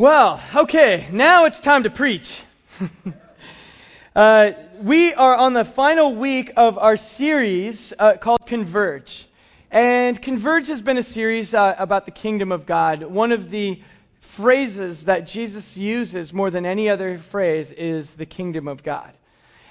Well, 0.00 0.40
okay, 0.54 1.08
now 1.10 1.46
it's 1.46 1.58
time 1.58 1.82
to 1.82 1.90
preach. 1.90 2.40
uh, 4.14 4.52
we 4.80 5.12
are 5.12 5.34
on 5.34 5.54
the 5.54 5.64
final 5.64 6.14
week 6.14 6.52
of 6.56 6.78
our 6.78 6.96
series 6.96 7.92
uh, 7.98 8.16
called 8.16 8.46
Converge. 8.46 9.26
And 9.72 10.22
Converge 10.22 10.68
has 10.68 10.80
been 10.82 10.98
a 10.98 11.02
series 11.02 11.52
uh, 11.52 11.74
about 11.76 12.04
the 12.04 12.12
kingdom 12.12 12.52
of 12.52 12.64
God. 12.64 13.02
One 13.02 13.32
of 13.32 13.50
the 13.50 13.82
phrases 14.20 15.06
that 15.06 15.26
Jesus 15.26 15.76
uses 15.76 16.32
more 16.32 16.52
than 16.52 16.64
any 16.64 16.88
other 16.90 17.18
phrase 17.18 17.72
is 17.72 18.14
the 18.14 18.24
kingdom 18.24 18.68
of 18.68 18.84
God. 18.84 19.12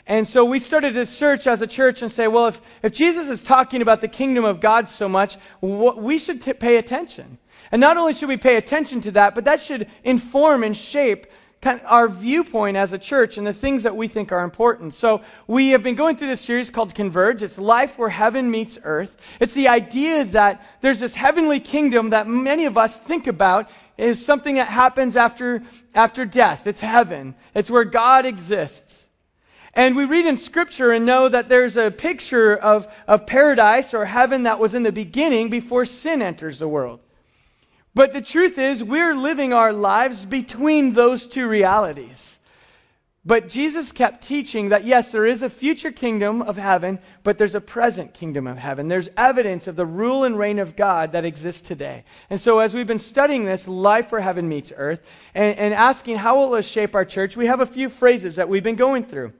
And 0.05 0.28
so 0.28 0.44
we 0.44 0.59
started 0.59 0.96
to 0.96 1.05
search 1.05 1.48
as 1.48 1.62
a 1.62 1.68
church 1.68 2.02
and 2.02 2.12
say, 2.12 2.28
well, 2.28 2.48
if, 2.48 2.59
if 2.84 2.91
Jesus 2.91 3.30
is 3.30 3.44
talking 3.44 3.82
about 3.82 4.02
the 4.02 4.09
kingdom 4.09 4.44
of 4.44 4.59
God 4.59 4.89
so 4.89 5.07
much, 5.07 5.38
we 5.62 6.18
should 6.18 6.41
t- 6.41 6.52
pay 6.52 6.75
attention. 6.75 7.38
And 7.71 7.79
not 7.79 7.97
only 7.97 8.13
should 8.13 8.29
we 8.29 8.37
pay 8.37 8.55
attention 8.55 9.01
to 9.01 9.11
that, 9.11 9.35
but 9.35 9.45
that 9.45 9.61
should 9.61 9.87
inform 10.03 10.63
and 10.63 10.75
shape 10.75 11.27
our 11.85 12.07
viewpoint 12.07 12.77
as 12.77 12.93
a 12.93 12.98
church 12.98 13.38
and 13.38 13.45
the 13.45 13.53
things 13.53 13.84
that 13.84 13.95
we 13.95 14.07
think 14.07 14.31
are 14.31 14.43
important. 14.43 14.93
So 14.93 15.21
we 15.48 15.70
have 15.70 15.84
been 15.84 15.95
going 15.95 16.15
through 16.15 16.27
this 16.27 16.41
series 16.41 16.70
called 16.70 16.93
Converge. 16.93 17.41
It's 17.41 17.57
life 17.57 17.98
where 17.98 18.09
heaven 18.09 18.51
meets 18.51 18.77
earth. 18.84 19.15
It's 19.39 19.53
the 19.53 19.70
idea 19.70 20.25
that 20.25 20.65
there's 20.81 20.99
this 20.99 21.15
heavenly 21.15 21.59
kingdom 21.59 22.12
that 22.12 22.27
many 22.27 22.65
of 22.65 22.77
us 22.77 22.98
think 22.98 23.27
about 23.27 23.70
is 23.98 24.23
something 24.23 24.55
that 24.55 24.67
happens 24.67 25.17
after, 25.17 25.63
after 25.95 26.26
death. 26.26 26.67
It's 26.67 26.81
heaven. 26.81 27.35
It's 27.55 27.70
where 27.70 27.85
God 27.85 28.26
exists. 28.26 29.07
And 29.73 29.95
we 29.95 30.05
read 30.05 30.26
in 30.26 30.37
Scripture 30.37 30.91
and 30.91 31.05
know 31.05 31.27
that 31.29 31.49
there's 31.49 31.77
a 31.77 31.91
picture 31.91 32.55
of, 32.55 32.87
of 33.07 33.26
paradise 33.27 33.93
or 33.93 34.05
heaven 34.05 34.43
that 34.43 34.59
was 34.59 34.73
in 34.73 34.84
the 34.84 34.91
beginning 34.91 35.49
before 35.49 35.85
sin 35.85 36.21
enters 36.21 36.59
the 36.59 36.67
world. 36.67 36.99
But 37.97 38.13
the 38.13 38.21
truth 38.21 38.59
is, 38.59 38.83
we're 38.83 39.15
living 39.15 39.53
our 39.53 39.73
lives 39.73 40.23
between 40.23 40.93
those 40.93 41.25
two 41.25 41.47
realities. 41.47 42.37
But 43.25 43.49
Jesus 43.49 43.91
kept 43.91 44.21
teaching 44.21 44.70
that 44.70 44.85
yes, 44.85 45.12
there 45.12 45.26
is 45.26 45.41
a 45.41 45.49
future 45.49 45.91
kingdom 45.91 46.43
of 46.43 46.57
heaven, 46.57 46.99
but 47.23 47.39
there's 47.39 47.55
a 47.55 47.59
present 47.59 48.13
kingdom 48.13 48.45
of 48.45 48.55
heaven. 48.55 48.87
There's 48.87 49.09
evidence 49.17 49.67
of 49.67 49.76
the 49.76 49.85
rule 49.87 50.26
and 50.26 50.37
reign 50.37 50.59
of 50.59 50.76
God 50.76 51.13
that 51.13 51.26
exists 51.26 51.67
today. 51.67 52.04
And 52.29 52.39
so, 52.39 52.59
as 52.59 52.76
we've 52.76 52.85
been 52.85 52.99
studying 52.99 53.45
this, 53.45 53.67
life 53.67 54.11
where 54.11 54.21
heaven 54.21 54.48
meets 54.48 54.71
earth, 54.77 55.01
and, 55.34 55.57
and 55.57 55.73
asking 55.73 56.17
how 56.17 56.37
will 56.37 56.54
it 56.54 56.65
shape 56.65 56.93
our 56.93 57.04
church, 57.04 57.35
we 57.35 57.48
have 57.48 57.61
a 57.61 57.65
few 57.65 57.89
phrases 57.89 58.35
that 58.35 58.48
we've 58.48 58.63
been 58.63 58.76
going 58.76 59.05
through. 59.05 59.34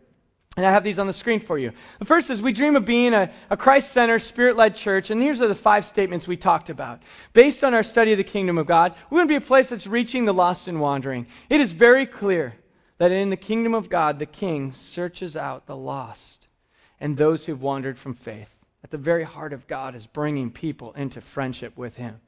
And 0.58 0.66
I 0.66 0.72
have 0.72 0.84
these 0.84 0.98
on 0.98 1.06
the 1.06 1.14
screen 1.14 1.40
for 1.40 1.58
you. 1.58 1.72
The 2.00 2.06
first 2.06 2.32
is 2.32 2.42
we 2.42 2.52
dream 2.52 2.76
of 2.76 2.84
being 2.84 3.14
a, 3.14 3.32
a 3.52 3.56
Christ 3.56 3.92
centered, 3.92 4.20
spirit 4.20 4.58
led 4.58 4.74
church. 4.74 5.12
And 5.12 5.22
here's 5.22 5.40
are 5.40 5.48
the 5.48 5.54
five 5.54 5.86
statements 5.86 6.28
we 6.28 6.36
talked 6.36 6.72
about. 6.72 7.04
Based 7.32 7.64
on 7.64 7.76
our 7.76 7.84
study 7.84 8.12
of 8.12 8.18
the 8.18 8.24
kingdom 8.24 8.58
of 8.58 8.66
God, 8.66 8.96
we 9.12 9.18
want 9.18 9.30
to 9.30 9.32
be 9.32 9.44
a 9.44 9.48
place 9.48 9.70
that's 9.70 9.86
reaching 9.86 10.26
the 10.26 10.34
lost 10.34 10.68
and 10.68 10.82
wandering. 10.82 11.28
It 11.48 11.62
is 11.62 11.72
very 11.72 12.08
clear 12.08 12.56
that 12.98 13.12
in 13.12 13.30
the 13.30 13.38
kingdom 13.38 13.76
of 13.76 13.88
God, 13.88 14.18
the 14.18 14.26
king 14.26 14.72
searches 14.72 15.38
out 15.38 15.68
the 15.68 15.76
lost 15.76 16.48
and 17.00 17.16
those 17.16 17.46
who've 17.46 17.62
wandered 17.62 18.00
from 18.00 18.16
faith. 18.16 18.50
At 18.84 18.90
the 18.90 18.98
very 18.98 19.24
heart 19.24 19.54
of 19.54 19.68
God 19.68 19.94
is 19.94 20.08
bringing 20.08 20.50
people 20.50 20.94
into 20.94 21.22
friendship 21.22 21.78
with 21.78 21.96
him. 21.96 22.20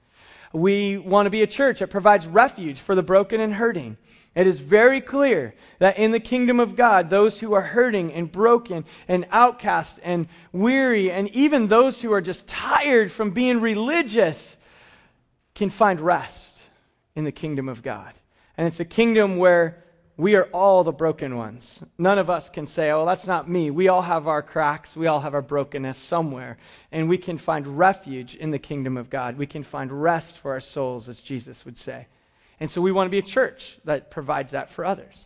We 0.53 0.97
want 0.97 1.27
to 1.27 1.29
be 1.29 1.43
a 1.43 1.47
church 1.47 1.79
that 1.79 1.89
provides 1.89 2.27
refuge 2.27 2.79
for 2.79 2.95
the 2.95 3.03
broken 3.03 3.39
and 3.39 3.53
hurting. 3.53 3.97
It 4.35 4.47
is 4.47 4.59
very 4.59 5.01
clear 5.01 5.53
that 5.79 5.97
in 5.97 6.11
the 6.11 6.19
kingdom 6.19 6.59
of 6.59 6.75
God, 6.75 7.09
those 7.09 7.39
who 7.39 7.53
are 7.53 7.61
hurting 7.61 8.13
and 8.13 8.31
broken 8.31 8.85
and 9.07 9.27
outcast 9.31 9.99
and 10.03 10.27
weary, 10.51 11.11
and 11.11 11.29
even 11.29 11.67
those 11.67 12.01
who 12.01 12.13
are 12.13 12.21
just 12.21 12.47
tired 12.47 13.11
from 13.11 13.31
being 13.31 13.59
religious, 13.59 14.55
can 15.55 15.69
find 15.69 15.99
rest 15.99 16.63
in 17.15 17.25
the 17.25 17.31
kingdom 17.31 17.69
of 17.69 17.83
God. 17.83 18.13
And 18.57 18.67
it's 18.67 18.79
a 18.79 18.85
kingdom 18.85 19.37
where 19.37 19.83
we 20.19 20.35
are 20.35 20.49
all 20.51 20.83
the 20.83 20.91
broken 20.91 21.37
ones. 21.37 21.81
None 21.97 22.19
of 22.19 22.29
us 22.29 22.49
can 22.49 22.67
say, 22.67 22.91
oh, 22.91 23.05
that's 23.05 23.25
not 23.25 23.49
me. 23.49 23.71
We 23.71 23.87
all 23.87 24.01
have 24.01 24.27
our 24.27 24.41
cracks. 24.41 24.93
We 24.97 25.07
all 25.07 25.21
have 25.21 25.33
our 25.33 25.41
brokenness 25.41 25.97
somewhere. 25.97 26.57
And 26.91 27.07
we 27.07 27.17
can 27.17 27.37
find 27.37 27.65
refuge 27.77 28.35
in 28.35 28.51
the 28.51 28.59
kingdom 28.59 28.97
of 28.97 29.09
God. 29.09 29.37
We 29.37 29.47
can 29.47 29.63
find 29.63 29.89
rest 29.89 30.39
for 30.39 30.51
our 30.51 30.59
souls, 30.59 31.07
as 31.07 31.21
Jesus 31.21 31.63
would 31.63 31.77
say. 31.77 32.07
And 32.59 32.69
so 32.69 32.81
we 32.81 32.91
want 32.91 33.07
to 33.07 33.11
be 33.11 33.19
a 33.19 33.21
church 33.21 33.79
that 33.85 34.11
provides 34.11 34.51
that 34.51 34.71
for 34.71 34.83
others. 34.83 35.25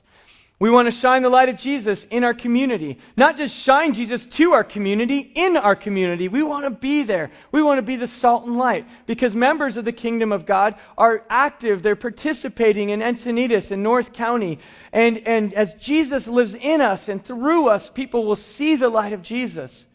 We 0.59 0.69
want 0.69 0.88
to 0.88 0.91
shine 0.91 1.24
the 1.24 1.30
light 1.30 1.50
of 1.50 1.58
Jesus 1.58 2.06
in 2.06 2.24
our 2.24 2.34
community. 2.34 3.00
Not 3.18 3.38
just 3.38 3.56
shine 3.56 3.94
Jesus 3.94 4.25
to 4.28 4.53
our 4.53 4.64
community, 4.64 5.18
in 5.18 5.58
our 5.58 5.75
community. 5.75 6.28
We 6.28 6.44
want 6.44 6.66
to 6.66 6.69
be 6.69 7.03
there. 7.03 7.31
We 7.52 7.62
want 7.62 7.80
to 7.80 7.81
be 7.81 7.96
the 7.96 8.08
salt 8.08 8.46
and 8.46 8.58
light. 8.58 8.88
Because 9.06 9.36
members 9.36 9.78
of 9.78 9.84
the 9.84 9.91
kingdom 9.91 10.31
of 10.31 10.46
God 10.46 10.75
are 10.97 11.25
active. 11.30 11.81
They're 11.81 11.96
participating 11.96 12.91
in 12.91 13.02
Encinitas 13.02 13.72
in 13.72 13.84
North 13.84 14.14
County. 14.14 14.59
And, 14.94 15.28
and 15.28 15.53
as 15.53 15.74
Jesus 15.74 16.28
lives 16.28 16.56
in 16.56 16.81
us 16.81 17.09
and 17.09 17.25
through 17.25 17.68
us, 17.68 17.90
people 17.90 18.24
will 18.25 18.35
see 18.35 18.75
the 18.75 18.90
light 18.90 19.14
of 19.14 19.24
Jesus. 19.24 19.85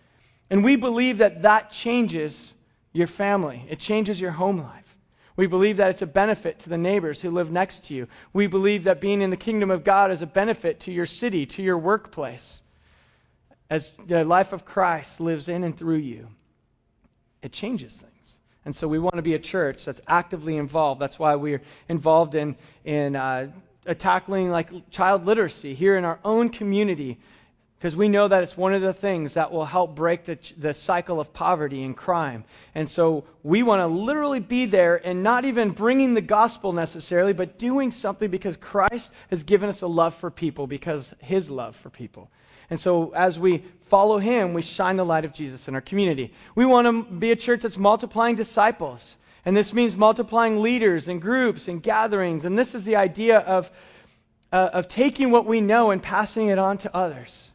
And 0.50 0.64
we 0.64 0.76
believe 0.76 1.18
that 1.18 1.42
that 1.42 1.70
changes 1.70 2.52
your 2.92 3.06
family. 3.06 3.64
It 3.70 3.78
changes 3.78 4.20
your 4.20 4.32
home 4.32 4.58
life. 4.58 4.87
We 5.38 5.46
believe 5.46 5.76
that 5.76 5.90
it's 5.90 6.02
a 6.02 6.06
benefit 6.06 6.58
to 6.60 6.68
the 6.68 6.76
neighbors 6.76 7.22
who 7.22 7.30
live 7.30 7.48
next 7.48 7.84
to 7.84 7.94
you. 7.94 8.08
We 8.32 8.48
believe 8.48 8.84
that 8.84 9.00
being 9.00 9.22
in 9.22 9.30
the 9.30 9.36
kingdom 9.36 9.70
of 9.70 9.84
God 9.84 10.10
is 10.10 10.20
a 10.20 10.26
benefit 10.26 10.80
to 10.80 10.92
your 10.92 11.06
city, 11.06 11.46
to 11.46 11.62
your 11.62 11.78
workplace. 11.78 12.60
As 13.70 13.92
the 14.04 14.24
life 14.24 14.52
of 14.52 14.64
Christ 14.64 15.20
lives 15.20 15.48
in 15.48 15.62
and 15.62 15.78
through 15.78 15.98
you, 15.98 16.26
it 17.40 17.52
changes 17.52 17.94
things. 17.94 18.38
And 18.64 18.74
so 18.74 18.88
we 18.88 18.98
want 18.98 19.14
to 19.14 19.22
be 19.22 19.34
a 19.34 19.38
church 19.38 19.84
that's 19.84 20.00
actively 20.08 20.56
involved. 20.56 21.00
That's 21.00 21.20
why 21.20 21.36
we're 21.36 21.62
involved 21.88 22.34
in, 22.34 22.56
in 22.84 23.14
uh, 23.14 23.52
tackling 23.96 24.50
like 24.50 24.90
child 24.90 25.24
literacy 25.24 25.72
here 25.72 25.94
in 25.94 26.04
our 26.04 26.18
own 26.24 26.48
community 26.48 27.20
because 27.78 27.94
we 27.94 28.08
know 28.08 28.26
that 28.26 28.42
it's 28.42 28.56
one 28.56 28.74
of 28.74 28.82
the 28.82 28.92
things 28.92 29.34
that 29.34 29.52
will 29.52 29.64
help 29.64 29.94
break 29.94 30.24
the, 30.24 30.36
the 30.58 30.74
cycle 30.74 31.20
of 31.20 31.32
poverty 31.32 31.84
and 31.84 31.96
crime. 31.96 32.42
And 32.74 32.88
so 32.88 33.24
we 33.44 33.62
want 33.62 33.80
to 33.80 33.86
literally 33.86 34.40
be 34.40 34.66
there 34.66 34.96
and 34.96 35.22
not 35.22 35.44
even 35.44 35.70
bringing 35.70 36.14
the 36.14 36.20
gospel 36.20 36.72
necessarily, 36.72 37.34
but 37.34 37.56
doing 37.56 37.92
something 37.92 38.28
because 38.28 38.56
Christ 38.56 39.12
has 39.30 39.44
given 39.44 39.68
us 39.68 39.82
a 39.82 39.86
love 39.86 40.16
for 40.16 40.28
people, 40.28 40.66
because 40.66 41.14
his 41.20 41.50
love 41.50 41.76
for 41.76 41.88
people. 41.88 42.32
And 42.68 42.80
so 42.80 43.12
as 43.14 43.38
we 43.38 43.62
follow 43.86 44.18
him, 44.18 44.54
we 44.54 44.62
shine 44.62 44.96
the 44.96 45.04
light 45.04 45.24
of 45.24 45.32
Jesus 45.32 45.68
in 45.68 45.76
our 45.76 45.80
community. 45.80 46.32
We 46.56 46.66
want 46.66 46.86
to 46.86 47.14
be 47.14 47.30
a 47.30 47.36
church 47.36 47.62
that's 47.62 47.78
multiplying 47.78 48.34
disciples. 48.34 49.16
And 49.44 49.56
this 49.56 49.72
means 49.72 49.96
multiplying 49.96 50.62
leaders 50.62 51.06
and 51.06 51.22
groups 51.22 51.68
and 51.68 51.80
gatherings. 51.80 52.44
And 52.44 52.58
this 52.58 52.74
is 52.74 52.84
the 52.84 52.96
idea 52.96 53.38
of, 53.38 53.70
uh, 54.52 54.70
of 54.72 54.88
taking 54.88 55.30
what 55.30 55.46
we 55.46 55.60
know 55.60 55.92
and 55.92 56.02
passing 56.02 56.48
it 56.48 56.58
on 56.58 56.78
to 56.78 56.92
others 56.92 57.52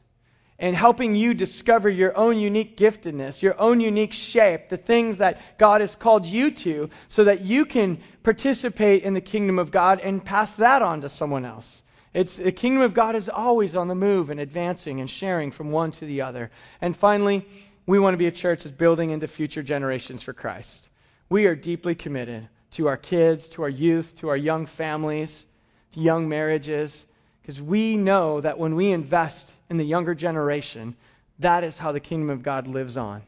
and 0.59 0.75
helping 0.75 1.15
you 1.15 1.33
discover 1.33 1.89
your 1.89 2.15
own 2.15 2.37
unique 2.37 2.77
giftedness, 2.77 3.41
your 3.41 3.59
own 3.59 3.79
unique 3.79 4.13
shape, 4.13 4.69
the 4.69 4.77
things 4.77 5.17
that 5.17 5.41
God 5.57 5.81
has 5.81 5.95
called 5.95 6.25
you 6.25 6.51
to, 6.51 6.89
so 7.09 7.23
that 7.25 7.41
you 7.41 7.65
can 7.65 7.99
participate 8.21 9.03
in 9.03 9.13
the 9.13 9.21
kingdom 9.21 9.59
of 9.59 9.71
God 9.71 9.99
and 9.99 10.23
pass 10.23 10.53
that 10.53 10.81
on 10.81 11.01
to 11.01 11.09
someone 11.09 11.45
else. 11.45 11.81
It's 12.13 12.37
the 12.37 12.51
kingdom 12.51 12.83
of 12.83 12.93
God 12.93 13.15
is 13.15 13.27
always 13.27 13.75
on 13.75 13.87
the 13.87 13.95
move 13.95 14.29
and 14.29 14.39
advancing 14.39 14.99
and 14.99 15.09
sharing 15.09 15.51
from 15.51 15.71
one 15.71 15.91
to 15.93 16.05
the 16.05 16.21
other. 16.21 16.51
And 16.79 16.95
finally, 16.95 17.45
we 17.87 17.97
want 17.97 18.13
to 18.13 18.19
be 18.19 18.27
a 18.27 18.31
church 18.31 18.63
that's 18.63 18.75
building 18.75 19.09
into 19.09 19.27
future 19.27 19.63
generations 19.63 20.21
for 20.21 20.33
Christ. 20.33 20.89
We 21.29 21.47
are 21.47 21.55
deeply 21.55 21.95
committed 21.95 22.47
to 22.71 22.87
our 22.87 22.97
kids, 22.97 23.49
to 23.49 23.63
our 23.63 23.69
youth, 23.69 24.15
to 24.17 24.29
our 24.29 24.37
young 24.37 24.67
families, 24.67 25.45
to 25.93 25.99
young 25.99 26.29
marriages, 26.29 27.05
because 27.43 27.61
we 27.61 27.97
know 27.97 28.39
that 28.39 28.57
when 28.57 28.75
we 28.75 28.91
invest 28.91 29.53
in 29.69 29.75
the 29.75 29.83
younger 29.83 30.15
generation, 30.15 30.95
that 31.39 31.65
is 31.65 31.77
how 31.77 31.91
the 31.91 31.99
kingdom 31.99 32.29
of 32.29 32.41
God 32.41 32.67
lives 32.67 32.97
on. 32.97 33.21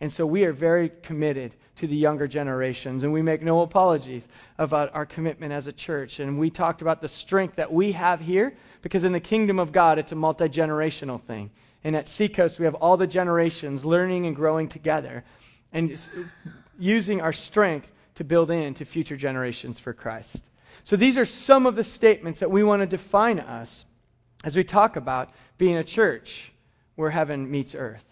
And 0.00 0.12
so 0.12 0.26
we 0.26 0.44
are 0.44 0.52
very 0.52 0.88
committed 0.88 1.54
to 1.76 1.86
the 1.86 1.94
younger 1.94 2.26
generations, 2.26 3.04
and 3.04 3.12
we 3.12 3.22
make 3.22 3.42
no 3.42 3.60
apologies 3.60 4.26
about 4.58 4.94
our 4.94 5.06
commitment 5.06 5.52
as 5.52 5.68
a 5.68 5.72
church. 5.72 6.18
And 6.18 6.38
we 6.38 6.50
talked 6.50 6.82
about 6.82 7.00
the 7.00 7.06
strength 7.06 7.56
that 7.56 7.72
we 7.72 7.92
have 7.92 8.20
here, 8.20 8.54
because 8.82 9.04
in 9.04 9.12
the 9.12 9.20
kingdom 9.20 9.60
of 9.60 9.70
God, 9.70 10.00
it's 10.00 10.10
a 10.10 10.16
multi 10.16 10.48
generational 10.48 11.22
thing. 11.22 11.50
And 11.84 11.94
at 11.94 12.08
Seacoast, 12.08 12.58
we 12.58 12.64
have 12.64 12.74
all 12.74 12.96
the 12.96 13.06
generations 13.06 13.84
learning 13.84 14.26
and 14.26 14.34
growing 14.34 14.68
together 14.68 15.22
and 15.72 15.96
using 16.78 17.20
our 17.20 17.32
strength 17.32 17.90
to 18.16 18.24
build 18.24 18.50
into 18.50 18.84
future 18.84 19.16
generations 19.16 19.78
for 19.78 19.92
Christ. 19.92 20.42
So 20.84 20.96
these 20.96 21.18
are 21.18 21.24
some 21.24 21.66
of 21.66 21.76
the 21.76 21.84
statements 21.84 22.40
that 22.40 22.50
we 22.50 22.62
want 22.62 22.80
to 22.80 22.86
define 22.86 23.38
us 23.40 23.84
as 24.44 24.56
we 24.56 24.64
talk 24.64 24.96
about 24.96 25.30
being 25.58 25.76
a 25.76 25.84
church 25.84 26.52
where 26.94 27.10
heaven 27.10 27.50
meets 27.50 27.74
earth. 27.74 28.04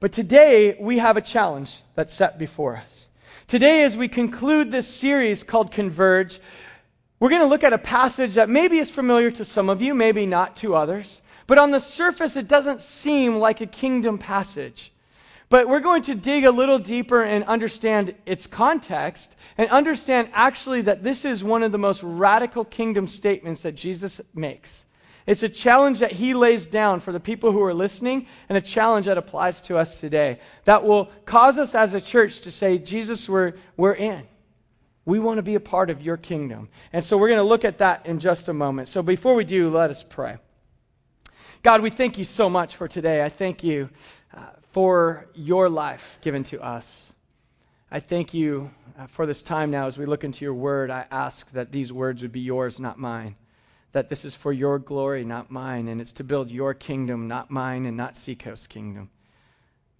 But 0.00 0.12
today 0.12 0.76
we 0.78 0.98
have 0.98 1.16
a 1.16 1.20
challenge 1.20 1.82
that's 1.94 2.14
set 2.14 2.38
before 2.38 2.76
us. 2.76 3.08
Today, 3.46 3.84
as 3.84 3.96
we 3.96 4.08
conclude 4.08 4.70
this 4.70 4.86
series 4.86 5.42
called 5.42 5.72
Converge, 5.72 6.38
we're 7.18 7.30
going 7.30 7.42
to 7.42 7.48
look 7.48 7.64
at 7.64 7.72
a 7.72 7.78
passage 7.78 8.34
that 8.34 8.48
maybe 8.48 8.78
is 8.78 8.90
familiar 8.90 9.30
to 9.30 9.44
some 9.44 9.70
of 9.70 9.82
you, 9.82 9.94
maybe 9.94 10.26
not 10.26 10.56
to 10.56 10.74
others. 10.74 11.20
But 11.46 11.58
on 11.58 11.70
the 11.70 11.80
surface, 11.80 12.36
it 12.36 12.46
doesn't 12.46 12.82
seem 12.82 13.36
like 13.36 13.60
a 13.60 13.66
kingdom 13.66 14.18
passage. 14.18 14.92
But 15.50 15.68
we're 15.68 15.80
going 15.80 16.02
to 16.02 16.14
dig 16.14 16.44
a 16.44 16.50
little 16.50 16.78
deeper 16.78 17.22
and 17.22 17.44
understand 17.44 18.14
its 18.26 18.46
context 18.46 19.34
and 19.56 19.70
understand 19.70 20.28
actually 20.32 20.82
that 20.82 21.02
this 21.02 21.24
is 21.24 21.42
one 21.42 21.62
of 21.62 21.72
the 21.72 21.78
most 21.78 22.02
radical 22.02 22.64
kingdom 22.64 23.08
statements 23.08 23.62
that 23.62 23.72
Jesus 23.72 24.20
makes. 24.34 24.84
It's 25.26 25.42
a 25.42 25.48
challenge 25.48 26.00
that 26.00 26.12
he 26.12 26.32
lays 26.34 26.66
down 26.66 27.00
for 27.00 27.12
the 27.12 27.20
people 27.20 27.52
who 27.52 27.62
are 27.62 27.74
listening 27.74 28.26
and 28.48 28.56
a 28.56 28.62
challenge 28.62 29.06
that 29.06 29.18
applies 29.18 29.60
to 29.62 29.76
us 29.76 30.00
today 30.00 30.40
that 30.64 30.84
will 30.84 31.10
cause 31.24 31.58
us 31.58 31.74
as 31.74 31.92
a 31.94 32.00
church 32.00 32.42
to 32.42 32.50
say, 32.50 32.78
Jesus, 32.78 33.28
we're, 33.28 33.54
we're 33.76 33.92
in. 33.92 34.26
We 35.04 35.18
want 35.18 35.38
to 35.38 35.42
be 35.42 35.54
a 35.54 35.60
part 35.60 35.88
of 35.90 36.02
your 36.02 36.18
kingdom. 36.18 36.68
And 36.92 37.04
so 37.04 37.16
we're 37.16 37.28
going 37.28 37.38
to 37.38 37.44
look 37.44 37.64
at 37.64 37.78
that 37.78 38.06
in 38.06 38.20
just 38.20 38.48
a 38.48 38.54
moment. 38.54 38.88
So 38.88 39.02
before 39.02 39.34
we 39.34 39.44
do, 39.44 39.70
let 39.70 39.90
us 39.90 40.02
pray. 40.02 40.36
God, 41.62 41.82
we 41.82 41.90
thank 41.90 42.18
you 42.18 42.24
so 42.24 42.48
much 42.48 42.76
for 42.76 42.88
today. 42.88 43.22
I 43.22 43.28
thank 43.28 43.64
you 43.64 43.90
uh, 44.34 44.40
for 44.72 45.26
your 45.34 45.68
life 45.68 46.18
given 46.22 46.44
to 46.44 46.60
us. 46.60 47.12
I 47.90 48.00
thank 48.00 48.34
you 48.34 48.70
uh, 48.98 49.06
for 49.08 49.26
this 49.26 49.42
time 49.42 49.70
now 49.70 49.86
as 49.86 49.96
we 49.96 50.06
look 50.06 50.24
into 50.24 50.44
your 50.44 50.54
word. 50.54 50.90
I 50.90 51.06
ask 51.10 51.50
that 51.52 51.72
these 51.72 51.92
words 51.92 52.22
would 52.22 52.32
be 52.32 52.40
yours, 52.40 52.78
not 52.78 52.98
mine. 52.98 53.36
That 53.92 54.08
this 54.08 54.24
is 54.24 54.34
for 54.34 54.52
your 54.52 54.78
glory, 54.78 55.24
not 55.24 55.50
mine. 55.50 55.88
And 55.88 56.00
it's 56.00 56.14
to 56.14 56.24
build 56.24 56.50
your 56.50 56.74
kingdom, 56.74 57.28
not 57.28 57.50
mine, 57.50 57.86
and 57.86 57.96
not 57.96 58.16
Seacoast's 58.16 58.66
kingdom. 58.66 59.10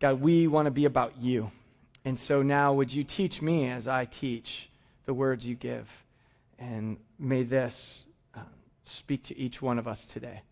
God, 0.00 0.20
we 0.20 0.46
want 0.46 0.66
to 0.66 0.70
be 0.70 0.84
about 0.84 1.16
you. 1.18 1.50
And 2.04 2.18
so 2.18 2.42
now, 2.42 2.74
would 2.74 2.92
you 2.92 3.04
teach 3.04 3.42
me 3.42 3.70
as 3.70 3.88
I 3.88 4.04
teach? 4.04 4.68
the 5.08 5.14
words 5.14 5.48
you 5.48 5.54
give. 5.54 5.88
And 6.58 6.98
may 7.18 7.42
this 7.42 8.04
uh, 8.34 8.40
speak 8.84 9.24
to 9.24 9.38
each 9.38 9.62
one 9.62 9.78
of 9.78 9.88
us 9.88 10.06
today. 10.06 10.42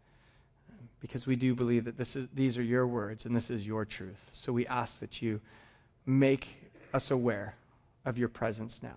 Because 1.06 1.24
we 1.24 1.36
do 1.36 1.54
believe 1.54 1.84
that 1.84 1.96
this 1.96 2.16
is, 2.16 2.26
these 2.34 2.58
are 2.58 2.62
your 2.62 2.84
words 2.84 3.26
and 3.26 3.36
this 3.36 3.48
is 3.48 3.64
your 3.64 3.84
truth. 3.84 4.18
So 4.32 4.52
we 4.52 4.66
ask 4.66 4.98
that 5.00 5.22
you 5.22 5.40
make 6.04 6.48
us 6.92 7.12
aware 7.12 7.54
of 8.04 8.18
your 8.18 8.28
presence 8.28 8.82
now. 8.82 8.96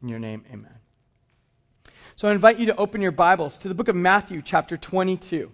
In 0.00 0.08
your 0.08 0.20
name, 0.20 0.44
amen. 0.52 0.78
So 2.14 2.28
I 2.28 2.32
invite 2.32 2.60
you 2.60 2.66
to 2.66 2.76
open 2.76 3.00
your 3.00 3.10
Bibles 3.10 3.58
to 3.58 3.68
the 3.68 3.74
book 3.74 3.88
of 3.88 3.96
Matthew, 3.96 4.42
chapter 4.42 4.76
22. 4.76 5.50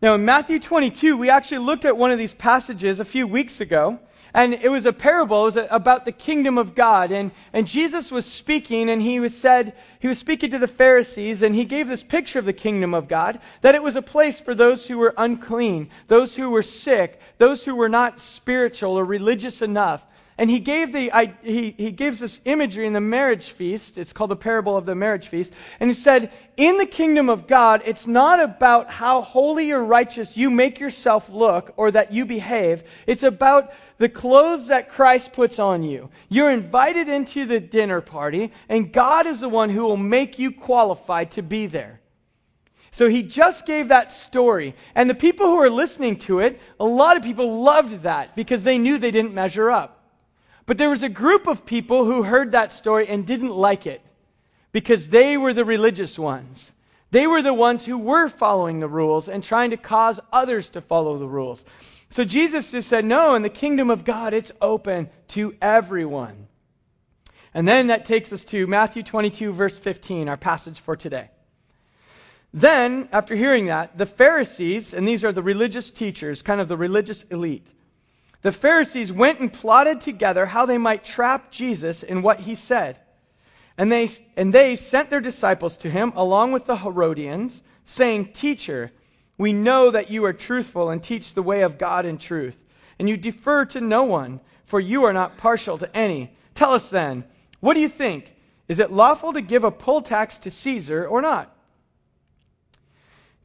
Now, 0.00 0.14
in 0.14 0.24
Matthew 0.24 0.58
22, 0.58 1.18
we 1.18 1.28
actually 1.28 1.58
looked 1.58 1.84
at 1.84 1.98
one 1.98 2.10
of 2.10 2.18
these 2.18 2.32
passages 2.32 2.98
a 2.98 3.04
few 3.04 3.26
weeks 3.26 3.60
ago. 3.60 3.98
And 4.36 4.52
it 4.52 4.68
was 4.68 4.84
a 4.84 4.92
parable. 4.92 5.44
It 5.44 5.56
was 5.56 5.68
about 5.70 6.04
the 6.04 6.12
kingdom 6.12 6.58
of 6.58 6.74
God. 6.74 7.10
And, 7.10 7.30
and 7.54 7.66
Jesus 7.66 8.12
was 8.12 8.26
speaking, 8.26 8.90
and 8.90 9.00
he 9.00 9.18
was 9.18 9.34
said, 9.34 9.72
he 9.98 10.08
was 10.08 10.18
speaking 10.18 10.50
to 10.50 10.58
the 10.58 10.68
Pharisees, 10.68 11.40
and 11.40 11.54
he 11.54 11.64
gave 11.64 11.88
this 11.88 12.02
picture 12.02 12.38
of 12.38 12.44
the 12.44 12.52
kingdom 12.52 12.92
of 12.92 13.08
God, 13.08 13.40
that 13.62 13.74
it 13.74 13.82
was 13.82 13.96
a 13.96 14.02
place 14.02 14.38
for 14.38 14.54
those 14.54 14.86
who 14.86 14.98
were 14.98 15.14
unclean, 15.16 15.88
those 16.06 16.36
who 16.36 16.50
were 16.50 16.62
sick, 16.62 17.18
those 17.38 17.64
who 17.64 17.76
were 17.76 17.88
not 17.88 18.20
spiritual 18.20 18.98
or 18.98 19.06
religious 19.06 19.62
enough. 19.62 20.04
And 20.38 20.50
he 20.50 20.58
gave 20.58 20.92
the 20.92 21.10
he, 21.42 21.70
he 21.70 21.92
gives 21.92 22.20
this 22.20 22.40
imagery 22.44 22.86
in 22.86 22.92
the 22.92 23.00
marriage 23.00 23.50
feast. 23.50 23.96
It's 23.96 24.12
called 24.12 24.30
the 24.30 24.36
parable 24.36 24.76
of 24.76 24.84
the 24.84 24.94
marriage 24.94 25.28
feast. 25.28 25.50
And 25.80 25.88
he 25.88 25.94
said, 25.94 26.30
in 26.58 26.76
the 26.76 26.84
kingdom 26.84 27.30
of 27.30 27.46
God, 27.46 27.82
it's 27.86 28.06
not 28.06 28.40
about 28.40 28.90
how 28.90 29.22
holy 29.22 29.72
or 29.72 29.82
righteous 29.82 30.36
you 30.36 30.50
make 30.50 30.78
yourself 30.78 31.30
look 31.30 31.72
or 31.78 31.90
that 31.90 32.12
you 32.12 32.26
behave. 32.26 32.84
It's 33.06 33.22
about 33.22 33.72
the 33.96 34.10
clothes 34.10 34.68
that 34.68 34.90
Christ 34.90 35.32
puts 35.32 35.58
on 35.58 35.82
you. 35.82 36.10
You're 36.28 36.50
invited 36.50 37.08
into 37.08 37.46
the 37.46 37.60
dinner 37.60 38.02
party, 38.02 38.52
and 38.68 38.92
God 38.92 39.26
is 39.26 39.40
the 39.40 39.48
one 39.48 39.70
who 39.70 39.84
will 39.84 39.96
make 39.96 40.38
you 40.38 40.52
qualified 40.52 41.30
to 41.32 41.42
be 41.42 41.66
there. 41.66 42.00
So 42.90 43.08
he 43.08 43.22
just 43.22 43.66
gave 43.66 43.88
that 43.88 44.12
story. 44.12 44.74
And 44.94 45.08
the 45.08 45.14
people 45.14 45.46
who 45.46 45.56
were 45.56 45.70
listening 45.70 46.18
to 46.20 46.40
it, 46.40 46.60
a 46.78 46.84
lot 46.84 47.16
of 47.16 47.22
people 47.22 47.62
loved 47.62 48.02
that 48.02 48.36
because 48.36 48.64
they 48.64 48.76
knew 48.78 48.98
they 48.98 49.10
didn't 49.10 49.34
measure 49.34 49.70
up. 49.70 49.95
But 50.66 50.78
there 50.78 50.90
was 50.90 51.04
a 51.04 51.08
group 51.08 51.46
of 51.46 51.64
people 51.64 52.04
who 52.04 52.22
heard 52.22 52.52
that 52.52 52.72
story 52.72 53.06
and 53.08 53.24
didn't 53.26 53.56
like 53.56 53.86
it 53.86 54.02
because 54.72 55.08
they 55.08 55.36
were 55.36 55.54
the 55.54 55.64
religious 55.64 56.18
ones. 56.18 56.72
They 57.12 57.28
were 57.28 57.40
the 57.40 57.54
ones 57.54 57.86
who 57.86 57.98
were 57.98 58.28
following 58.28 58.80
the 58.80 58.88
rules 58.88 59.28
and 59.28 59.42
trying 59.42 59.70
to 59.70 59.76
cause 59.76 60.18
others 60.32 60.70
to 60.70 60.80
follow 60.80 61.16
the 61.16 61.28
rules. 61.28 61.64
So 62.10 62.24
Jesus 62.24 62.72
just 62.72 62.88
said, 62.88 63.04
No, 63.04 63.36
in 63.36 63.42
the 63.42 63.48
kingdom 63.48 63.90
of 63.90 64.04
God, 64.04 64.34
it's 64.34 64.52
open 64.60 65.08
to 65.28 65.54
everyone. 65.62 66.48
And 67.54 67.66
then 67.66 67.86
that 67.86 68.04
takes 68.04 68.32
us 68.32 68.44
to 68.46 68.66
Matthew 68.66 69.02
22, 69.02 69.52
verse 69.52 69.78
15, 69.78 70.28
our 70.28 70.36
passage 70.36 70.80
for 70.80 70.96
today. 70.96 71.30
Then, 72.52 73.08
after 73.12 73.34
hearing 73.34 73.66
that, 73.66 73.96
the 73.96 74.06
Pharisees, 74.06 74.94
and 74.94 75.06
these 75.06 75.24
are 75.24 75.32
the 75.32 75.42
religious 75.42 75.90
teachers, 75.90 76.42
kind 76.42 76.60
of 76.60 76.68
the 76.68 76.76
religious 76.76 77.22
elite, 77.24 77.66
the 78.42 78.52
Pharisees 78.52 79.12
went 79.12 79.40
and 79.40 79.52
plotted 79.52 80.00
together 80.00 80.46
how 80.46 80.66
they 80.66 80.78
might 80.78 81.04
trap 81.04 81.50
Jesus 81.50 82.02
in 82.02 82.22
what 82.22 82.40
he 82.40 82.54
said. 82.54 82.98
And 83.78 83.90
they, 83.90 84.08
and 84.36 84.52
they 84.52 84.76
sent 84.76 85.10
their 85.10 85.20
disciples 85.20 85.78
to 85.78 85.90
him 85.90 86.12
along 86.16 86.52
with 86.52 86.64
the 86.64 86.76
Herodians, 86.76 87.62
saying, 87.84 88.32
Teacher, 88.32 88.92
we 89.38 89.52
know 89.52 89.90
that 89.90 90.10
you 90.10 90.24
are 90.24 90.32
truthful 90.32 90.90
and 90.90 91.02
teach 91.02 91.34
the 91.34 91.42
way 91.42 91.62
of 91.62 91.78
God 91.78 92.06
in 92.06 92.18
truth, 92.18 92.56
and 92.98 93.08
you 93.08 93.16
defer 93.16 93.66
to 93.66 93.80
no 93.80 94.04
one, 94.04 94.40
for 94.64 94.80
you 94.80 95.04
are 95.04 95.12
not 95.12 95.36
partial 95.36 95.78
to 95.78 95.96
any. 95.96 96.32
Tell 96.54 96.72
us 96.72 96.88
then, 96.88 97.24
what 97.60 97.74
do 97.74 97.80
you 97.80 97.88
think? 97.88 98.32
Is 98.68 98.78
it 98.78 98.90
lawful 98.90 99.34
to 99.34 99.40
give 99.40 99.64
a 99.64 99.70
poll 99.70 100.00
tax 100.00 100.38
to 100.40 100.50
Caesar 100.50 101.06
or 101.06 101.20
not? 101.20 101.54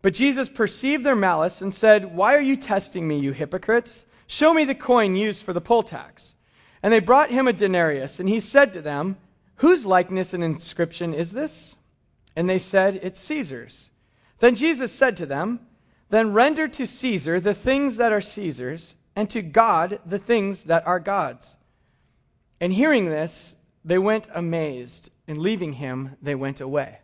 But 0.01 0.13
Jesus 0.13 0.49
perceived 0.49 1.03
their 1.03 1.15
malice 1.15 1.61
and 1.61 1.73
said, 1.73 2.15
Why 2.15 2.35
are 2.35 2.41
you 2.41 2.55
testing 2.55 3.07
me, 3.07 3.19
you 3.19 3.33
hypocrites? 3.33 4.05
Show 4.31 4.53
me 4.53 4.63
the 4.63 4.75
coin 4.75 5.17
used 5.17 5.43
for 5.43 5.51
the 5.51 5.59
poll 5.59 5.83
tax. 5.83 6.33
And 6.81 6.93
they 6.93 7.01
brought 7.01 7.31
him 7.31 7.49
a 7.49 7.53
denarius, 7.53 8.21
and 8.21 8.29
he 8.29 8.39
said 8.39 8.73
to 8.73 8.81
them, 8.81 9.17
Whose 9.55 9.85
likeness 9.85 10.33
and 10.33 10.41
inscription 10.41 11.13
is 11.13 11.33
this? 11.33 11.75
And 12.33 12.49
they 12.49 12.59
said, 12.59 13.01
It's 13.03 13.19
Caesar's. 13.19 13.89
Then 14.39 14.55
Jesus 14.55 14.93
said 14.93 15.17
to 15.17 15.25
them, 15.25 15.59
then 16.11 16.31
render 16.31 16.69
to 16.69 16.87
Caesar 16.87 17.41
the 17.41 17.53
things 17.53 17.97
that 17.97 18.13
are 18.13 18.21
Caesar's, 18.21 18.95
and 19.17 19.29
to 19.31 19.41
God 19.41 19.99
the 20.05 20.17
things 20.17 20.63
that 20.65 20.87
are 20.87 21.01
God's. 21.01 21.57
And 22.61 22.71
hearing 22.71 23.09
this, 23.09 23.53
they 23.83 23.97
went 23.97 24.29
amazed, 24.33 25.09
and 25.27 25.37
leaving 25.37 25.73
him, 25.73 26.15
they 26.21 26.35
went 26.35 26.61
away. 26.61 27.00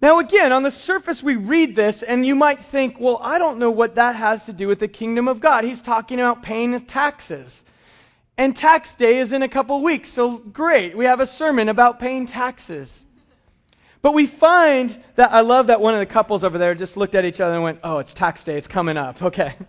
Now, 0.00 0.20
again, 0.20 0.52
on 0.52 0.62
the 0.62 0.70
surface, 0.70 1.22
we 1.22 1.34
read 1.34 1.74
this, 1.74 2.04
and 2.04 2.24
you 2.24 2.36
might 2.36 2.62
think, 2.62 3.00
well, 3.00 3.18
I 3.20 3.38
don't 3.38 3.58
know 3.58 3.70
what 3.70 3.96
that 3.96 4.14
has 4.14 4.46
to 4.46 4.52
do 4.52 4.68
with 4.68 4.78
the 4.78 4.86
kingdom 4.86 5.26
of 5.26 5.40
God. 5.40 5.64
He's 5.64 5.82
talking 5.82 6.20
about 6.20 6.42
paying 6.44 6.78
taxes. 6.80 7.64
And 8.36 8.56
tax 8.56 8.94
day 8.94 9.18
is 9.18 9.32
in 9.32 9.42
a 9.42 9.48
couple 9.48 9.82
weeks, 9.82 10.10
so 10.10 10.38
great. 10.38 10.96
We 10.96 11.06
have 11.06 11.18
a 11.18 11.26
sermon 11.26 11.68
about 11.68 11.98
paying 11.98 12.26
taxes. 12.26 13.04
But 14.00 14.14
we 14.14 14.26
find 14.26 14.96
that 15.16 15.32
I 15.32 15.40
love 15.40 15.66
that 15.66 15.80
one 15.80 15.94
of 15.94 16.00
the 16.00 16.06
couples 16.06 16.44
over 16.44 16.56
there 16.56 16.76
just 16.76 16.96
looked 16.96 17.16
at 17.16 17.24
each 17.24 17.40
other 17.40 17.54
and 17.54 17.64
went, 17.64 17.80
Oh, 17.82 17.98
it's 17.98 18.14
tax 18.14 18.44
day, 18.44 18.56
it's 18.56 18.68
coming 18.68 18.96
up. 18.96 19.22
Okay. 19.22 19.54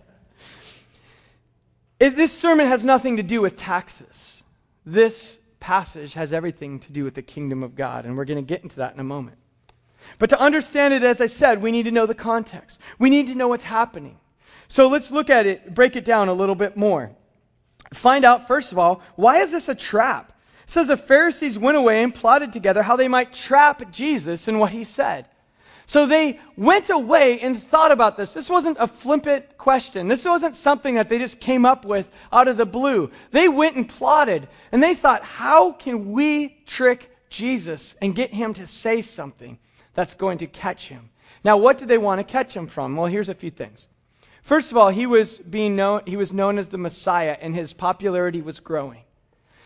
This 1.98 2.32
sermon 2.32 2.66
has 2.66 2.82
nothing 2.82 3.18
to 3.18 3.22
do 3.22 3.42
with 3.42 3.58
taxes. 3.58 4.42
This 4.86 5.38
passage 5.60 6.14
has 6.14 6.32
everything 6.32 6.80
to 6.80 6.92
do 6.92 7.04
with 7.04 7.12
the 7.12 7.20
kingdom 7.20 7.62
of 7.62 7.76
God, 7.76 8.06
and 8.06 8.16
we're 8.16 8.24
going 8.24 8.42
to 8.42 8.48
get 8.48 8.62
into 8.62 8.76
that 8.76 8.94
in 8.94 9.00
a 9.00 9.04
moment. 9.04 9.36
But 10.18 10.30
to 10.30 10.40
understand 10.40 10.94
it, 10.94 11.02
as 11.02 11.20
I 11.20 11.26
said, 11.26 11.62
we 11.62 11.72
need 11.72 11.84
to 11.84 11.90
know 11.90 12.06
the 12.06 12.14
context. 12.14 12.80
We 12.98 13.10
need 13.10 13.28
to 13.28 13.34
know 13.34 13.48
what's 13.48 13.64
happening. 13.64 14.18
So 14.68 14.88
let's 14.88 15.10
look 15.10 15.30
at 15.30 15.46
it, 15.46 15.74
break 15.74 15.96
it 15.96 16.04
down 16.04 16.28
a 16.28 16.34
little 16.34 16.54
bit 16.54 16.76
more. 16.76 17.10
Find 17.92 18.24
out, 18.24 18.46
first 18.46 18.72
of 18.72 18.78
all, 18.78 19.02
why 19.16 19.38
is 19.38 19.50
this 19.50 19.68
a 19.68 19.74
trap? 19.74 20.32
It 20.64 20.70
says 20.70 20.88
the 20.88 20.96
Pharisees 20.96 21.58
went 21.58 21.76
away 21.76 22.02
and 22.02 22.14
plotted 22.14 22.52
together 22.52 22.82
how 22.82 22.96
they 22.96 23.08
might 23.08 23.32
trap 23.32 23.90
Jesus 23.90 24.46
in 24.46 24.58
what 24.58 24.70
he 24.70 24.84
said. 24.84 25.26
So 25.86 26.06
they 26.06 26.38
went 26.56 26.88
away 26.88 27.40
and 27.40 27.60
thought 27.60 27.90
about 27.90 28.16
this. 28.16 28.32
This 28.32 28.48
wasn't 28.48 28.76
a 28.78 28.86
flippant 28.86 29.58
question. 29.58 30.06
This 30.06 30.24
wasn't 30.24 30.54
something 30.54 30.94
that 30.94 31.08
they 31.08 31.18
just 31.18 31.40
came 31.40 31.66
up 31.66 31.84
with 31.84 32.08
out 32.32 32.46
of 32.46 32.56
the 32.56 32.64
blue. 32.64 33.10
They 33.32 33.48
went 33.48 33.74
and 33.74 33.88
plotted 33.88 34.46
and 34.70 34.80
they 34.80 34.94
thought, 34.94 35.24
how 35.24 35.72
can 35.72 36.12
we 36.12 36.56
trick 36.64 37.10
Jesus 37.28 37.96
and 38.00 38.14
get 38.14 38.32
him 38.32 38.54
to 38.54 38.68
say 38.68 39.02
something 39.02 39.58
that's 39.94 40.14
going 40.14 40.38
to 40.38 40.46
catch 40.46 40.88
him? 40.88 41.10
Now, 41.42 41.56
what 41.56 41.78
did 41.78 41.88
they 41.88 41.98
want 41.98 42.18
to 42.20 42.24
catch 42.24 42.54
him 42.54 42.66
from? 42.66 42.96
Well, 42.96 43.06
here's 43.06 43.28
a 43.28 43.34
few 43.34 43.50
things. 43.50 43.88
First 44.42 44.70
of 44.70 44.76
all, 44.76 44.88
he 44.88 45.06
was 45.06 45.38
being 45.38 45.76
known, 45.76 46.02
he 46.06 46.16
was 46.16 46.32
known 46.32 46.58
as 46.58 46.68
the 46.68 46.78
Messiah 46.78 47.36
and 47.40 47.54
his 47.54 47.72
popularity 47.72 48.42
was 48.42 48.60
growing. 48.60 49.02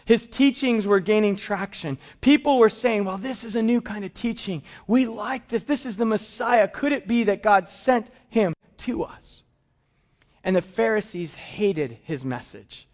His 0.04 0.26
teachings 0.26 0.86
were 0.86 1.00
gaining 1.00 1.36
traction. 1.36 1.98
People 2.20 2.58
were 2.58 2.68
saying, 2.68 3.04
well, 3.04 3.16
this 3.16 3.44
is 3.44 3.56
a 3.56 3.62
new 3.62 3.80
kind 3.80 4.04
of 4.04 4.12
teaching. 4.12 4.62
We 4.86 5.06
like 5.06 5.48
this. 5.48 5.62
This 5.62 5.86
is 5.86 5.96
the 5.96 6.04
Messiah. 6.04 6.68
Could 6.68 6.92
it 6.92 7.08
be 7.08 7.24
that 7.24 7.42
God 7.42 7.70
sent 7.70 8.10
him 8.28 8.52
to 8.78 9.04
us? 9.04 9.42
And 10.42 10.54
the 10.54 10.62
Pharisees 10.62 11.34
hated 11.34 11.96
his 12.04 12.22
message. 12.22 12.86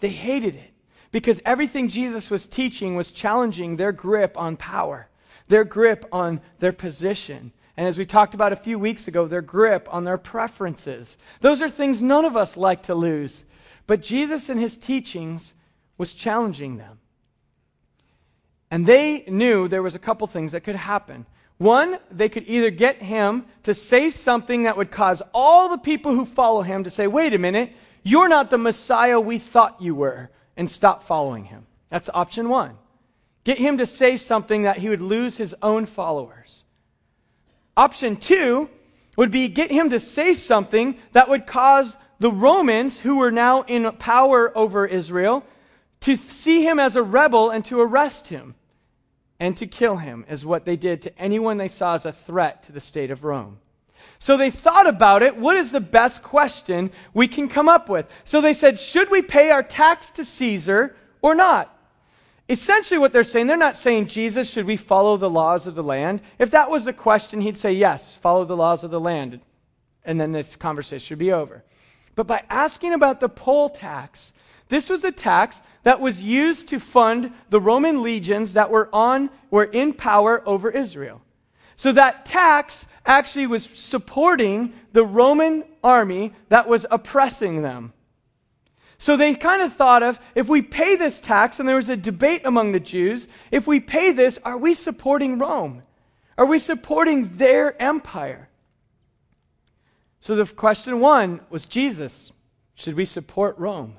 They 0.00 0.08
hated 0.08 0.56
it 0.56 0.72
because 1.12 1.40
everything 1.44 1.88
Jesus 1.88 2.30
was 2.30 2.46
teaching 2.46 2.96
was 2.96 3.12
challenging 3.12 3.76
their 3.76 3.92
grip 3.92 4.38
on 4.38 4.56
power, 4.56 5.08
their 5.48 5.64
grip 5.64 6.06
on 6.12 6.40
their 6.58 6.72
position. 6.72 7.52
And 7.76 7.86
as 7.86 7.98
we 7.98 8.06
talked 8.06 8.34
about 8.34 8.52
a 8.52 8.56
few 8.56 8.78
weeks 8.78 9.08
ago, 9.08 9.26
their 9.26 9.42
grip 9.42 9.88
on 9.92 10.04
their 10.04 10.18
preferences. 10.18 11.16
Those 11.40 11.62
are 11.62 11.70
things 11.70 12.00
none 12.00 12.24
of 12.24 12.36
us 12.36 12.56
like 12.56 12.84
to 12.84 12.94
lose. 12.94 13.44
But 13.86 14.02
Jesus 14.02 14.48
and 14.48 14.58
his 14.58 14.78
teachings 14.78 15.54
was 15.98 16.14
challenging 16.14 16.78
them. 16.78 16.98
And 18.70 18.86
they 18.86 19.24
knew 19.28 19.68
there 19.68 19.82
was 19.82 19.94
a 19.94 20.00
couple 20.00 20.26
things 20.26 20.52
that 20.52 20.64
could 20.64 20.74
happen. 20.74 21.26
One, 21.58 21.98
they 22.10 22.28
could 22.28 22.44
either 22.48 22.70
get 22.70 23.00
him 23.00 23.46
to 23.62 23.74
say 23.74 24.10
something 24.10 24.64
that 24.64 24.76
would 24.76 24.90
cause 24.90 25.22
all 25.32 25.68
the 25.68 25.78
people 25.78 26.12
who 26.14 26.26
follow 26.26 26.62
him 26.62 26.84
to 26.84 26.90
say, 26.90 27.06
wait 27.06 27.32
a 27.32 27.38
minute, 27.38 27.72
you're 28.02 28.28
not 28.28 28.50
the 28.50 28.58
Messiah 28.58 29.20
we 29.20 29.38
thought 29.38 29.80
you 29.80 29.94
were, 29.94 30.30
and 30.56 30.70
stop 30.70 31.04
following 31.04 31.44
him. 31.44 31.66
That's 31.88 32.10
option 32.12 32.48
one. 32.48 32.76
Get 33.46 33.58
him 33.58 33.78
to 33.78 33.86
say 33.86 34.16
something 34.16 34.62
that 34.62 34.76
he 34.76 34.88
would 34.88 35.00
lose 35.00 35.36
his 35.36 35.54
own 35.62 35.86
followers. 35.86 36.64
Option 37.76 38.16
two 38.16 38.68
would 39.16 39.30
be 39.30 39.46
get 39.46 39.70
him 39.70 39.90
to 39.90 40.00
say 40.00 40.34
something 40.34 40.98
that 41.12 41.28
would 41.28 41.46
cause 41.46 41.96
the 42.18 42.32
Romans, 42.32 42.98
who 42.98 43.18
were 43.18 43.30
now 43.30 43.62
in 43.62 43.88
power 43.92 44.50
over 44.58 44.84
Israel, 44.84 45.44
to 46.00 46.16
see 46.16 46.64
him 46.64 46.80
as 46.80 46.96
a 46.96 47.02
rebel 47.04 47.50
and 47.50 47.64
to 47.66 47.80
arrest 47.80 48.26
him 48.26 48.56
and 49.38 49.56
to 49.58 49.68
kill 49.68 49.96
him, 49.96 50.24
is 50.28 50.44
what 50.44 50.64
they 50.64 50.74
did 50.74 51.02
to 51.02 51.16
anyone 51.16 51.56
they 51.56 51.68
saw 51.68 51.94
as 51.94 52.04
a 52.04 52.10
threat 52.10 52.64
to 52.64 52.72
the 52.72 52.80
state 52.80 53.12
of 53.12 53.22
Rome. 53.22 53.60
So 54.18 54.36
they 54.36 54.50
thought 54.50 54.88
about 54.88 55.22
it. 55.22 55.36
What 55.36 55.56
is 55.56 55.70
the 55.70 55.80
best 55.80 56.20
question 56.20 56.90
we 57.14 57.28
can 57.28 57.48
come 57.48 57.68
up 57.68 57.88
with? 57.88 58.08
So 58.24 58.40
they 58.40 58.54
said, 58.54 58.80
should 58.80 59.08
we 59.08 59.22
pay 59.22 59.50
our 59.50 59.62
tax 59.62 60.10
to 60.12 60.24
Caesar 60.24 60.96
or 61.22 61.36
not? 61.36 61.72
Essentially, 62.48 62.98
what 62.98 63.12
they're 63.12 63.24
saying, 63.24 63.48
they're 63.48 63.56
not 63.56 63.76
saying, 63.76 64.06
Jesus, 64.06 64.50
should 64.52 64.66
we 64.66 64.76
follow 64.76 65.16
the 65.16 65.30
laws 65.30 65.66
of 65.66 65.74
the 65.74 65.82
land? 65.82 66.20
If 66.38 66.52
that 66.52 66.70
was 66.70 66.84
the 66.84 66.92
question, 66.92 67.40
he'd 67.40 67.56
say, 67.56 67.72
yes, 67.72 68.14
follow 68.16 68.44
the 68.44 68.56
laws 68.56 68.84
of 68.84 68.92
the 68.92 69.00
land. 69.00 69.40
And 70.04 70.20
then 70.20 70.30
this 70.30 70.54
conversation 70.54 71.14
would 71.14 71.18
be 71.18 71.32
over. 71.32 71.64
But 72.14 72.28
by 72.28 72.44
asking 72.48 72.92
about 72.92 73.18
the 73.18 73.28
poll 73.28 73.68
tax, 73.68 74.32
this 74.68 74.88
was 74.88 75.02
a 75.02 75.10
tax 75.10 75.60
that 75.82 76.00
was 76.00 76.20
used 76.20 76.68
to 76.68 76.78
fund 76.78 77.32
the 77.50 77.60
Roman 77.60 78.02
legions 78.02 78.54
that 78.54 78.70
were 78.70 78.88
on 78.92 79.30
were 79.50 79.64
in 79.64 79.92
power 79.92 80.40
over 80.46 80.70
Israel. 80.70 81.20
So 81.76 81.92
that 81.92 82.26
tax 82.26 82.86
actually 83.04 83.48
was 83.48 83.64
supporting 83.64 84.72
the 84.92 85.04
Roman 85.04 85.64
army 85.84 86.32
that 86.48 86.68
was 86.68 86.86
oppressing 86.90 87.62
them. 87.62 87.92
So 88.98 89.16
they 89.16 89.34
kind 89.34 89.62
of 89.62 89.72
thought 89.72 90.02
of 90.02 90.18
if 90.34 90.48
we 90.48 90.62
pay 90.62 90.96
this 90.96 91.20
tax, 91.20 91.60
and 91.60 91.68
there 91.68 91.76
was 91.76 91.88
a 91.88 91.96
debate 91.96 92.42
among 92.44 92.72
the 92.72 92.80
Jews, 92.80 93.28
if 93.50 93.66
we 93.66 93.80
pay 93.80 94.12
this, 94.12 94.38
are 94.44 94.56
we 94.56 94.74
supporting 94.74 95.38
Rome? 95.38 95.82
Are 96.38 96.46
we 96.46 96.58
supporting 96.58 97.36
their 97.36 97.80
empire? 97.80 98.48
So 100.20 100.34
the 100.36 100.46
question 100.46 101.00
one 101.00 101.40
was 101.50 101.66
Jesus. 101.66 102.32
Should 102.74 102.94
we 102.94 103.04
support 103.04 103.58
Rome? 103.58 103.96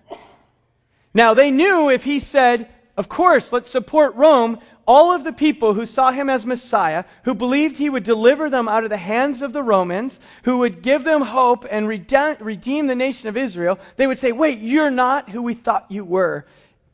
Now 1.13 1.34
they 1.34 1.51
knew 1.51 1.89
if 1.89 2.04
he 2.04 2.20
said, 2.20 2.70
of 2.96 3.08
course, 3.08 3.51
let's 3.51 3.72
support 3.72 4.16
Rome, 4.16 4.60
all 4.88 5.12
of 5.12 5.25
the 5.25 5.34
people 5.34 5.74
who 5.74 5.86
saw 5.86 6.12
him 6.12 6.29
as 6.29 6.46
Messiah, 6.46 7.03
who 7.24 7.36
believed 7.36 7.77
he 7.77 7.89
would 7.89 8.03
deliver 8.03 8.50
them 8.50 8.70
out 8.70 8.86
of 8.86 8.89
the 8.89 8.98
hands 8.98 9.41
of 9.41 9.51
the 9.51 9.62
Romans, 9.62 10.20
who 10.44 10.60
would 10.60 10.82
give 10.82 11.03
them 11.03 11.22
hope 11.22 11.65
and 11.70 11.88
redeem 11.88 12.88
the 12.88 12.96
nation 12.96 13.27
of 13.27 13.36
Israel, 13.36 13.79
they 13.98 14.08
would 14.08 14.17
say, 14.17 14.32
Wait, 14.32 14.60
you're 14.60 14.89
not 14.89 15.29
who 15.29 15.41
we 15.41 15.53
thought 15.53 15.91
you 15.91 16.06
were. 16.06 16.46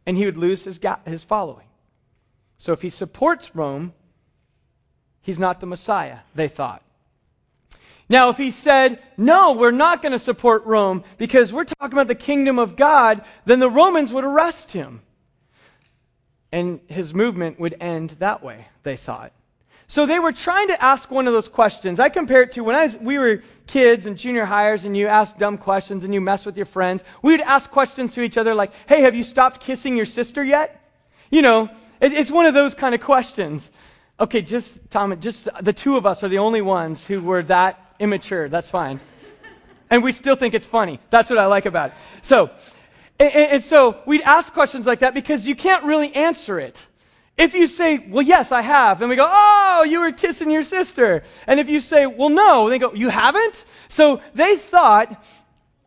And 0.06 0.18
he 0.18 0.26
would 0.26 0.38
lose 0.38 0.64
his, 0.64 0.80
his 1.06 1.24
following. 1.24 1.68
So 2.58 2.74
if 2.74 2.82
he 2.82 2.90
supports 2.90 3.56
Rome, 3.56 3.94
he's 5.22 5.40
not 5.40 5.60
the 5.60 5.68
Messiah, 5.68 6.18
they 6.36 6.48
thought. 6.48 6.82
Now, 8.10 8.30
if 8.30 8.38
he 8.38 8.52
said, 8.52 9.00
no, 9.18 9.54
we're 9.54 9.72
not 9.72 10.02
going 10.02 10.12
to 10.12 10.20
support 10.20 10.66
Rome 10.66 11.04
because 11.18 11.54
we're 11.54 11.64
talking 11.64 11.94
about 11.94 12.08
the 12.08 12.16
kingdom 12.16 12.60
of 12.60 12.76
God, 12.76 13.24
then 13.46 13.60
the 13.60 13.70
Romans 13.70 14.12
would 14.12 14.26
arrest 14.26 14.72
him. 14.72 15.02
And 16.54 16.82
his 16.88 17.16
movement 17.16 17.60
would 17.60 17.76
end 17.82 18.12
that 18.20 18.44
way, 18.44 18.68
they 18.84 18.96
thought. 18.96 19.32
So 19.88 20.06
they 20.06 20.20
were 20.20 20.32
trying 20.32 20.68
to 20.68 20.80
ask 20.80 21.10
one 21.10 21.26
of 21.26 21.34
those 21.34 21.48
questions. 21.48 22.00
I 22.00 22.10
compare 22.10 22.44
it 22.44 22.52
to 22.52 22.64
when 22.64 22.76
I 22.76 22.84
was, 22.84 22.96
we 22.96 23.18
were 23.18 23.42
kids 23.66 24.06
and 24.06 24.20
junior 24.20 24.46
hires 24.46 24.86
and 24.86 24.96
you 24.96 25.08
ask 25.08 25.36
dumb 25.36 25.58
questions 25.58 26.04
and 26.04 26.14
you 26.14 26.22
mess 26.22 26.46
with 26.46 26.56
your 26.56 26.68
friends. 26.68 27.04
We 27.24 27.32
would 27.32 27.42
ask 27.42 27.72
questions 27.72 28.14
to 28.14 28.22
each 28.22 28.38
other 28.38 28.54
like, 28.54 28.72
hey, 28.88 29.02
have 29.02 29.16
you 29.16 29.24
stopped 29.24 29.62
kissing 29.62 29.98
your 29.98 30.06
sister 30.06 30.44
yet? 30.44 30.80
You 31.32 31.42
know, 31.42 31.70
it, 32.00 32.14
it's 32.14 32.30
one 32.30 32.46
of 32.46 32.54
those 32.54 32.76
kind 32.76 32.94
of 32.94 33.02
questions. 33.02 33.72
Okay, 34.20 34.44
just, 34.44 34.92
Tom, 34.92 35.20
just 35.22 35.50
the 35.60 35.74
two 35.74 35.98
of 35.98 36.06
us 36.06 36.24
are 36.24 36.30
the 36.30 36.38
only 36.38 36.62
ones 36.62 37.04
who 37.04 37.20
were 37.20 37.42
that 37.44 37.80
immature. 38.00 38.48
That's 38.48 38.70
fine. 38.70 39.00
And 39.90 40.04
we 40.04 40.12
still 40.12 40.36
think 40.36 40.54
it's 40.54 40.68
funny. 40.68 41.00
That's 41.10 41.32
what 41.32 41.40
I 41.40 41.48
like 41.48 41.66
about 41.66 41.90
it. 41.90 41.96
So, 42.22 42.52
and, 43.20 43.34
and 43.34 43.64
so 43.64 43.98
we'd 44.06 44.22
ask 44.22 44.54
questions 44.54 44.88
like 44.88 45.00
that 45.00 45.14
because 45.14 45.48
you 45.48 45.56
can't 45.56 45.86
really 45.86 46.14
answer 46.14 46.60
it. 46.60 46.86
If 47.36 47.56
you 47.56 47.66
say, 47.66 47.98
well, 47.98 48.22
yes, 48.22 48.52
I 48.52 48.62
have, 48.62 49.02
and 49.02 49.10
we 49.10 49.16
go, 49.16 49.28
oh, 49.28 49.86
you 49.88 50.02
were 50.02 50.12
kissing 50.12 50.52
your 50.52 50.62
sister. 50.62 51.24
And 51.48 51.60
if 51.60 51.68
you 51.68 51.80
say, 51.80 52.06
well, 52.06 52.30
no, 52.30 52.70
they 52.70 52.78
go, 52.78 52.94
you 52.94 53.10
haven't? 53.10 53.66
So 53.88 54.22
they 54.36 54.56
thought, 54.56 55.24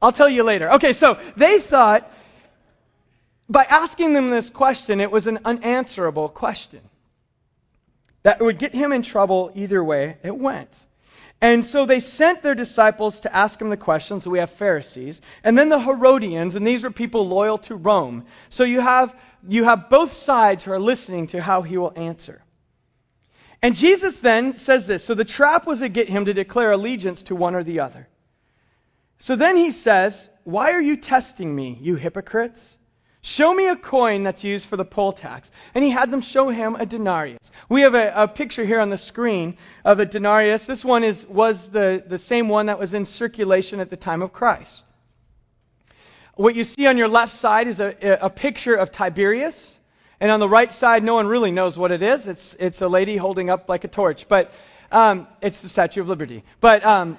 I'll 0.03 0.13
tell 0.13 0.29
you 0.29 0.43
later. 0.43 0.73
Okay, 0.73 0.93
so 0.93 1.19
they 1.37 1.61
thought 1.61 2.13
by 3.49 3.65
asking 3.65 4.13
them 4.13 4.31
this 4.31 4.51
question, 4.51 5.01
it 5.01 5.11
was 5.11 5.29
an 5.29 5.39
unanswerable 5.45 6.29
question. 6.29 6.81
That 8.25 8.43
would 8.43 8.59
get 8.59 8.75
him 8.75 8.93
in 8.93 9.03
trouble 9.03 9.53
either 9.55 9.83
way 9.83 10.17
it 10.25 10.37
went. 10.37 10.71
And 11.41 11.67
so 11.67 11.85
they 11.85 12.01
sent 12.01 12.43
their 12.43 12.55
disciples 12.55 13.21
to 13.21 13.35
ask 13.35 13.61
him 13.61 13.69
the 13.69 13.77
question. 13.77 14.21
So 14.21 14.31
we 14.31 14.39
have 14.39 14.51
Pharisees. 14.51 15.21
And 15.45 15.57
then 15.57 15.69
the 15.69 15.79
Herodians, 15.79 16.55
and 16.55 16.67
these 16.67 16.85
are 16.85 16.91
people 16.91 17.27
loyal 17.27 17.59
to 17.59 17.75
Rome. 17.75 18.25
So 18.49 18.65
you 18.65 18.81
have, 18.81 19.15
you 19.47 19.65
have 19.65 19.91
both 19.91 20.15
sides 20.15 20.65
who 20.65 20.73
are 20.73 20.79
listening 20.79 21.27
to 21.29 21.43
how 21.43 21.63
he 21.63 21.77
will 21.77 21.93
answer. 21.95 22.43
And 23.63 23.77
Jesus 23.77 24.21
then 24.21 24.57
says 24.57 24.87
this. 24.87 25.05
So 25.05 25.15
the 25.15 25.25
trap 25.25 25.67
was 25.67 25.81
to 25.81 25.89
get 25.89 26.09
him 26.09 26.25
to 26.25 26.35
declare 26.35 26.73
allegiance 26.73 27.25
to 27.25 27.37
one 27.37 27.55
or 27.55 27.63
the 27.63 27.81
other. 27.81 28.09
So 29.19 29.37
then 29.37 29.57
he 29.57 29.73
says, 29.73 30.29
Why 30.45 30.73
are 30.73 30.81
you 30.81 30.97
testing 30.97 31.55
me, 31.55 31.79
you 31.81 31.97
hypocrites? 31.97 32.77
Show 33.27 33.53
me 33.53 33.67
a 33.67 33.75
coin 33.75 34.23
that's 34.23 34.45
used 34.45 34.67
for 34.67 34.77
the 34.77 34.85
poll 34.85 35.11
tax. 35.11 35.51
And 35.75 35.83
he 35.83 35.91
had 35.91 36.13
them 36.13 36.21
show 36.21 36.49
him 36.49 36.77
a 36.77 36.87
denarius. 36.87 37.51
We 37.69 37.81
have 37.81 37.97
a, 37.97 38.13
a, 38.23 38.29
picture 38.29 38.65
here 38.65 38.79
on 38.79 38.89
the 38.89 38.97
screen 38.97 39.57
of 39.85 39.99
a 39.99 40.07
denarius. 40.07 40.65
This 40.65 40.85
one 40.85 41.03
is, 41.03 41.27
was 41.27 41.69
the, 41.69 42.05
the 42.07 42.19
same 42.19 42.49
one 42.49 42.67
that 42.67 42.79
was 42.79 42.95
in 42.95 43.05
circulation 43.05 43.81
at 43.81 43.91
the 43.91 43.97
time 43.97 44.23
of 44.23 44.33
Christ. 44.33 44.85
What 46.35 46.55
you 46.55 46.63
see 46.63 46.87
on 46.87 46.99
your 46.99 47.09
left 47.09 47.33
side 47.33 47.67
is 47.67 47.81
a, 47.81 47.97
a 48.01 48.31
picture 48.31 48.77
of 48.77 48.93
Tiberius. 48.93 49.77
And 50.21 50.31
on 50.31 50.39
the 50.39 50.49
right 50.49 50.73
side, 50.73 51.03
no 51.03 51.15
one 51.15 51.27
really 51.27 51.51
knows 51.51 51.77
what 51.77 51.91
it 51.91 52.05
is. 52.05 52.29
It's, 52.29 52.55
it's 52.61 52.81
a 52.81 52.87
lady 52.87 53.17
holding 53.17 53.51
up 53.51 53.69
like 53.69 53.83
a 53.83 53.89
torch. 53.89 54.29
But 54.29 54.55
um, 54.93 55.27
it's 55.41 55.63
the 55.63 55.69
Statue 55.69 56.01
of 56.01 56.09
Liberty. 56.09 56.45
But 56.61 56.85
um, 56.85 57.19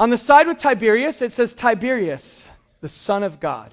on 0.00 0.10
the 0.10 0.18
side 0.18 0.48
with 0.48 0.58
Tiberius, 0.58 1.22
it 1.22 1.30
says 1.30 1.54
Tiberius, 1.54 2.48
the 2.80 2.88
Son 2.88 3.22
of 3.22 3.38
God. 3.38 3.72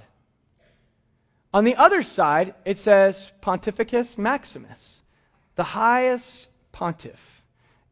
On 1.54 1.64
the 1.64 1.76
other 1.76 2.02
side, 2.02 2.54
it 2.66 2.78
says 2.78 3.32
Pontificus 3.42 4.18
Maximus, 4.18 5.02
the 5.56 5.64
highest 5.64 6.50
pontiff, 6.72 7.42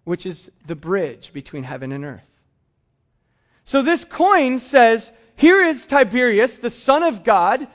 which 0.04 0.26
is 0.26 0.52
the 0.68 0.76
bridge 0.76 1.34
between 1.34 1.64
heaven 1.64 1.92
and 1.92 2.06
earth. 2.06 2.22
So 3.64 3.82
this 3.82 4.06
coin 4.06 4.60
says, 4.60 5.12
here 5.38 5.64
is 5.64 5.86
Tiberius, 5.86 6.60
the 6.60 6.70
Son 6.70 7.04
of 7.04 7.24
God, 7.24 7.68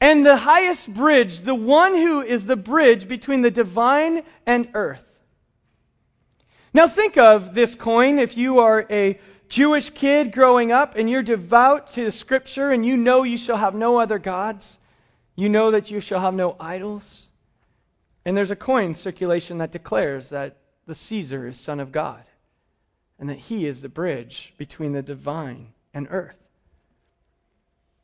and 0.00 0.24
the 0.24 0.36
highest 0.36 0.92
bridge, 0.92 1.40
the 1.40 1.54
one 1.54 1.94
who 1.94 2.22
is 2.22 2.46
the 2.46 2.56
bridge 2.56 3.08
between 3.08 3.42
the 3.42 3.50
divine 3.50 4.22
and 4.46 4.70
earth. 4.74 5.04
Now 6.72 6.88
think 6.88 7.16
of 7.16 7.54
this 7.54 7.74
coin 7.74 8.18
if 8.18 8.36
you 8.36 8.60
are 8.60 8.86
a 8.90 9.18
Jewish 9.48 9.90
kid 9.90 10.32
growing 10.32 10.72
up 10.72 10.96
and 10.96 11.08
you're 11.08 11.22
devout 11.22 11.92
to 11.92 12.04
the 12.04 12.12
scripture 12.12 12.70
and 12.70 12.84
you 12.84 12.96
know 12.96 13.22
you 13.22 13.38
shall 13.38 13.56
have 13.56 13.74
no 13.74 13.98
other 13.98 14.18
gods. 14.18 14.78
You 15.38 15.48
know 15.48 15.70
that 15.70 15.88
you 15.92 16.00
shall 16.00 16.18
have 16.18 16.34
no 16.34 16.56
idols. 16.58 17.28
And 18.24 18.36
there's 18.36 18.50
a 18.50 18.56
coin 18.56 18.94
circulation 18.94 19.58
that 19.58 19.70
declares 19.70 20.30
that 20.30 20.56
the 20.84 20.96
Caesar 20.96 21.46
is 21.46 21.60
Son 21.60 21.78
of 21.78 21.92
God 21.92 22.24
and 23.20 23.30
that 23.30 23.38
he 23.38 23.64
is 23.64 23.80
the 23.80 23.88
bridge 23.88 24.52
between 24.58 24.90
the 24.90 25.00
divine 25.00 25.74
and 25.94 26.08
earth. 26.10 26.34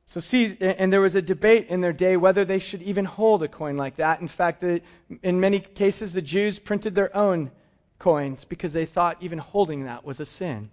So, 0.06 0.20
see, 0.20 0.56
and 0.60 0.92
there 0.92 1.00
was 1.00 1.16
a 1.16 1.22
debate 1.22 1.70
in 1.70 1.80
their 1.80 1.92
day 1.92 2.16
whether 2.16 2.44
they 2.44 2.60
should 2.60 2.82
even 2.82 3.04
hold 3.04 3.42
a 3.42 3.48
coin 3.48 3.76
like 3.76 3.96
that. 3.96 4.20
In 4.20 4.28
fact, 4.28 4.60
the, 4.60 4.82
in 5.20 5.40
many 5.40 5.58
cases, 5.58 6.12
the 6.12 6.22
Jews 6.22 6.60
printed 6.60 6.94
their 6.94 7.16
own 7.16 7.50
coins 7.98 8.44
because 8.44 8.72
they 8.72 8.86
thought 8.86 9.16
even 9.22 9.38
holding 9.38 9.86
that 9.86 10.04
was 10.04 10.20
a 10.20 10.24
sin. 10.24 10.70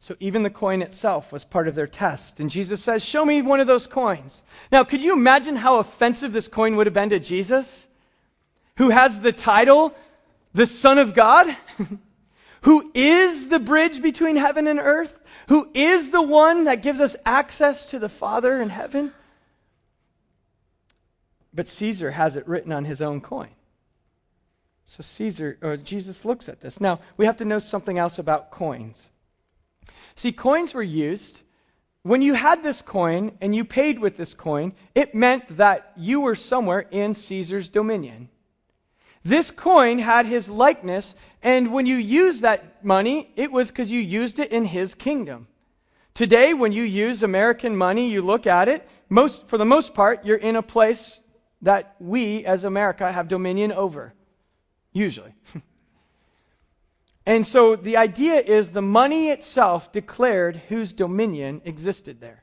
So 0.00 0.16
even 0.20 0.42
the 0.42 0.50
coin 0.50 0.82
itself 0.82 1.32
was 1.32 1.44
part 1.44 1.68
of 1.68 1.74
their 1.74 1.86
test. 1.86 2.40
And 2.40 2.50
Jesus 2.50 2.82
says, 2.82 3.04
Show 3.04 3.24
me 3.24 3.42
one 3.42 3.60
of 3.60 3.66
those 3.66 3.86
coins. 3.86 4.42
Now, 4.70 4.84
could 4.84 5.02
you 5.02 5.12
imagine 5.12 5.56
how 5.56 5.78
offensive 5.78 6.32
this 6.32 6.48
coin 6.48 6.76
would 6.76 6.86
have 6.86 6.94
been 6.94 7.10
to 7.10 7.18
Jesus? 7.18 7.86
Who 8.76 8.90
has 8.90 9.20
the 9.20 9.32
title, 9.32 9.94
the 10.54 10.66
Son 10.66 10.98
of 10.98 11.14
God? 11.14 11.48
who 12.62 12.90
is 12.94 13.48
the 13.48 13.58
bridge 13.58 14.00
between 14.00 14.36
heaven 14.36 14.68
and 14.68 14.78
earth? 14.78 15.18
who 15.48 15.68
is 15.72 16.10
the 16.10 16.22
one 16.22 16.64
that 16.64 16.82
gives 16.82 17.00
us 17.00 17.16
access 17.24 17.90
to 17.90 17.98
the 17.98 18.08
Father 18.08 18.60
in 18.60 18.68
heaven. 18.68 19.12
But 21.54 21.68
Caesar 21.68 22.10
has 22.10 22.36
it 22.36 22.46
written 22.46 22.70
on 22.70 22.84
his 22.84 23.00
own 23.00 23.22
coin. 23.22 23.48
So 24.84 25.02
Caesar 25.02 25.58
or 25.62 25.76
Jesus 25.78 26.24
looks 26.24 26.48
at 26.50 26.60
this. 26.60 26.80
Now, 26.80 27.00
we 27.16 27.26
have 27.26 27.38
to 27.38 27.46
know 27.46 27.58
something 27.58 27.98
else 27.98 28.18
about 28.18 28.50
coins. 28.50 29.08
See, 30.18 30.32
coins 30.32 30.74
were 30.74 30.82
used 30.82 31.40
when 32.02 32.22
you 32.22 32.34
had 32.34 32.62
this 32.62 32.82
coin 32.82 33.36
and 33.40 33.54
you 33.54 33.64
paid 33.64 33.98
with 33.98 34.16
this 34.16 34.34
coin, 34.34 34.72
it 34.94 35.14
meant 35.14 35.58
that 35.58 35.92
you 35.96 36.22
were 36.22 36.34
somewhere 36.34 36.80
in 36.80 37.14
Caesar's 37.14 37.68
dominion. 37.68 38.28
This 39.24 39.50
coin 39.50 39.98
had 39.98 40.26
his 40.26 40.48
likeness, 40.48 41.14
and 41.40 41.72
when 41.72 41.86
you 41.86 41.96
used 41.96 42.42
that 42.42 42.84
money, 42.84 43.30
it 43.36 43.52
was 43.52 43.68
because 43.68 43.92
you 43.92 44.00
used 44.00 44.40
it 44.40 44.50
in 44.52 44.64
his 44.64 44.94
kingdom. 44.94 45.46
Today, 46.14 46.54
when 46.54 46.72
you 46.72 46.82
use 46.82 47.22
American 47.22 47.76
money, 47.76 48.10
you 48.10 48.22
look 48.22 48.48
at 48.48 48.68
it, 48.68 48.88
most, 49.08 49.48
for 49.48 49.56
the 49.56 49.64
most 49.64 49.94
part, 49.94 50.24
you're 50.24 50.36
in 50.36 50.56
a 50.56 50.62
place 50.62 51.22
that 51.62 51.94
we 52.00 52.44
as 52.44 52.64
America 52.64 53.10
have 53.10 53.28
dominion 53.28 53.70
over. 53.70 54.14
Usually. 54.92 55.32
and 57.28 57.46
so 57.46 57.76
the 57.76 57.98
idea 57.98 58.40
is 58.40 58.72
the 58.72 58.80
money 58.80 59.28
itself 59.28 59.92
declared 59.92 60.56
whose 60.56 60.94
dominion 60.94 61.60
existed 61.66 62.22
there. 62.22 62.42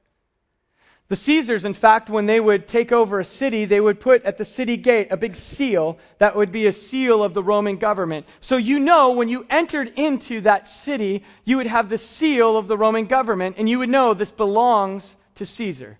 The 1.07 1.15
Caesars, 1.15 1.65
in 1.65 1.73
fact, 1.73 2.07
when 2.07 2.27
they 2.27 2.39
would 2.39 2.67
take 2.67 2.91
over 2.91 3.19
a 3.19 3.25
city, 3.25 3.65
they 3.65 3.81
would 3.81 3.99
put 3.99 4.25
at 4.25 4.37
the 4.37 4.45
city 4.45 4.77
gate 4.77 5.07
a 5.09 5.17
big 5.17 5.35
seal 5.35 5.97
that 6.19 6.35
would 6.35 6.51
be 6.51 6.67
a 6.67 6.71
seal 6.71 7.23
of 7.23 7.33
the 7.33 7.41
Roman 7.41 7.77
government. 7.77 8.27
So 8.41 8.57
you 8.57 8.79
know 8.79 9.13
when 9.13 9.27
you 9.27 9.47
entered 9.49 9.93
into 9.95 10.41
that 10.41 10.67
city, 10.67 11.23
you 11.45 11.57
would 11.57 11.67
have 11.67 11.89
the 11.89 11.97
seal 11.97 12.55
of 12.55 12.67
the 12.67 12.77
Roman 12.77 13.05
government, 13.05 13.55
and 13.57 13.67
you 13.67 13.79
would 13.79 13.89
know 13.89 14.13
this 14.13 14.31
belongs 14.31 15.15
to 15.35 15.47
Caesar. 15.47 15.97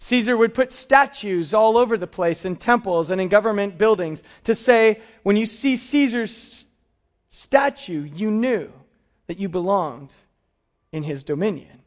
Caesar 0.00 0.36
would 0.36 0.52
put 0.52 0.72
statues 0.72 1.54
all 1.54 1.78
over 1.78 1.96
the 1.96 2.06
place 2.06 2.44
in 2.44 2.56
temples 2.56 3.08
and 3.08 3.18
in 3.18 3.28
government 3.28 3.78
buildings 3.78 4.22
to 4.44 4.54
say, 4.54 5.00
when 5.22 5.38
you 5.38 5.46
see 5.46 5.76
Caesar's 5.76 6.66
statue, 7.28 8.02
you 8.02 8.30
knew 8.30 8.70
that 9.26 9.38
you 9.38 9.48
belonged 9.48 10.12
in 10.92 11.02
his 11.02 11.24
dominion. 11.24 11.82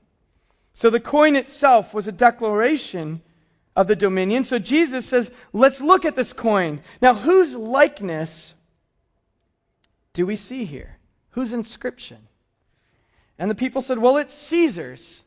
So 0.73 0.89
the 0.89 0.99
coin 0.99 1.35
itself 1.35 1.93
was 1.93 2.07
a 2.07 2.11
declaration 2.11 3.21
of 3.75 3.87
the 3.87 3.95
dominion. 3.95 4.43
So 4.43 4.59
Jesus 4.59 5.05
says, 5.05 5.31
let's 5.53 5.81
look 5.81 6.05
at 6.05 6.15
this 6.15 6.33
coin. 6.33 6.81
Now, 7.01 7.13
whose 7.13 7.55
likeness 7.55 8.53
do 10.13 10.25
we 10.25 10.35
see 10.35 10.65
here? 10.65 10.97
Whose 11.31 11.53
inscription? 11.53 12.17
And 13.39 13.49
the 13.49 13.55
people 13.55 13.81
said, 13.81 13.97
well, 13.97 14.17
it's 14.17 14.33
Caesar's. 14.33 15.23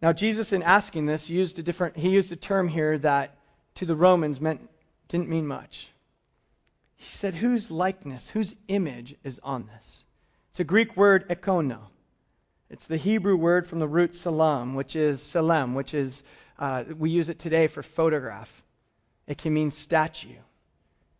Now, 0.00 0.12
Jesus, 0.12 0.52
in 0.52 0.62
asking 0.62 1.06
this, 1.06 1.30
used 1.30 1.58
a 1.60 1.62
different, 1.62 1.96
he 1.96 2.10
used 2.10 2.32
a 2.32 2.36
term 2.36 2.68
here 2.68 2.98
that 2.98 3.36
to 3.76 3.86
the 3.86 3.94
Romans 3.94 4.40
meant, 4.40 4.68
didn't 5.08 5.28
mean 5.28 5.46
much. 5.46 5.88
He 7.02 7.10
said, 7.10 7.34
whose 7.34 7.70
likeness, 7.70 8.28
whose 8.28 8.54
image 8.68 9.16
is 9.24 9.40
on 9.42 9.66
this? 9.66 10.04
It's 10.50 10.60
a 10.60 10.64
Greek 10.64 10.96
word, 10.96 11.28
ikono. 11.28 11.80
It's 12.70 12.86
the 12.86 12.96
Hebrew 12.96 13.36
word 13.36 13.66
from 13.66 13.80
the 13.80 13.88
root 13.88 14.14
salam, 14.14 14.74
which 14.74 14.94
is 14.94 15.20
salem, 15.20 15.74
which 15.74 15.94
is, 15.94 16.22
uh, 16.60 16.84
we 16.96 17.10
use 17.10 17.28
it 17.28 17.40
today 17.40 17.66
for 17.66 17.82
photograph. 17.82 18.62
It 19.26 19.38
can 19.38 19.52
mean 19.52 19.72
statue. 19.72 20.38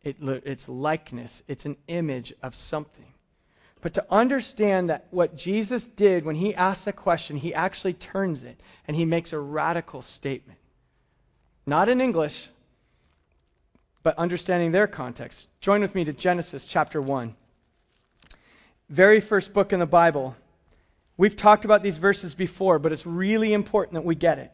It, 0.05 0.17
it's 0.21 0.69
likeness. 0.69 1.43
It's 1.49 1.67
an 1.67 1.77
image 1.89 2.33
of 2.43 2.55
something. 2.55 3.13
But 3.81 3.95
to 3.95 4.07
understand 4.09 4.91
that 4.91 5.09
what 5.11 5.37
Jesus 5.37 5.85
did 5.85 6.25
when 6.25 6.37
he 6.37 6.55
asks 6.55 6.87
a 6.87 6.93
question, 6.93 7.37
he 7.37 7.55
actually 7.55 7.95
turns 7.95 8.45
it 8.45 8.61
and 8.87 8.97
he 8.97 9.05
makes 9.05 9.33
a 9.33 9.39
radical 9.39 10.01
statement. 10.01 10.61
Not 11.67 11.89
in 11.89 12.01
English, 12.01 12.49
but 14.03 14.19
understanding 14.19 14.73
their 14.73 14.87
context. 14.87 15.49
Join 15.61 15.81
with 15.81 15.95
me 15.95 16.05
to 16.05 16.13
Genesis 16.13 16.67
chapter 16.67 17.01
1. 17.01 17.35
Very 18.89 19.21
first 19.21 19.55
book 19.55 19.73
in 19.73 19.81
the 19.81 19.87
Bible. 19.87 20.37
We've 21.17 21.37
talked 21.37 21.65
about 21.65 21.83
these 21.83 21.99
verses 21.99 22.35
before, 22.35 22.79
but 22.79 22.93
it's 22.93 23.07
really 23.07 23.53
important 23.53 23.95
that 23.95 24.05
we 24.05 24.15
get 24.15 24.39
it. 24.39 24.51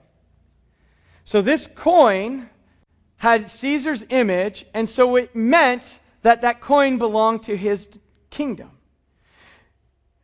So 1.25 1.43
this 1.43 1.67
coin 1.67 2.49
had 3.17 3.51
Caesar's 3.51 4.05
image, 4.09 4.65
and 4.75 4.89
so 4.89 5.17
it 5.17 5.35
meant 5.35 5.99
that 6.23 6.43
that 6.43 6.61
coin 6.61 6.99
belonged 6.99 7.45
to 7.45 7.57
his 7.57 7.89
kingdom. 8.31 8.71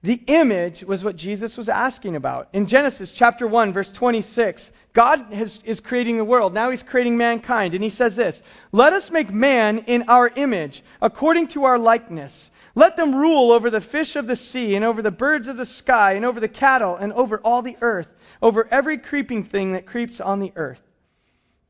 The 0.05 0.21
image 0.27 0.85
was 0.85 1.03
what 1.03 1.17
Jesus 1.17 1.57
was 1.57 1.71
asking 1.71 2.15
about. 2.15 2.49
In 2.53 2.67
Genesis 2.67 3.11
chapter 3.11 3.47
1, 3.47 3.73
verse 3.73 3.91
26, 3.91 4.71
God 4.93 5.33
has, 5.33 5.61
is 5.65 5.81
creating 5.81 6.19
the 6.19 6.27
world. 6.27 6.53
Now 6.53 6.69
he's 6.69 6.83
creating 6.83 7.17
mankind. 7.17 7.73
And 7.73 7.83
he 7.83 7.89
says 7.89 8.15
this 8.15 8.43
Let 8.71 8.93
us 8.93 9.11
make 9.11 9.33
man 9.33 9.79
in 9.87 10.11
our 10.11 10.29
image, 10.29 10.83
according 11.01 11.49
to 11.49 11.65
our 11.65 11.79
likeness, 11.79 12.51
let 12.75 12.99
them 12.99 13.15
rule 13.15 13.51
over 13.51 13.71
the 13.71 13.81
fish 13.81 14.17
of 14.17 14.27
the 14.27 14.37
sea, 14.37 14.77
and 14.77 14.85
over 14.85 15.01
the 15.01 15.11
birds 15.11 15.49
of 15.49 15.57
the 15.57 15.65
sky, 15.65 16.13
and 16.13 16.27
over 16.27 16.39
the 16.39 16.49
cattle, 16.49 16.97
and 16.97 17.11
over 17.15 17.39
all 17.39 17.63
the 17.63 17.79
earth, 17.81 18.09
over 18.43 18.69
every 18.71 18.99
creeping 18.99 19.45
thing 19.45 19.73
that 19.73 19.87
creeps 19.87 20.21
on 20.21 20.39
the 20.39 20.53
earth. 20.55 20.83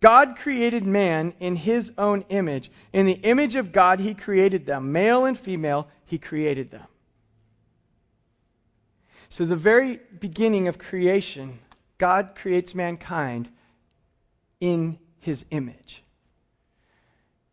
God 0.01 0.39
created 0.39 0.85
man 0.85 1.35
in 1.39 1.55
his 1.55 1.93
own 1.97 2.25
image. 2.31 2.73
In 2.93 3.07
the 3.07 3.13
image 3.13 3.55
of 3.55 3.71
God, 3.71 4.01
he 4.01 4.13
created 4.13 4.67
them. 4.67 4.91
Male 4.91 5.25
and 5.25 5.39
female, 5.39 5.87
he 6.07 6.19
created 6.19 6.73
them. 6.73 6.83
So, 9.35 9.45
the 9.45 9.57
very 9.57 9.99
beginning 10.21 10.69
of 10.69 10.79
creation, 10.79 11.59
God 11.99 12.37
creates 12.37 12.73
mankind 12.73 13.49
in 14.61 14.97
his 15.23 15.45
image. 15.51 16.05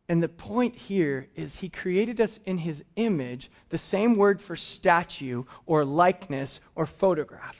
And 0.07 0.21
the 0.21 0.29
point 0.29 0.75
here 0.75 1.27
is 1.35 1.57
he 1.57 1.69
created 1.69 2.21
us 2.21 2.39
in 2.45 2.59
his 2.59 2.83
image, 2.95 3.49
the 3.69 3.79
same 3.79 4.13
word 4.13 4.41
for 4.41 4.55
statue 4.55 5.45
or 5.65 5.83
likeness 5.83 6.59
or 6.75 6.85
photograph. 6.85 7.57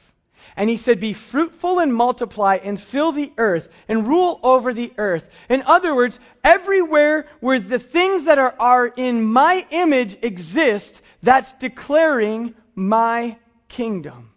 And 0.56 0.70
he 0.70 0.78
said, 0.78 1.00
Be 1.00 1.14
fruitful 1.14 1.80
and 1.80 1.92
multiply 1.92 2.60
and 2.64 2.80
fill 2.80 3.14
the 3.14 3.34
earth 3.40 3.70
and 3.88 4.08
rule 4.08 4.40
over 4.44 4.72
the 4.72 4.94
earth. 5.00 5.28
In 5.50 5.64
other 5.64 5.96
words, 5.96 6.20
everywhere 6.44 7.26
where 7.40 7.60
the 7.60 7.80
things 7.80 8.26
that 8.26 8.38
are, 8.38 8.54
are 8.60 8.86
in 8.86 9.24
my 9.24 9.66
image 9.72 10.16
exist, 10.22 11.02
that's 11.24 11.54
declaring 11.54 12.54
my 12.76 13.38
kingdom. 13.72 14.32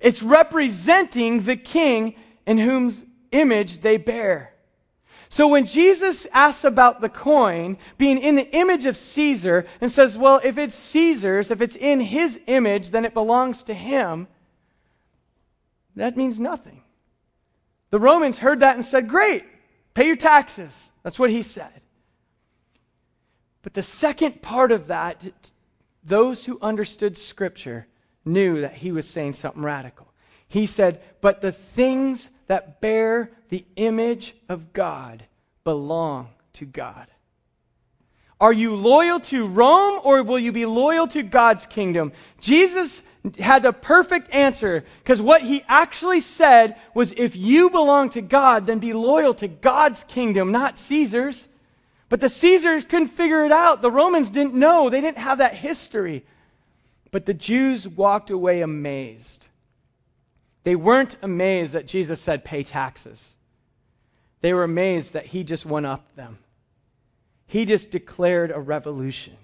It's 0.00 0.22
representing 0.22 1.40
the 1.40 1.56
king 1.56 2.14
in 2.46 2.58
whose 2.58 3.04
image 3.32 3.78
they 3.80 3.96
bear. 3.96 4.52
So 5.28 5.48
when 5.48 5.64
Jesus 5.64 6.26
asks 6.32 6.64
about 6.64 7.00
the 7.00 7.08
coin 7.08 7.78
being 7.98 8.18
in 8.18 8.36
the 8.36 8.48
image 8.48 8.86
of 8.86 8.96
Caesar 8.96 9.66
and 9.80 9.90
says, 9.90 10.16
well, 10.16 10.40
if 10.44 10.58
it's 10.58 10.74
Caesar's, 10.74 11.50
if 11.50 11.60
it's 11.60 11.74
in 11.74 11.98
his 11.98 12.38
image, 12.46 12.90
then 12.90 13.04
it 13.04 13.14
belongs 13.14 13.64
to 13.64 13.74
him, 13.74 14.28
that 15.96 16.16
means 16.16 16.38
nothing. 16.38 16.82
The 17.90 17.98
Romans 17.98 18.38
heard 18.38 18.60
that 18.60 18.76
and 18.76 18.84
said, 18.84 19.08
great, 19.08 19.44
pay 19.94 20.06
your 20.06 20.16
taxes. 20.16 20.90
That's 21.02 21.18
what 21.18 21.30
he 21.30 21.42
said. 21.42 21.72
But 23.62 23.74
the 23.74 23.82
second 23.82 24.42
part 24.42 24.72
of 24.72 24.88
that, 24.88 25.22
those 26.04 26.44
who 26.44 26.58
understood 26.60 27.16
Scripture 27.16 27.86
knew 28.24 28.62
that 28.62 28.74
he 28.74 28.92
was 28.92 29.08
saying 29.08 29.34
something 29.34 29.62
radical. 29.62 30.06
He 30.48 30.66
said, 30.66 31.02
But 31.20 31.40
the 31.40 31.52
things 31.52 32.28
that 32.46 32.80
bear 32.80 33.30
the 33.48 33.64
image 33.76 34.34
of 34.48 34.72
God 34.72 35.24
belong 35.64 36.28
to 36.54 36.64
God. 36.64 37.06
Are 38.40 38.52
you 38.52 38.74
loyal 38.76 39.20
to 39.20 39.46
Rome 39.46 40.00
or 40.04 40.22
will 40.22 40.38
you 40.38 40.52
be 40.52 40.66
loyal 40.66 41.06
to 41.08 41.22
God's 41.22 41.66
kingdom? 41.66 42.12
Jesus 42.40 43.02
had 43.38 43.62
the 43.62 43.72
perfect 43.72 44.34
answer 44.34 44.84
because 44.98 45.22
what 45.22 45.40
he 45.40 45.64
actually 45.66 46.20
said 46.20 46.76
was 46.92 47.12
if 47.16 47.36
you 47.36 47.70
belong 47.70 48.10
to 48.10 48.20
God, 48.20 48.66
then 48.66 48.80
be 48.80 48.92
loyal 48.92 49.34
to 49.34 49.48
God's 49.48 50.04
kingdom, 50.04 50.52
not 50.52 50.78
Caesar's. 50.78 51.48
But 52.08 52.20
the 52.20 52.28
Caesars 52.28 52.84
couldn't 52.84 53.08
figure 53.08 53.46
it 53.46 53.52
out. 53.52 53.82
The 53.82 53.90
Romans 53.90 54.30
didn't 54.30 54.54
know. 54.54 54.90
They 54.90 55.00
didn't 55.00 55.18
have 55.18 55.38
that 55.38 55.54
history. 55.54 56.24
But 57.14 57.26
the 57.26 57.32
Jews 57.32 57.86
walked 57.86 58.30
away 58.30 58.60
amazed. 58.62 59.46
They 60.64 60.74
weren't 60.74 61.16
amazed 61.22 61.74
that 61.74 61.86
Jesus 61.86 62.20
said, 62.20 62.44
pay 62.44 62.64
taxes. 62.64 63.24
They 64.40 64.52
were 64.52 64.64
amazed 64.64 65.12
that 65.12 65.24
he 65.24 65.44
just 65.44 65.64
went 65.64 65.86
up 65.86 66.04
them. 66.16 66.38
He 67.46 67.66
just 67.66 67.92
declared 67.92 68.50
a 68.50 68.58
revolution. 68.58 69.36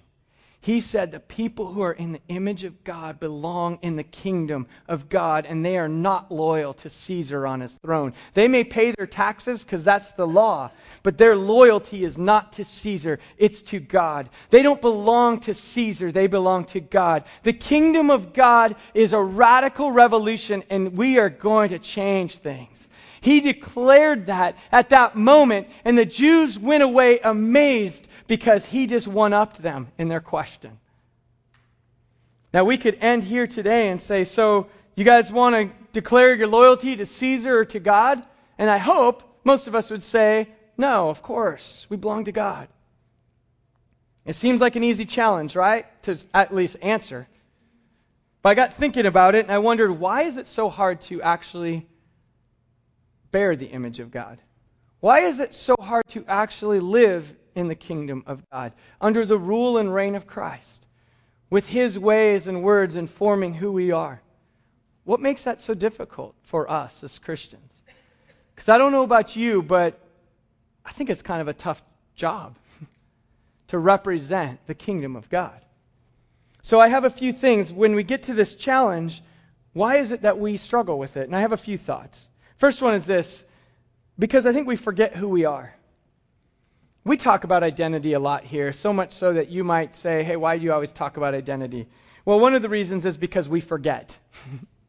He 0.62 0.80
said 0.80 1.10
the 1.10 1.20
people 1.20 1.72
who 1.72 1.80
are 1.80 1.92
in 1.92 2.12
the 2.12 2.20
image 2.28 2.64
of 2.64 2.84
God 2.84 3.18
belong 3.18 3.78
in 3.80 3.96
the 3.96 4.04
kingdom 4.04 4.66
of 4.86 5.08
God, 5.08 5.46
and 5.46 5.64
they 5.64 5.78
are 5.78 5.88
not 5.88 6.30
loyal 6.30 6.74
to 6.74 6.90
Caesar 6.90 7.46
on 7.46 7.60
his 7.60 7.76
throne. 7.76 8.12
They 8.34 8.46
may 8.46 8.64
pay 8.64 8.92
their 8.92 9.06
taxes 9.06 9.64
because 9.64 9.84
that's 9.84 10.12
the 10.12 10.26
law, 10.26 10.70
but 11.02 11.16
their 11.16 11.34
loyalty 11.34 12.04
is 12.04 12.18
not 12.18 12.52
to 12.54 12.64
Caesar, 12.66 13.20
it's 13.38 13.62
to 13.62 13.80
God. 13.80 14.28
They 14.50 14.60
don't 14.60 14.82
belong 14.82 15.40
to 15.40 15.54
Caesar, 15.54 16.12
they 16.12 16.26
belong 16.26 16.66
to 16.66 16.80
God. 16.80 17.24
The 17.42 17.54
kingdom 17.54 18.10
of 18.10 18.34
God 18.34 18.76
is 18.92 19.14
a 19.14 19.20
radical 19.20 19.90
revolution, 19.90 20.62
and 20.68 20.94
we 20.94 21.18
are 21.18 21.30
going 21.30 21.70
to 21.70 21.78
change 21.78 22.36
things. 22.36 22.86
He 23.20 23.40
declared 23.40 24.26
that 24.26 24.56
at 24.72 24.90
that 24.90 25.14
moment, 25.14 25.68
and 25.84 25.96
the 25.96 26.06
Jews 26.06 26.58
went 26.58 26.82
away 26.82 27.20
amazed 27.20 28.08
because 28.26 28.64
he 28.64 28.86
just 28.86 29.06
one 29.06 29.32
upped 29.32 29.60
them 29.60 29.88
in 29.98 30.08
their 30.08 30.20
question. 30.20 30.78
Now, 32.52 32.64
we 32.64 32.78
could 32.78 32.98
end 33.00 33.22
here 33.22 33.46
today 33.46 33.90
and 33.90 34.00
say, 34.00 34.24
So, 34.24 34.68
you 34.96 35.04
guys 35.04 35.30
want 35.30 35.54
to 35.54 35.70
declare 35.92 36.34
your 36.34 36.48
loyalty 36.48 36.96
to 36.96 37.06
Caesar 37.06 37.60
or 37.60 37.64
to 37.66 37.80
God? 37.80 38.22
And 38.58 38.68
I 38.68 38.78
hope 38.78 39.22
most 39.44 39.68
of 39.68 39.74
us 39.74 39.90
would 39.90 40.02
say, 40.02 40.48
No, 40.76 41.10
of 41.10 41.22
course, 41.22 41.86
we 41.90 41.96
belong 41.96 42.24
to 42.24 42.32
God. 42.32 42.68
It 44.24 44.34
seems 44.34 44.60
like 44.60 44.76
an 44.76 44.84
easy 44.84 45.04
challenge, 45.04 45.56
right? 45.56 45.86
To 46.04 46.18
at 46.34 46.54
least 46.54 46.76
answer. 46.82 47.28
But 48.42 48.50
I 48.50 48.54
got 48.54 48.72
thinking 48.72 49.06
about 49.06 49.34
it 49.34 49.44
and 49.44 49.52
I 49.52 49.58
wondered, 49.58 49.90
why 49.90 50.22
is 50.22 50.36
it 50.36 50.46
so 50.46 50.68
hard 50.68 51.02
to 51.02 51.22
actually 51.22 51.86
bear 53.30 53.56
the 53.56 53.66
image 53.66 54.00
of 54.00 54.10
God? 54.10 54.38
Why 55.00 55.20
is 55.20 55.40
it 55.40 55.54
so 55.54 55.76
hard 55.80 56.06
to 56.08 56.24
actually 56.28 56.80
live 56.80 57.34
in 57.54 57.68
the 57.68 57.74
kingdom 57.74 58.24
of 58.26 58.42
God 58.50 58.72
under 59.00 59.24
the 59.24 59.38
rule 59.38 59.78
and 59.78 59.92
reign 59.92 60.14
of 60.14 60.26
Christ, 60.26 60.86
with 61.48 61.66
His 61.66 61.98
ways 61.98 62.46
and 62.46 62.62
words 62.62 62.96
informing 62.96 63.54
who 63.54 63.72
we 63.72 63.92
are? 63.92 64.20
What 65.04 65.20
makes 65.20 65.44
that 65.44 65.60
so 65.60 65.74
difficult 65.74 66.34
for 66.42 66.70
us 66.70 67.02
as 67.02 67.18
Christians? 67.18 67.80
Because 68.54 68.68
I 68.68 68.78
don't 68.78 68.92
know 68.92 69.04
about 69.04 69.36
you, 69.36 69.62
but 69.62 69.98
I 70.84 70.92
think 70.92 71.10
it's 71.10 71.22
kind 71.22 71.40
of 71.40 71.48
a 71.48 71.54
tough 71.54 71.82
job 72.14 72.56
to 73.68 73.78
represent 73.78 74.64
the 74.66 74.74
kingdom 74.74 75.16
of 75.16 75.30
God. 75.30 75.58
So 76.62 76.78
I 76.78 76.88
have 76.88 77.04
a 77.04 77.10
few 77.10 77.32
things. 77.32 77.72
When 77.72 77.94
we 77.94 78.02
get 78.02 78.24
to 78.24 78.34
this 78.34 78.54
challenge, 78.54 79.22
why 79.72 79.96
is 79.96 80.10
it 80.10 80.22
that 80.22 80.38
we 80.38 80.58
struggle 80.58 80.98
with 80.98 81.16
it? 81.16 81.24
And 81.26 81.34
I 81.34 81.40
have 81.40 81.52
a 81.52 81.56
few 81.56 81.78
thoughts. 81.78 82.28
First 82.60 82.82
one 82.82 82.94
is 82.94 83.06
this 83.06 83.42
because 84.18 84.44
I 84.44 84.52
think 84.52 84.68
we 84.68 84.76
forget 84.76 85.16
who 85.16 85.28
we 85.28 85.46
are. 85.46 85.74
We 87.04 87.16
talk 87.16 87.44
about 87.44 87.62
identity 87.62 88.12
a 88.12 88.20
lot 88.20 88.44
here, 88.44 88.74
so 88.74 88.92
much 88.92 89.12
so 89.12 89.32
that 89.32 89.48
you 89.48 89.64
might 89.64 89.96
say, 89.96 90.22
hey, 90.22 90.36
why 90.36 90.58
do 90.58 90.64
you 90.64 90.72
always 90.74 90.92
talk 90.92 91.16
about 91.16 91.34
identity? 91.34 91.88
Well, 92.26 92.38
one 92.38 92.54
of 92.54 92.60
the 92.60 92.68
reasons 92.68 93.06
is 93.06 93.16
because 93.16 93.48
we 93.48 93.62
forget. 93.62 94.16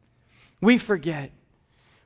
we 0.60 0.76
forget. 0.76 1.32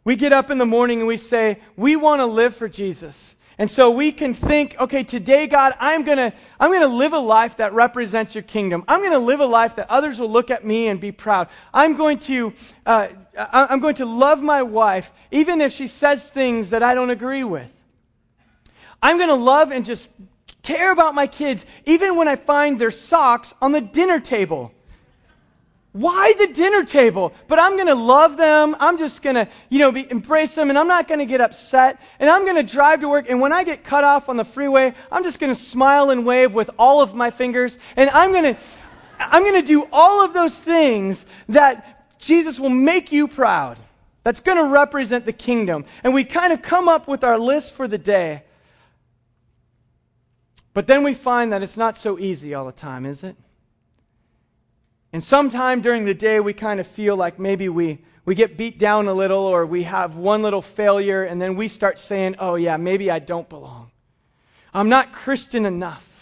We 0.05 0.14
get 0.14 0.33
up 0.33 0.52
in 0.52 0.59
the 0.59 0.66
morning 0.66 1.00
and 1.00 1.09
we 1.09 1.16
say, 1.16 1.59
we 1.76 1.96
want 1.96 2.20
to 2.20 2.26
live 2.26 2.55
for 2.55 2.68
Jesus. 2.68 3.35
And 3.59 3.70
so 3.70 3.90
we 3.90 4.12
can 4.12 4.35
think, 4.35 4.76
okay, 4.79 5.02
today, 5.02 5.46
God, 5.46 5.74
I'm 5.81 6.05
going 6.05 6.18
to 6.18 6.33
I'm 6.61 6.70
going 6.70 6.83
to 6.83 6.94
live 6.94 7.14
a 7.14 7.18
life 7.18 7.57
that 7.57 7.72
represents 7.72 8.35
your 8.35 8.42
kingdom. 8.42 8.85
I'm 8.87 9.00
going 9.00 9.12
to 9.12 9.18
live 9.18 9.40
a 9.40 9.46
life 9.46 9.76
that 9.76 9.90
others 9.90 10.20
will 10.20 10.31
look 10.31 10.50
at 10.50 10.62
me 10.64 10.88
and 10.88 11.00
be 11.00 11.11
proud. 11.11 11.48
I'm 11.72 11.96
going 11.96 12.18
to 12.18 12.52
uh, 12.85 13.09
I'm 13.37 13.81
going 13.81 13.96
to 13.96 14.07
love 14.07 14.42
my 14.42 14.62
wife 14.62 15.11
even 15.31 15.61
if 15.61 15.72
she 15.72 15.88
says 15.88 16.29
things 16.29 16.70
that 16.70 16.83
I 16.83 16.94
don't 16.94 17.11
agree 17.11 17.44
with. 17.44 17.68
I'm 19.03 19.18
going 19.18 19.29
to 19.29 19.35
love 19.35 19.72
and 19.72 19.85
just 19.85 20.09
care 20.62 20.90
about 20.90 21.14
my 21.14 21.27
kids 21.27 21.64
even 21.85 22.16
when 22.16 22.29
I 22.29 22.37
find 22.37 22.79
their 22.79 22.90
socks 22.90 23.55
on 23.61 23.72
the 23.72 23.81
dinner 23.81 24.20
table. 24.20 24.72
Why 25.92 26.35
the 26.38 26.49
dinner 26.49 26.85
table? 26.85 27.33
But 27.49 27.59
I'm 27.59 27.77
going 27.77 27.87
to 27.87 27.94
love 27.94 28.37
them. 28.37 28.77
I'm 28.81 28.99
just 28.99 29.22
going 29.22 29.37
to, 29.37 29.49
you 29.70 29.79
know, 29.79 29.92
be, 29.92 30.07
embrace 30.11 30.55
them 30.55 30.68
and 30.68 30.79
I'm 30.79 30.88
not 30.88 31.09
going 31.09 31.20
to 31.20 31.27
get 31.27 31.40
upset. 31.40 32.03
And 32.18 32.29
I'm 32.29 32.44
going 32.44 32.57
to 32.57 32.62
drive 32.62 33.01
to 33.01 33.09
work. 33.09 33.31
And 33.31 33.40
when 33.40 33.55
I 33.55 33.64
get 33.64 33.83
cut 33.83 34.05
off 34.05 34.29
on 34.29 34.37
the 34.37 34.44
freeway, 34.44 34.94
I'm 35.11 35.25
just 35.25 35.40
going 35.40 35.51
to 35.51 35.59
smile 35.59 36.11
and 36.11 36.27
wave 36.27 36.53
with 36.53 36.68
all 36.79 37.01
of 37.01 37.14
my 37.14 37.31
fingers. 37.31 37.79
And 37.96 38.11
I'm 38.11 38.33
going 38.33 38.57
to, 38.57 38.61
I'm 39.18 39.42
going 39.42 39.62
to 39.62 39.66
do 39.66 39.88
all 39.90 40.22
of 40.22 40.35
those 40.35 40.59
things 40.59 41.25
that 41.49 41.95
Jesus 42.18 42.59
will 42.59 42.70
make 42.70 43.12
you 43.12 43.29
proud. 43.29 43.79
That's 44.22 44.40
going 44.40 44.59
to 44.59 44.64
represent 44.64 45.24
the 45.24 45.33
kingdom. 45.33 45.85
And 46.02 46.12
we 46.12 46.24
kind 46.24 46.52
of 46.52 46.62
come 46.62 46.88
up 46.88 47.07
with 47.07 47.22
our 47.22 47.38
list 47.38 47.74
for 47.74 47.87
the 47.87 47.98
day. 47.98 48.42
But 50.74 50.87
then 50.87 51.05
we 51.05 51.14
find 51.14 51.52
that 51.52 51.62
it's 51.62 51.76
not 51.76 51.96
so 51.96 52.18
easy 52.18 52.55
all 52.55 52.66
the 52.66 52.72
time, 52.72 53.07
is 53.07 53.22
it? 53.22 53.37
And 55.12 55.22
sometime 55.22 55.81
during 55.81 56.05
the 56.05 56.12
day, 56.12 56.40
we 56.40 56.52
kind 56.52 56.81
of 56.81 56.87
feel 56.87 57.16
like 57.16 57.38
maybe 57.38 57.68
we, 57.68 58.05
we 58.24 58.35
get 58.35 58.57
beat 58.57 58.79
down 58.79 59.09
a 59.09 59.14
little 59.14 59.44
or 59.44 59.64
we 59.64 59.85
have 59.85 60.16
one 60.16 60.42
little 60.42 60.61
failure, 60.61 61.22
and 61.22 61.40
then 61.40 61.57
we 61.57 61.68
start 61.68 61.98
saying, 61.98 62.37
oh, 62.38 62.57
yeah, 62.57 62.76
maybe 62.76 63.11
I 63.11 63.20
don't 63.20 63.48
belong. 63.48 63.90
I'm 64.74 64.88
not 64.88 65.12
Christian 65.12 65.64
enough. 65.64 66.15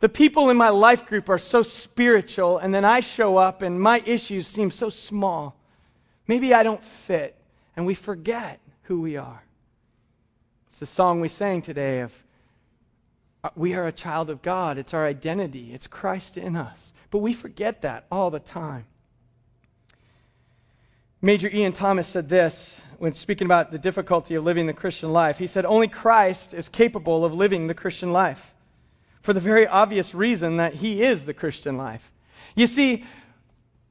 The 0.00 0.08
people 0.08 0.50
in 0.50 0.56
my 0.56 0.68
life 0.68 1.06
group 1.06 1.28
are 1.28 1.38
so 1.38 1.62
spiritual, 1.62 2.58
and 2.58 2.72
then 2.72 2.84
I 2.84 3.00
show 3.00 3.36
up 3.36 3.62
and 3.62 3.80
my 3.80 4.00
issues 4.04 4.46
seem 4.46 4.70
so 4.70 4.90
small. 4.90 5.56
Maybe 6.26 6.54
I 6.54 6.62
don't 6.62 6.84
fit, 6.84 7.34
and 7.74 7.84
we 7.84 7.94
forget 7.94 8.60
who 8.84 9.00
we 9.00 9.16
are. 9.16 9.42
It's 10.68 10.78
the 10.78 10.86
song 10.86 11.20
we 11.20 11.28
sang 11.28 11.62
today 11.62 12.00
of 12.00 12.24
uh, 13.42 13.50
we 13.56 13.74
are 13.74 13.86
a 13.86 13.92
child 13.92 14.30
of 14.30 14.42
God. 14.42 14.78
It's 14.78 14.94
our 14.94 15.06
identity. 15.06 15.72
It's 15.72 15.86
Christ 15.86 16.36
in 16.36 16.56
us. 16.56 16.92
But 17.10 17.18
we 17.18 17.32
forget 17.32 17.82
that 17.82 18.04
all 18.10 18.30
the 18.30 18.40
time. 18.40 18.84
Major 21.22 21.48
Ian 21.48 21.72
Thomas 21.72 22.06
said 22.06 22.28
this 22.28 22.80
when 22.98 23.12
speaking 23.12 23.46
about 23.46 23.72
the 23.72 23.78
difficulty 23.78 24.34
of 24.34 24.44
living 24.44 24.66
the 24.66 24.72
Christian 24.72 25.12
life. 25.12 25.38
He 25.38 25.48
said, 25.48 25.64
Only 25.64 25.88
Christ 25.88 26.54
is 26.54 26.68
capable 26.68 27.24
of 27.24 27.32
living 27.34 27.66
the 27.66 27.74
Christian 27.74 28.12
life 28.12 28.54
for 29.22 29.32
the 29.32 29.40
very 29.40 29.66
obvious 29.66 30.14
reason 30.14 30.56
that 30.58 30.74
he 30.74 31.02
is 31.02 31.24
the 31.24 31.34
Christian 31.34 31.76
life. 31.76 32.12
You 32.54 32.66
see, 32.66 33.04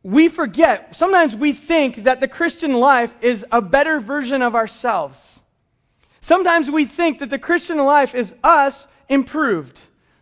we 0.04 0.30
forget, 0.30 0.96
sometimes 0.96 1.36
we 1.36 1.54
think 1.54 2.04
that 2.04 2.22
the 2.22 2.28
Christian 2.28 2.74
life 2.74 3.16
is 3.22 3.46
a 3.52 3.62
better 3.62 4.00
version 4.00 4.42
of 4.42 4.56
ourselves. 4.56 5.42
Sometimes 6.22 6.70
we 6.70 6.86
think 6.86 7.20
that 7.20 7.30
the 7.30 7.40
Christian 7.40 7.78
life 7.78 8.16
is 8.16 8.36
us 8.44 8.88
improved, 9.10 9.80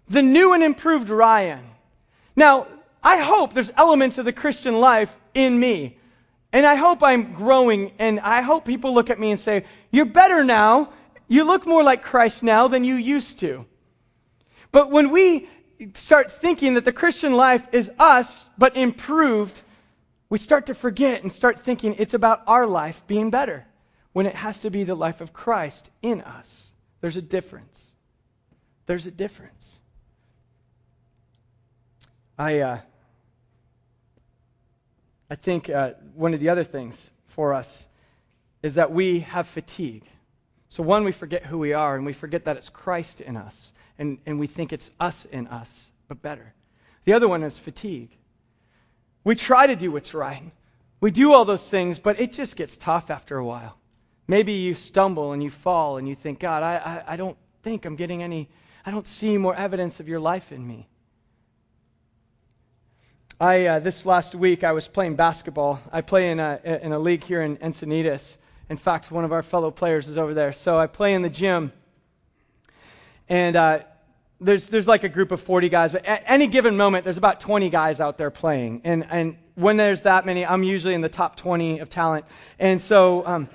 the 0.09 0.21
new 0.21 0.53
and 0.53 0.63
improved 0.63 1.09
Ryan. 1.09 1.63
Now, 2.35 2.67
I 3.03 3.17
hope 3.17 3.53
there's 3.53 3.71
elements 3.75 4.17
of 4.17 4.25
the 4.25 4.33
Christian 4.33 4.79
life 4.79 5.15
in 5.33 5.59
me. 5.59 5.97
And 6.51 6.65
I 6.65 6.75
hope 6.75 7.03
I'm 7.03 7.33
growing, 7.33 7.91
and 7.99 8.19
I 8.19 8.41
hope 8.41 8.65
people 8.65 8.93
look 8.93 9.09
at 9.09 9.19
me 9.19 9.31
and 9.31 9.39
say, 9.39 9.65
You're 9.91 10.05
better 10.05 10.43
now. 10.43 10.93
You 11.27 11.43
look 11.43 11.65
more 11.67 11.83
like 11.83 12.01
Christ 12.01 12.43
now 12.43 12.67
than 12.67 12.83
you 12.83 12.95
used 12.95 13.39
to. 13.39 13.65
But 14.75 14.91
when 14.91 15.11
we 15.11 15.47
start 15.93 16.33
thinking 16.33 16.73
that 16.73 16.83
the 16.83 16.91
Christian 16.91 17.31
life 17.31 17.65
is 17.71 17.89
us, 17.97 18.49
but 18.57 18.75
improved, 18.75 19.61
we 20.29 20.37
start 20.37 20.65
to 20.65 20.73
forget 20.73 21.21
and 21.21 21.31
start 21.31 21.61
thinking 21.61 21.95
it's 21.97 22.13
about 22.13 22.41
our 22.45 22.67
life 22.67 23.01
being 23.07 23.29
better 23.29 23.65
when 24.11 24.25
it 24.25 24.35
has 24.35 24.59
to 24.63 24.69
be 24.69 24.83
the 24.83 24.93
life 24.93 25.21
of 25.21 25.31
Christ 25.31 25.89
in 26.01 26.19
us. 26.19 26.73
There's 26.99 27.15
a 27.15 27.21
difference. 27.21 27.89
There's 28.85 29.05
a 29.05 29.11
difference. 29.11 29.79
I, 32.37 32.59
uh, 32.59 32.79
I 35.29 35.35
think 35.35 35.69
uh, 35.69 35.93
one 36.15 36.33
of 36.33 36.41
the 36.41 36.49
other 36.49 36.65
things 36.65 37.09
for 37.27 37.53
us 37.53 37.87
is 38.61 38.75
that 38.75 38.91
we 38.91 39.21
have 39.21 39.47
fatigue. 39.47 40.03
So, 40.67 40.83
one, 40.83 41.05
we 41.05 41.13
forget 41.13 41.45
who 41.45 41.59
we 41.59 41.71
are, 41.71 41.95
and 41.95 42.05
we 42.05 42.11
forget 42.11 42.43
that 42.43 42.57
it's 42.57 42.67
Christ 42.67 43.21
in 43.21 43.37
us, 43.37 43.71
and, 43.97 44.19
and 44.25 44.39
we 44.39 44.47
think 44.47 44.73
it's 44.73 44.91
us 44.99 45.25
in 45.25 45.47
us, 45.47 45.89
but 46.07 46.21
better. 46.21 46.53
The 47.05 47.13
other 47.13 47.27
one 47.27 47.43
is 47.43 47.57
fatigue. 47.57 48.09
We 49.23 49.35
try 49.35 49.67
to 49.67 49.75
do 49.75 49.91
what's 49.91 50.13
right. 50.13 50.51
We 51.01 51.11
do 51.11 51.33
all 51.33 51.45
those 51.45 51.69
things, 51.69 51.99
but 51.99 52.19
it 52.19 52.33
just 52.33 52.55
gets 52.55 52.77
tough 52.77 53.09
after 53.09 53.37
a 53.37 53.45
while. 53.45 53.77
Maybe 54.27 54.53
you 54.53 54.73
stumble 54.73 55.33
and 55.33 55.43
you 55.43 55.49
fall 55.49 55.97
and 55.97 56.07
you 56.07 56.15
think, 56.15 56.39
God, 56.39 56.63
I, 56.63 56.75
I, 56.77 57.13
I 57.13 57.15
don't 57.15 57.37
think 57.63 57.85
I'm 57.85 57.95
getting 57.95 58.23
any 58.23 58.49
I 58.87 58.91
don't 58.91 59.07
see 59.07 59.37
more 59.39 59.55
evidence 59.55 59.99
of 59.99 60.07
your 60.07 60.19
life 60.19 60.51
in 60.51 60.65
me. 60.65 60.87
I 63.39 63.65
uh, 63.65 63.79
this 63.79 64.05
last 64.05 64.35
week 64.35 64.63
I 64.63 64.73
was 64.73 64.87
playing 64.87 65.15
basketball. 65.15 65.79
I 65.91 66.01
play 66.01 66.29
in 66.29 66.39
a 66.39 66.59
in 66.63 66.91
a 66.93 66.99
league 66.99 67.23
here 67.23 67.41
in 67.41 67.57
Encinitas. 67.57 68.37
In 68.69 68.77
fact, 68.77 69.11
one 69.11 69.25
of 69.25 69.33
our 69.33 69.41
fellow 69.41 69.71
players 69.71 70.07
is 70.07 70.17
over 70.17 70.35
there. 70.35 70.53
So 70.53 70.77
I 70.77 70.85
play 70.87 71.15
in 71.15 71.23
the 71.23 71.29
gym, 71.29 71.71
and 73.29 73.55
uh, 73.55 73.79
there's 74.41 74.69
there's 74.69 74.87
like 74.87 75.03
a 75.03 75.09
group 75.09 75.31
of 75.31 75.41
40 75.41 75.69
guys, 75.69 75.91
but 75.91 76.05
at 76.05 76.23
any 76.27 76.47
given 76.47 76.77
moment 76.77 77.03
there's 77.03 77.17
about 77.17 77.39
20 77.39 77.69
guys 77.69 77.99
out 77.99 78.17
there 78.17 78.31
playing, 78.31 78.81
and 78.83 79.05
and 79.09 79.37
when 79.55 79.77
there's 79.77 80.01
that 80.03 80.25
many, 80.25 80.45
I'm 80.45 80.63
usually 80.63 80.93
in 80.93 81.01
the 81.01 81.09
top 81.09 81.37
20 81.37 81.79
of 81.79 81.89
talent, 81.89 82.25
and 82.59 82.81
so. 82.81 83.25
Um, 83.25 83.49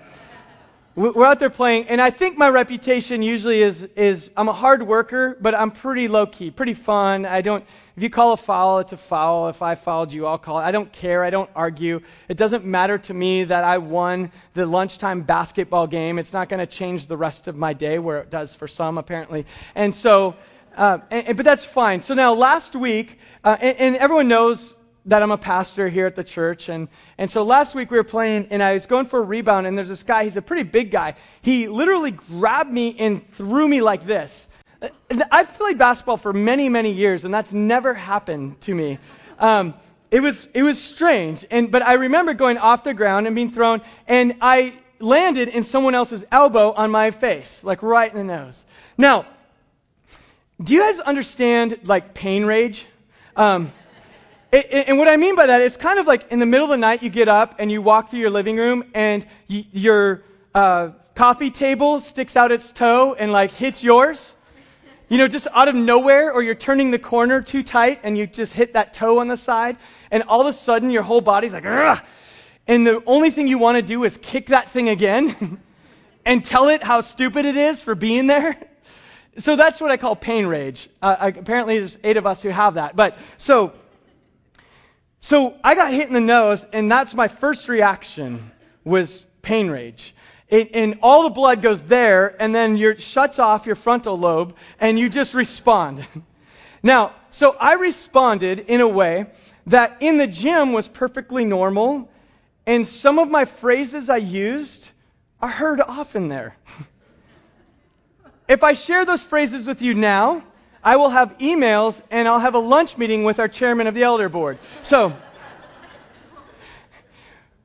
we're 0.96 1.24
out 1.24 1.38
there 1.38 1.50
playing, 1.50 1.86
and 1.86 2.00
I 2.00 2.10
think 2.10 2.36
my 2.36 2.48
reputation 2.48 3.22
usually 3.22 3.62
is 3.62 3.82
is 3.94 4.30
I'm 4.36 4.48
a 4.48 4.52
hard 4.52 4.82
worker, 4.82 5.36
but 5.40 5.54
I'm 5.54 5.70
pretty 5.70 6.08
low 6.08 6.26
key, 6.26 6.50
pretty 6.50 6.74
fun. 6.74 7.26
I 7.26 7.42
don't. 7.42 7.64
If 7.96 8.02
you 8.02 8.10
call 8.10 8.32
a 8.32 8.36
foul, 8.36 8.80
it's 8.80 8.92
a 8.92 8.96
foul. 8.96 9.48
If 9.48 9.62
I 9.62 9.76
fouled 9.76 10.12
you, 10.12 10.26
I'll 10.26 10.38
call 10.38 10.58
it. 10.58 10.62
I 10.62 10.72
don't 10.72 10.92
care. 10.92 11.22
I 11.22 11.30
don't 11.30 11.50
argue. 11.54 12.00
It 12.28 12.36
doesn't 12.36 12.64
matter 12.64 12.98
to 12.98 13.14
me 13.14 13.44
that 13.44 13.62
I 13.62 13.78
won 13.78 14.32
the 14.54 14.66
lunchtime 14.66 15.22
basketball 15.22 15.86
game. 15.86 16.18
It's 16.18 16.32
not 16.32 16.48
going 16.48 16.60
to 16.60 16.66
change 16.66 17.06
the 17.06 17.16
rest 17.16 17.46
of 17.46 17.56
my 17.56 17.72
day, 17.72 17.98
where 17.98 18.18
it 18.18 18.30
does 18.30 18.54
for 18.54 18.66
some 18.66 18.98
apparently. 18.98 19.46
And 19.74 19.94
so, 19.94 20.34
uh, 20.76 20.98
and, 21.10 21.36
but 21.36 21.44
that's 21.44 21.64
fine. 21.64 22.00
So 22.00 22.14
now 22.14 22.34
last 22.34 22.74
week, 22.74 23.18
uh, 23.44 23.56
and, 23.60 23.76
and 23.78 23.96
everyone 23.96 24.28
knows 24.28 24.74
that 25.06 25.22
I'm 25.22 25.30
a 25.30 25.38
pastor 25.38 25.88
here 25.88 26.06
at 26.06 26.14
the 26.14 26.24
church. 26.24 26.68
And, 26.68 26.88
and 27.16 27.30
so 27.30 27.42
last 27.42 27.74
week 27.74 27.90
we 27.90 27.96
were 27.96 28.04
playing, 28.04 28.48
and 28.50 28.62
I 28.62 28.72
was 28.74 28.86
going 28.86 29.06
for 29.06 29.18
a 29.18 29.22
rebound, 29.22 29.66
and 29.66 29.76
there's 29.76 29.88
this 29.88 30.02
guy, 30.02 30.24
he's 30.24 30.36
a 30.36 30.42
pretty 30.42 30.64
big 30.64 30.90
guy. 30.90 31.14
He 31.42 31.68
literally 31.68 32.10
grabbed 32.10 32.72
me 32.72 32.96
and 32.98 33.28
threw 33.32 33.66
me 33.66 33.80
like 33.80 34.06
this. 34.06 34.46
I've 35.30 35.54
played 35.54 35.78
basketball 35.78 36.16
for 36.16 36.32
many, 36.32 36.68
many 36.68 36.92
years, 36.92 37.24
and 37.24 37.34
that's 37.34 37.52
never 37.52 37.92
happened 37.92 38.60
to 38.62 38.74
me. 38.74 38.98
Um, 39.38 39.74
it 40.10 40.20
was 40.20 40.48
it 40.54 40.62
was 40.62 40.82
strange, 40.82 41.44
and 41.50 41.70
but 41.70 41.82
I 41.82 41.94
remember 41.94 42.34
going 42.34 42.58
off 42.58 42.82
the 42.82 42.94
ground 42.94 43.26
and 43.26 43.36
being 43.36 43.52
thrown, 43.52 43.82
and 44.08 44.36
I 44.40 44.74
landed 44.98 45.48
in 45.48 45.62
someone 45.62 45.94
else's 45.94 46.24
elbow 46.30 46.72
on 46.72 46.90
my 46.90 47.10
face, 47.10 47.62
like 47.62 47.82
right 47.82 48.10
in 48.10 48.18
the 48.18 48.24
nose. 48.24 48.64
Now, 48.98 49.26
do 50.62 50.74
you 50.74 50.80
guys 50.80 50.98
understand 50.98 51.80
like 51.84 52.14
pain 52.14 52.44
rage? 52.44 52.86
Um, 53.36 53.72
and 54.52 54.98
what 54.98 55.08
I 55.08 55.16
mean 55.16 55.36
by 55.36 55.46
that 55.46 55.62
is 55.62 55.76
kind 55.76 55.98
of 55.98 56.06
like 56.06 56.32
in 56.32 56.38
the 56.38 56.46
middle 56.46 56.64
of 56.64 56.70
the 56.70 56.76
night, 56.76 57.02
you 57.02 57.10
get 57.10 57.28
up 57.28 57.56
and 57.58 57.70
you 57.70 57.82
walk 57.82 58.10
through 58.10 58.20
your 58.20 58.30
living 58.30 58.56
room, 58.56 58.84
and 58.94 59.26
your 59.48 60.22
uh, 60.54 60.90
coffee 61.14 61.50
table 61.50 62.00
sticks 62.00 62.36
out 62.36 62.50
its 62.50 62.72
toe 62.72 63.14
and 63.14 63.32
like 63.32 63.52
hits 63.52 63.84
yours. 63.84 64.34
You 65.08 65.18
know, 65.18 65.28
just 65.28 65.48
out 65.52 65.68
of 65.68 65.74
nowhere, 65.74 66.32
or 66.32 66.42
you're 66.42 66.54
turning 66.54 66.92
the 66.92 66.98
corner 66.98 67.42
too 67.42 67.64
tight 67.64 68.00
and 68.04 68.16
you 68.16 68.28
just 68.28 68.52
hit 68.52 68.74
that 68.74 68.94
toe 68.94 69.18
on 69.18 69.26
the 69.28 69.36
side, 69.36 69.76
and 70.10 70.22
all 70.24 70.40
of 70.40 70.46
a 70.46 70.52
sudden 70.52 70.90
your 70.90 71.02
whole 71.02 71.20
body's 71.20 71.52
like, 71.52 71.66
Ugh! 71.66 72.00
and 72.66 72.86
the 72.86 73.02
only 73.06 73.30
thing 73.30 73.48
you 73.48 73.58
want 73.58 73.76
to 73.76 73.82
do 73.82 74.04
is 74.04 74.16
kick 74.16 74.46
that 74.46 74.70
thing 74.70 74.88
again 74.88 75.60
and 76.24 76.44
tell 76.44 76.68
it 76.68 76.82
how 76.82 77.00
stupid 77.00 77.44
it 77.44 77.56
is 77.56 77.80
for 77.80 77.94
being 77.94 78.26
there. 78.26 78.56
So 79.38 79.56
that's 79.56 79.80
what 79.80 79.90
I 79.90 79.96
call 79.96 80.16
pain 80.16 80.46
rage. 80.46 80.88
Uh, 81.00 81.32
apparently, 81.36 81.78
there's 81.78 81.98
eight 82.04 82.16
of 82.16 82.26
us 82.26 82.42
who 82.42 82.48
have 82.48 82.74
that. 82.74 82.96
But 82.96 83.16
so 83.38 83.72
so 85.20 85.54
I 85.62 85.74
got 85.74 85.92
hit 85.92 86.08
in 86.08 86.14
the 86.14 86.20
nose, 86.20 86.66
and 86.72 86.90
that's 86.90 87.14
my 87.14 87.28
first 87.28 87.68
reaction 87.68 88.50
was 88.84 89.26
pain 89.42 89.70
rage. 89.70 90.14
It, 90.48 90.70
and 90.74 90.98
all 91.02 91.24
the 91.24 91.30
blood 91.30 91.62
goes 91.62 91.82
there, 91.82 92.34
and 92.40 92.54
then 92.54 92.76
it 92.78 93.02
shuts 93.02 93.38
off 93.38 93.66
your 93.66 93.76
frontal 93.76 94.18
lobe, 94.18 94.56
and 94.80 94.98
you 94.98 95.10
just 95.10 95.34
respond. 95.34 96.04
now, 96.82 97.12
so 97.28 97.54
I 97.58 97.74
responded 97.74 98.60
in 98.60 98.80
a 98.80 98.88
way 98.88 99.26
that 99.66 99.98
in 100.00 100.16
the 100.16 100.26
gym 100.26 100.72
was 100.72 100.88
perfectly 100.88 101.44
normal, 101.44 102.10
and 102.66 102.86
some 102.86 103.18
of 103.18 103.30
my 103.30 103.44
phrases 103.44 104.08
I 104.08 104.16
used 104.16 104.90
are 105.40 105.48
heard 105.48 105.80
often 105.80 106.28
there. 106.28 106.56
if 108.48 108.64
I 108.64 108.72
share 108.72 109.04
those 109.04 109.22
phrases 109.22 109.66
with 109.66 109.82
you 109.82 109.94
now, 109.94 110.42
I 110.82 110.96
will 110.96 111.10
have 111.10 111.38
emails 111.38 112.00
and 112.10 112.26
I'll 112.26 112.40
have 112.40 112.54
a 112.54 112.58
lunch 112.58 112.96
meeting 112.96 113.24
with 113.24 113.38
our 113.38 113.48
chairman 113.48 113.86
of 113.86 113.94
the 113.94 114.02
elder 114.02 114.28
board. 114.28 114.58
So, 114.82 115.12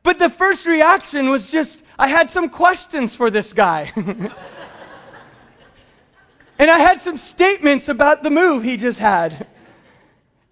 but 0.04 0.20
the 0.20 0.30
first 0.30 0.66
reaction 0.66 1.30
was 1.30 1.52
just, 1.52 1.84
I 1.98 2.08
had 2.08 2.30
some 2.30 2.50
questions 2.50 3.16
for 3.16 3.30
this 3.30 3.54
guy. 3.54 3.92
and 3.96 4.32
I 6.70 6.78
had 6.80 7.02
some 7.02 7.18
statements 7.18 7.90
about 7.90 8.22
the 8.22 8.30
move 8.30 8.64
he 8.64 8.78
just 8.78 9.00
had. 9.00 9.48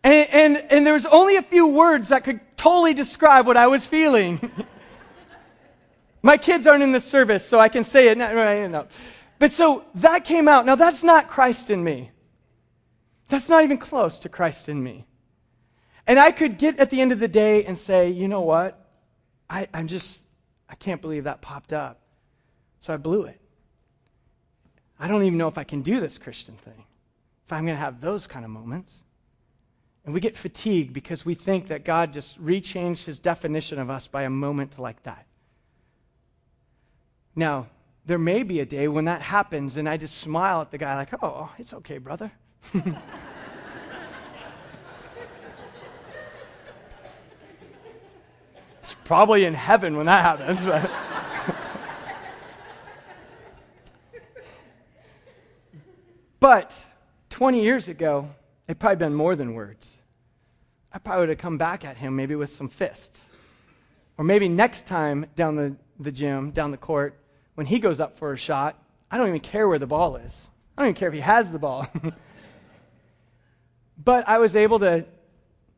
And, 0.03 0.29
and, 0.29 0.57
and 0.71 0.85
there 0.85 0.93
was 0.93 1.05
only 1.05 1.35
a 1.35 1.41
few 1.41 1.67
words 1.67 2.09
that 2.09 2.23
could 2.23 2.39
totally 2.57 2.93
describe 2.93 3.45
what 3.45 3.57
I 3.57 3.67
was 3.67 3.85
feeling. 3.85 4.51
My 6.23 6.37
kids 6.37 6.65
aren't 6.65 6.83
in 6.83 6.93
the 6.93 7.01
service, 7.01 7.45
so 7.45 7.59
I 7.59 7.67
can 7.67 7.83
say 7.83 8.07
it. 8.07 8.17
No, 8.17 8.87
But 9.37 9.51
so 9.51 9.83
that 9.95 10.23
came 10.23 10.47
out. 10.47 10.65
Now, 10.65 10.75
that's 10.75 11.03
not 11.03 11.27
Christ 11.27 11.69
in 11.69 11.83
me. 11.83 12.11
That's 13.29 13.49
not 13.49 13.63
even 13.63 13.77
close 13.77 14.19
to 14.19 14.29
Christ 14.29 14.69
in 14.69 14.81
me. 14.81 15.05
And 16.05 16.19
I 16.19 16.31
could 16.31 16.57
get 16.57 16.79
at 16.79 16.89
the 16.89 17.01
end 17.01 17.11
of 17.11 17.19
the 17.19 17.27
day 17.27 17.65
and 17.65 17.77
say, 17.79 18.09
you 18.09 18.27
know 18.27 18.41
what? 18.41 18.79
I, 19.49 19.67
I'm 19.73 19.87
just, 19.87 20.23
I 20.69 20.75
can't 20.75 21.01
believe 21.01 21.25
that 21.25 21.41
popped 21.41 21.73
up. 21.73 22.01
So 22.81 22.93
I 22.93 22.97
blew 22.97 23.23
it. 23.23 23.39
I 24.99 25.07
don't 25.07 25.23
even 25.23 25.37
know 25.37 25.47
if 25.47 25.57
I 25.57 25.63
can 25.63 25.81
do 25.81 25.99
this 25.99 26.17
Christian 26.17 26.55
thing, 26.55 26.85
if 27.45 27.53
I'm 27.53 27.65
going 27.65 27.75
to 27.77 27.81
have 27.81 28.01
those 28.01 28.27
kind 28.27 28.45
of 28.45 28.51
moments. 28.51 29.03
And 30.05 30.13
we 30.13 30.19
get 30.19 30.35
fatigued 30.35 30.93
because 30.93 31.25
we 31.25 31.33
think 31.33 31.69
that 31.69 31.85
God 31.85 32.11
just 32.11 32.43
rechanged 32.43 33.05
his 33.05 33.19
definition 33.19 33.79
of 33.79 33.89
us 33.89 34.07
by 34.07 34.23
a 34.23 34.29
moment 34.29 34.77
like 34.77 35.01
that. 35.03 35.25
Now, 37.35 37.67
there 38.05 38.17
may 38.17 38.43
be 38.43 38.59
a 38.59 38.65
day 38.65 38.89
when 38.89 39.05
that 39.05 39.21
happens 39.21 39.77
and 39.77 39.87
I 39.87 39.95
just 39.95 40.17
smile 40.17 40.61
at 40.61 40.71
the 40.71 40.77
guy 40.77 40.97
like, 40.97 41.13
oh, 41.21 41.49
it's 41.57 41.73
okay, 41.73 41.99
brother. 41.99 42.31
it's 48.79 48.93
probably 49.03 49.45
in 49.45 49.53
heaven 49.53 49.97
when 49.97 50.05
that 50.07 50.21
happens. 50.21 50.63
But 50.63 50.89
but 56.39 56.85
20 57.29 57.63
years 57.63 57.87
ago, 57.87 58.29
it'd 58.67 58.79
probably 58.79 58.97
been 58.97 59.13
more 59.13 59.35
than 59.35 59.53
words. 59.53 59.97
I 60.91 60.99
probably 60.99 61.21
would 61.21 61.29
have 61.29 61.37
come 61.39 61.57
back 61.57 61.85
at 61.85 61.97
him 61.97 62.15
maybe 62.15 62.35
with 62.35 62.51
some 62.51 62.69
fists. 62.69 63.25
Or 64.17 64.23
maybe 64.23 64.47
next 64.47 64.85
time 64.85 65.25
down 65.35 65.55
the, 65.55 65.75
the 65.99 66.11
gym, 66.11 66.51
down 66.51 66.71
the 66.71 66.77
court, 66.77 67.19
when 67.55 67.65
he 67.65 67.79
goes 67.79 67.99
up 67.99 68.19
for 68.19 68.31
a 68.31 68.37
shot, 68.37 68.81
I 69.09 69.17
don't 69.17 69.27
even 69.27 69.39
care 69.39 69.67
where 69.67 69.79
the 69.79 69.87
ball 69.87 70.17
is. 70.17 70.47
I 70.77 70.81
don't 70.81 70.89
even 70.89 70.99
care 70.99 71.07
if 71.07 71.13
he 71.13 71.19
has 71.19 71.51
the 71.51 71.59
ball. 71.59 71.87
But 74.03 74.27
I 74.27 74.39
was 74.39 74.55
able 74.55 74.79
to 74.79 75.05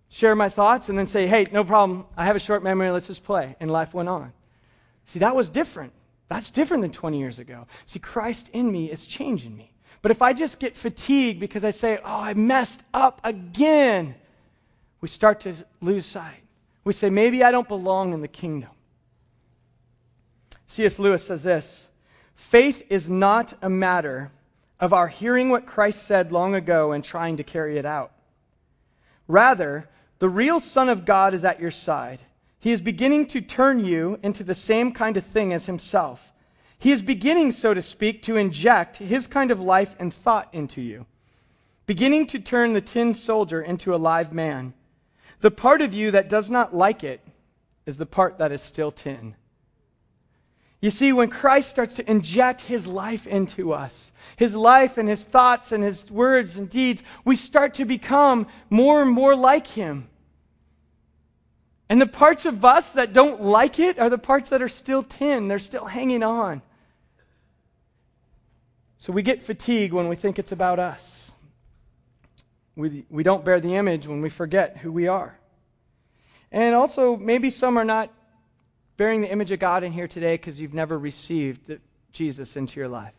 share 0.10 0.36
my 0.36 0.50
thoughts 0.50 0.90
and 0.90 0.98
then 0.98 1.08
say, 1.08 1.28
hey, 1.28 1.46
no 1.52 1.64
problem. 1.64 2.06
I 2.16 2.26
have 2.26 2.36
a 2.36 2.40
short 2.40 2.64
memory. 2.64 2.90
Let's 2.90 3.08
just 3.08 3.24
play. 3.24 3.56
And 3.60 3.70
life 3.70 3.94
went 3.94 4.10
on. 4.10 4.34
See, 5.08 5.20
that 5.20 5.36
was 5.36 5.50
different. 5.50 5.94
That's 6.28 6.52
different 6.52 6.82
than 6.82 6.92
20 6.92 7.20
years 7.20 7.40
ago. 7.40 7.68
See, 7.86 8.00
Christ 8.00 8.50
in 8.54 8.72
me 8.72 8.90
is 8.90 9.06
changing 9.06 9.56
me. 9.56 9.72
But 10.02 10.12
if 10.12 10.22
I 10.22 10.34
just 10.34 10.60
get 10.60 10.78
fatigued 10.78 11.40
because 11.40 11.64
I 11.64 11.72
say, 11.72 11.98
oh, 11.98 12.22
I 12.22 12.34
messed 12.34 12.84
up 12.94 13.22
again, 13.24 14.16
we 15.02 15.08
start 15.08 15.42
to 15.42 15.54
lose 15.82 16.06
sight. 16.06 16.42
We 16.84 16.94
say, 16.94 17.10
maybe 17.10 17.44
I 17.44 17.52
don't 17.52 17.68
belong 17.68 18.14
in 18.14 18.22
the 18.22 18.28
kingdom. 18.28 18.70
C.S. 20.68 21.00
Lewis 21.00 21.24
says 21.24 21.44
this 21.44 21.86
Faith 22.36 22.88
is 22.90 23.10
not 23.10 23.54
a 23.62 23.70
matter 23.70 24.32
of 24.80 24.94
our 24.94 25.08
hearing 25.08 25.50
what 25.50 25.66
Christ 25.66 26.04
said 26.04 26.32
long 26.32 26.54
ago 26.54 26.92
and 26.92 27.04
trying 27.04 27.38
to 27.38 27.44
carry 27.44 27.78
it 27.78 27.86
out. 27.86 28.12
Rather, 29.28 29.90
the 30.20 30.30
real 30.30 30.60
Son 30.60 30.90
of 30.90 31.06
God 31.06 31.34
is 31.34 31.46
at 31.46 31.60
your 31.60 31.72
side. 31.72 32.20
He 32.60 32.72
is 32.72 32.82
beginning 32.82 33.28
to 33.28 33.42
turn 33.42 33.84
you 33.84 34.20
into 34.24 34.44
the 34.44 34.56
same 34.56 34.94
kind 34.94 35.18
of 35.18 35.26
thing 35.26 35.54
as 35.54 35.66
himself. 35.66 36.34
He 36.80 36.92
is 36.92 37.02
beginning, 37.02 37.52
so 37.52 37.74
to 37.74 37.82
speak, 37.82 38.24
to 38.24 38.38
inject 38.38 38.98
his 38.98 39.28
kind 39.28 39.52
of 39.52 39.60
life 39.60 39.96
and 40.00 40.14
thought 40.14 40.54
into 40.54 40.82
you, 40.82 41.06
beginning 41.86 42.28
to 42.28 42.40
turn 42.40 42.74
the 42.74 42.82
tin 42.82 43.14
soldier 43.14 43.62
into 43.62 43.94
a 43.94 43.98
live 43.98 44.34
man. 44.34 44.74
The 45.42 45.52
part 45.52 45.82
of 45.82 45.94
you 45.94 46.12
that 46.12 46.30
does 46.30 46.50
not 46.52 46.76
like 46.76 47.04
it 47.04 47.22
is 47.86 47.98
the 47.98 48.06
part 48.06 48.40
that 48.40 48.52
is 48.52 48.62
still 48.62 48.92
tin. 48.92 49.36
You 50.86 50.92
see, 50.92 51.14
when 51.14 51.30
Christ 51.30 51.72
starts 51.72 51.96
to 51.96 52.08
inject 52.08 52.62
his 52.62 52.86
life 52.86 53.26
into 53.26 53.74
us, 53.74 54.12
his 54.38 54.54
life 54.54 55.00
and 55.00 55.10
his 55.10 55.24
thoughts 55.24 55.72
and 55.72 55.84
his 55.84 56.12
words 56.12 56.58
and 56.58 56.70
deeds, 56.70 57.02
we 57.24 57.36
start 57.36 57.74
to 57.76 57.86
become 57.86 58.46
more 58.70 59.02
and 59.02 59.10
more 59.10 59.36
like 59.36 59.66
him. 59.66 60.08
And 61.90 62.00
the 62.00 62.06
parts 62.06 62.46
of 62.46 62.64
us 62.64 62.92
that 62.92 63.14
don't 63.14 63.42
like 63.42 63.80
it 63.80 63.98
are 63.98 64.12
the 64.12 64.20
parts 64.20 64.52
that 64.52 64.62
are 64.62 64.68
still 64.68 65.02
tin, 65.02 65.48
they're 65.48 65.58
still 65.58 65.86
hanging 65.86 66.22
on. 66.22 66.62
So 69.00 69.12
we 69.12 69.24
get 69.24 69.42
fatigued 69.42 69.92
when 69.92 70.08
we 70.08 70.16
think 70.16 70.38
it's 70.38 70.52
about 70.52 70.78
us. 70.78 71.32
We, 72.76 73.08
we 73.10 73.24
don't 73.24 73.44
bear 73.44 73.60
the 73.60 73.74
image 73.74 74.06
when 74.06 74.22
we 74.22 74.30
forget 74.30 74.78
who 74.78 74.92
we 74.92 75.08
are. 75.08 75.36
And 76.52 76.76
also, 76.76 77.18
maybe 77.18 77.50
some 77.50 77.80
are 77.80 77.86
not 77.86 78.12
bearing 78.98 79.22
the 79.22 79.32
image 79.32 79.52
of 79.52 79.60
God 79.60 79.84
in 79.84 79.92
here 79.92 80.08
today 80.08 80.36
because 80.36 80.60
you've 80.60 80.74
never 80.74 80.98
received 80.98 81.80
Jesus 82.12 82.56
into 82.56 82.80
your 82.80 82.90
life. 82.90 83.14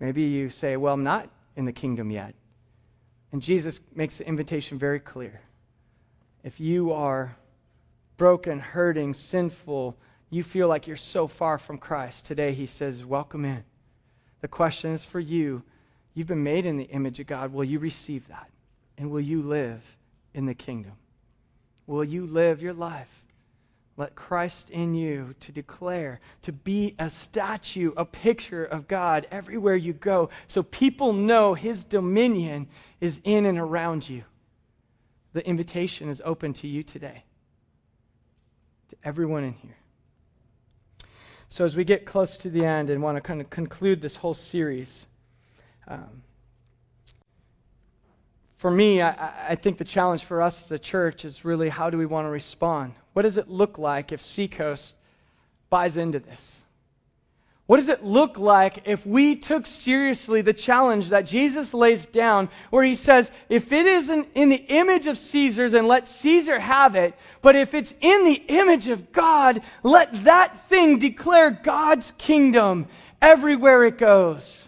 Maybe 0.00 0.22
you 0.24 0.48
say, 0.48 0.76
Well, 0.76 0.94
I'm 0.94 1.04
not 1.04 1.28
in 1.56 1.64
the 1.64 1.72
kingdom 1.72 2.10
yet. 2.10 2.34
And 3.32 3.42
Jesus 3.42 3.80
makes 3.94 4.18
the 4.18 4.26
invitation 4.26 4.78
very 4.78 5.00
clear. 5.00 5.40
If 6.44 6.60
you 6.60 6.92
are 6.92 7.36
broken, 8.16 8.58
hurting, 8.58 9.14
sinful, 9.14 9.96
you 10.30 10.42
feel 10.42 10.68
like 10.68 10.86
you're 10.86 10.96
so 10.96 11.26
far 11.26 11.58
from 11.58 11.78
Christ, 11.78 12.26
today 12.26 12.52
he 12.52 12.66
says, 12.66 13.04
Welcome 13.04 13.44
in. 13.44 13.64
The 14.40 14.48
question 14.48 14.92
is 14.92 15.04
for 15.04 15.20
you. 15.20 15.62
You've 16.14 16.26
been 16.26 16.42
made 16.44 16.66
in 16.66 16.76
the 16.76 16.84
image 16.84 17.20
of 17.20 17.26
God. 17.26 17.52
Will 17.52 17.64
you 17.64 17.78
receive 17.78 18.26
that? 18.28 18.50
And 18.96 19.10
will 19.10 19.20
you 19.20 19.42
live 19.42 19.82
in 20.34 20.46
the 20.46 20.54
kingdom? 20.54 20.92
Will 21.86 22.04
you 22.04 22.26
live 22.26 22.60
your 22.60 22.74
life? 22.74 23.24
Let 23.98 24.14
Christ 24.14 24.70
in 24.70 24.94
you 24.94 25.34
to 25.40 25.50
declare, 25.50 26.20
to 26.42 26.52
be 26.52 26.94
a 27.00 27.10
statue, 27.10 27.92
a 27.96 28.04
picture 28.04 28.64
of 28.64 28.86
God 28.86 29.26
everywhere 29.32 29.74
you 29.74 29.92
go, 29.92 30.30
so 30.46 30.62
people 30.62 31.12
know 31.12 31.54
his 31.54 31.82
dominion 31.82 32.68
is 33.00 33.20
in 33.24 33.44
and 33.44 33.58
around 33.58 34.08
you. 34.08 34.22
The 35.32 35.44
invitation 35.44 36.10
is 36.10 36.22
open 36.24 36.52
to 36.54 36.68
you 36.68 36.84
today, 36.84 37.24
to 38.90 38.96
everyone 39.02 39.42
in 39.42 39.54
here. 39.54 39.76
So, 41.48 41.64
as 41.64 41.74
we 41.74 41.82
get 41.82 42.06
close 42.06 42.38
to 42.38 42.50
the 42.50 42.66
end 42.66 42.90
and 42.90 43.02
want 43.02 43.16
to 43.16 43.20
kind 43.20 43.40
of 43.40 43.50
conclude 43.50 44.00
this 44.00 44.14
whole 44.14 44.34
series, 44.34 45.08
um, 45.88 46.22
for 48.58 48.70
me, 48.70 49.00
I, 49.00 49.50
I, 49.50 49.54
think 49.54 49.78
the 49.78 49.84
challenge 49.84 50.24
for 50.24 50.42
us 50.42 50.64
as 50.64 50.72
a 50.72 50.78
church 50.78 51.24
is 51.24 51.44
really 51.44 51.68
how 51.68 51.90
do 51.90 51.98
we 51.98 52.06
want 52.06 52.26
to 52.26 52.30
respond? 52.30 52.92
What 53.12 53.22
does 53.22 53.38
it 53.38 53.48
look 53.48 53.78
like 53.78 54.10
if 54.10 54.20
Seacoast 54.20 54.94
buys 55.70 55.96
into 55.96 56.18
this? 56.18 56.62
What 57.66 57.76
does 57.76 57.88
it 57.88 58.02
look 58.02 58.38
like 58.38 58.88
if 58.88 59.06
we 59.06 59.36
took 59.36 59.66
seriously 59.66 60.40
the 60.40 60.54
challenge 60.54 61.10
that 61.10 61.26
Jesus 61.26 61.74
lays 61.74 62.06
down, 62.06 62.48
where 62.70 62.82
he 62.82 62.94
says, 62.94 63.30
if 63.48 63.72
it 63.72 63.86
isn't 63.86 64.28
in 64.34 64.48
the 64.48 64.56
image 64.56 65.06
of 65.06 65.18
Caesar, 65.18 65.68
then 65.68 65.86
let 65.86 66.08
Caesar 66.08 66.58
have 66.58 66.96
it. 66.96 67.14
But 67.42 67.56
if 67.56 67.74
it's 67.74 67.94
in 68.00 68.24
the 68.24 68.42
image 68.48 68.88
of 68.88 69.12
God, 69.12 69.62
let 69.82 70.24
that 70.24 70.68
thing 70.68 70.98
declare 70.98 71.50
God's 71.50 72.10
kingdom 72.12 72.86
everywhere 73.20 73.84
it 73.84 73.98
goes. 73.98 74.67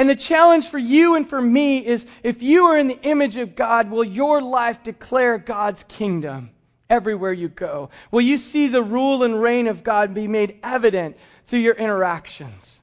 And 0.00 0.08
the 0.08 0.16
challenge 0.16 0.66
for 0.66 0.78
you 0.78 1.16
and 1.16 1.28
for 1.28 1.38
me 1.38 1.84
is 1.86 2.06
if 2.22 2.42
you 2.42 2.64
are 2.68 2.78
in 2.78 2.86
the 2.86 2.98
image 3.02 3.36
of 3.36 3.54
God, 3.54 3.90
will 3.90 4.02
your 4.02 4.40
life 4.40 4.82
declare 4.82 5.36
God's 5.36 5.82
kingdom 5.82 6.48
everywhere 6.88 7.34
you 7.34 7.48
go? 7.48 7.90
Will 8.10 8.22
you 8.22 8.38
see 8.38 8.68
the 8.68 8.82
rule 8.82 9.24
and 9.24 9.38
reign 9.38 9.66
of 9.66 9.84
God 9.84 10.14
be 10.14 10.26
made 10.26 10.58
evident 10.62 11.18
through 11.48 11.58
your 11.58 11.74
interactions. 11.74 12.80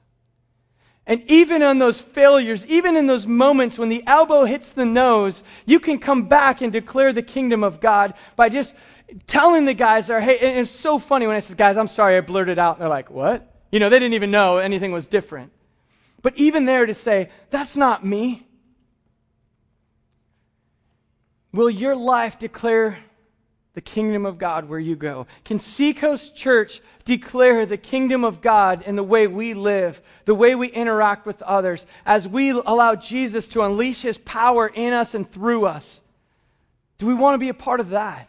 And 1.08 1.28
even 1.28 1.64
on 1.64 1.80
those 1.80 2.00
failures, 2.00 2.64
even 2.66 2.96
in 2.96 3.08
those 3.08 3.26
moments 3.26 3.78
when 3.78 3.88
the 3.88 4.04
elbow 4.06 4.44
hits 4.44 4.70
the 4.70 4.86
nose, 4.86 5.42
you 5.66 5.80
can 5.80 5.98
come 5.98 6.28
back 6.28 6.60
and 6.60 6.70
declare 6.70 7.12
the 7.12 7.22
kingdom 7.22 7.64
of 7.64 7.80
God 7.80 8.14
by 8.36 8.48
just 8.48 8.76
telling 9.26 9.64
the 9.64 9.74
guys 9.74 10.06
there, 10.06 10.20
hey, 10.20 10.38
and 10.38 10.60
it's 10.60 10.70
so 10.70 11.00
funny 11.00 11.26
when 11.26 11.34
I 11.34 11.40
said, 11.40 11.56
guys, 11.56 11.76
I'm 11.76 11.88
sorry 11.88 12.16
I 12.16 12.20
blurted 12.20 12.60
out. 12.60 12.76
And 12.76 12.82
they're 12.82 12.88
like, 12.88 13.10
what? 13.10 13.52
You 13.72 13.80
know, 13.80 13.88
they 13.88 13.98
didn't 13.98 14.14
even 14.14 14.30
know 14.30 14.58
anything 14.58 14.92
was 14.92 15.08
different. 15.08 15.50
But 16.22 16.36
even 16.36 16.64
there 16.64 16.86
to 16.86 16.94
say, 16.94 17.30
that's 17.50 17.76
not 17.76 18.04
me. 18.04 18.46
Will 21.52 21.70
your 21.70 21.96
life 21.96 22.38
declare 22.38 22.98
the 23.74 23.80
kingdom 23.80 24.26
of 24.26 24.38
God 24.38 24.68
where 24.68 24.78
you 24.78 24.96
go? 24.96 25.26
Can 25.44 25.58
Seacoast 25.58 26.36
Church 26.36 26.80
declare 27.04 27.64
the 27.64 27.76
kingdom 27.76 28.24
of 28.24 28.40
God 28.40 28.82
in 28.82 28.96
the 28.96 29.04
way 29.04 29.26
we 29.26 29.54
live, 29.54 30.00
the 30.24 30.34
way 30.34 30.54
we 30.54 30.68
interact 30.68 31.24
with 31.26 31.40
others, 31.42 31.86
as 32.04 32.26
we 32.26 32.50
allow 32.50 32.96
Jesus 32.96 33.48
to 33.48 33.62
unleash 33.62 34.02
his 34.02 34.18
power 34.18 34.66
in 34.66 34.92
us 34.92 35.14
and 35.14 35.30
through 35.30 35.66
us? 35.66 36.00
Do 36.98 37.06
we 37.06 37.14
want 37.14 37.34
to 37.34 37.38
be 37.38 37.48
a 37.48 37.54
part 37.54 37.80
of 37.80 37.90
that? 37.90 38.28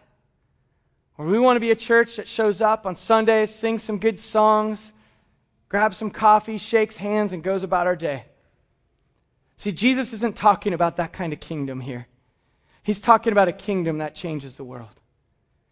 Or 1.17 1.25
do 1.25 1.31
we 1.31 1.39
want 1.39 1.57
to 1.57 1.61
be 1.61 1.71
a 1.71 1.75
church 1.75 2.17
that 2.17 2.27
shows 2.27 2.61
up 2.61 2.85
on 2.85 2.95
Sundays, 2.95 3.53
sings 3.53 3.83
some 3.83 3.97
good 3.97 4.19
songs, 4.19 4.93
grabs 5.69 5.97
some 5.97 6.11
coffee, 6.11 6.57
shakes 6.57 6.97
hands, 6.97 7.31
and 7.31 7.43
goes 7.43 7.63
about 7.63 7.87
our 7.87 7.95
day? 7.95 8.25
See, 9.57 9.71
Jesus 9.71 10.13
isn't 10.13 10.35
talking 10.35 10.73
about 10.73 10.97
that 10.97 11.13
kind 11.13 11.33
of 11.33 11.39
kingdom 11.39 11.79
here. 11.79 12.07
He's 12.83 13.01
talking 13.01 13.31
about 13.31 13.47
a 13.47 13.53
kingdom 13.53 13.99
that 13.99 14.15
changes 14.15 14.57
the 14.57 14.63
world. 14.63 14.89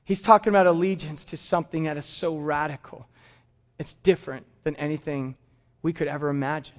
He's 0.04 0.22
talking 0.22 0.52
about 0.52 0.68
allegiance 0.68 1.26
to 1.26 1.38
something 1.38 1.84
that 1.84 1.98
is 1.98 2.06
so 2.06 2.38
radical. 2.38 3.08
It's 3.80 3.94
different 3.94 4.46
than 4.64 4.76
anything 4.76 5.36
we 5.82 5.94
could 5.94 6.08
ever 6.08 6.30
imagine. 6.30 6.76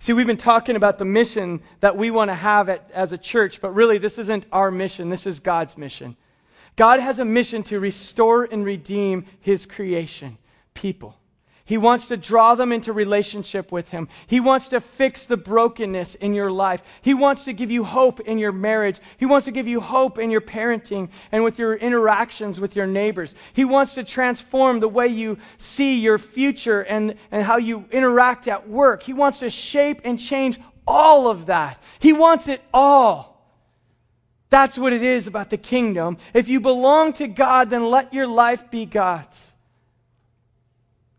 See, 0.00 0.14
we've 0.14 0.26
been 0.26 0.36
talking 0.36 0.76
about 0.76 0.98
the 0.98 1.04
mission 1.04 1.60
that 1.80 1.96
we 1.96 2.10
want 2.10 2.30
to 2.30 2.34
have 2.34 2.68
at, 2.70 2.90
as 2.92 3.12
a 3.12 3.18
church, 3.18 3.60
but 3.60 3.74
really, 3.74 3.98
this 3.98 4.18
isn't 4.18 4.46
our 4.50 4.70
mission. 4.70 5.10
This 5.10 5.26
is 5.26 5.40
God's 5.40 5.76
mission. 5.76 6.16
God 6.74 7.00
has 7.00 7.18
a 7.18 7.24
mission 7.24 7.64
to 7.64 7.78
restore 7.78 8.44
and 8.44 8.64
redeem 8.64 9.26
his 9.40 9.66
creation, 9.66 10.38
people. 10.72 11.14
He 11.70 11.78
wants 11.78 12.08
to 12.08 12.16
draw 12.16 12.56
them 12.56 12.72
into 12.72 12.92
relationship 12.92 13.70
with 13.70 13.88
Him. 13.90 14.08
He 14.26 14.40
wants 14.40 14.70
to 14.70 14.80
fix 14.80 15.26
the 15.26 15.36
brokenness 15.36 16.16
in 16.16 16.34
your 16.34 16.50
life. 16.50 16.82
He 17.00 17.14
wants 17.14 17.44
to 17.44 17.52
give 17.52 17.70
you 17.70 17.84
hope 17.84 18.18
in 18.18 18.40
your 18.40 18.50
marriage. 18.50 18.98
He 19.18 19.26
wants 19.26 19.44
to 19.44 19.52
give 19.52 19.68
you 19.68 19.78
hope 19.78 20.18
in 20.18 20.32
your 20.32 20.40
parenting 20.40 21.10
and 21.30 21.44
with 21.44 21.60
your 21.60 21.76
interactions 21.76 22.58
with 22.58 22.74
your 22.74 22.88
neighbors. 22.88 23.36
He 23.52 23.64
wants 23.64 23.94
to 23.94 24.02
transform 24.02 24.80
the 24.80 24.88
way 24.88 25.06
you 25.06 25.38
see 25.58 26.00
your 26.00 26.18
future 26.18 26.80
and, 26.80 27.14
and 27.30 27.44
how 27.44 27.58
you 27.58 27.84
interact 27.92 28.48
at 28.48 28.68
work. 28.68 29.04
He 29.04 29.12
wants 29.12 29.38
to 29.38 29.48
shape 29.48 30.00
and 30.02 30.18
change 30.18 30.58
all 30.88 31.28
of 31.28 31.46
that. 31.46 31.80
He 32.00 32.12
wants 32.12 32.48
it 32.48 32.60
all. 32.74 33.46
That's 34.48 34.76
what 34.76 34.92
it 34.92 35.04
is 35.04 35.28
about 35.28 35.50
the 35.50 35.56
kingdom. 35.56 36.18
If 36.34 36.48
you 36.48 36.58
belong 36.58 37.12
to 37.12 37.28
God, 37.28 37.70
then 37.70 37.88
let 37.90 38.12
your 38.12 38.26
life 38.26 38.72
be 38.72 38.86
God's 38.86 39.49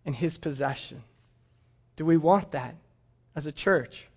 and 0.05 0.15
his 0.15 0.37
possession. 0.37 1.03
Do 1.95 2.05
we 2.05 2.17
want 2.17 2.51
that 2.51 2.75
as 3.35 3.47
a 3.47 3.51
church? 3.51 4.07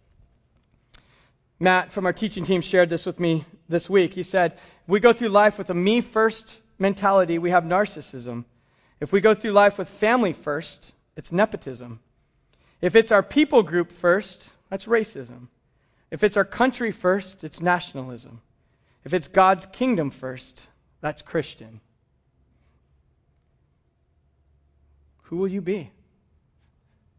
Matt 1.61 1.93
from 1.93 2.07
our 2.07 2.13
teaching 2.13 2.45
team 2.45 2.61
shared 2.61 2.91
this 2.91 3.07
with 3.07 3.21
me 3.21 3.45
this 3.69 3.89
week. 3.89 4.13
He 4.13 4.23
said, 4.23 4.59
We 4.87 5.01
go 5.01 5.13
through 5.13 5.29
life 5.29 5.59
with 5.59 5.71
a 5.71 5.75
me 5.75 6.01
first 6.01 6.59
mentality, 6.79 7.39
we 7.39 7.51
have 7.51 7.65
narcissism. 7.65 8.45
If 9.01 9.13
we 9.13 9.21
go 9.21 9.35
through 9.35 9.53
life 9.53 9.79
with 9.79 9.89
family 9.89 10.33
first, 10.33 10.93
it's 11.17 11.33
nepotism. 11.33 12.01
If 12.81 12.97
it's 12.97 13.13
our 13.13 13.23
people 13.23 13.63
group 13.63 13.93
first, 13.93 14.49
that's 14.71 14.87
racism. 14.87 15.49
If 16.11 16.23
it's 16.25 16.37
our 16.37 16.45
country 16.45 16.91
first, 16.91 17.45
it's 17.45 17.61
nationalism. 17.61 18.41
If 19.05 19.15
it's 19.15 19.29
God's 19.29 19.67
kingdom 19.67 20.11
first, 20.11 20.67
that's 21.01 21.23
Christian. 21.23 21.81
Who 25.25 25.37
will 25.37 25.49
you 25.49 25.61
be? 25.61 25.91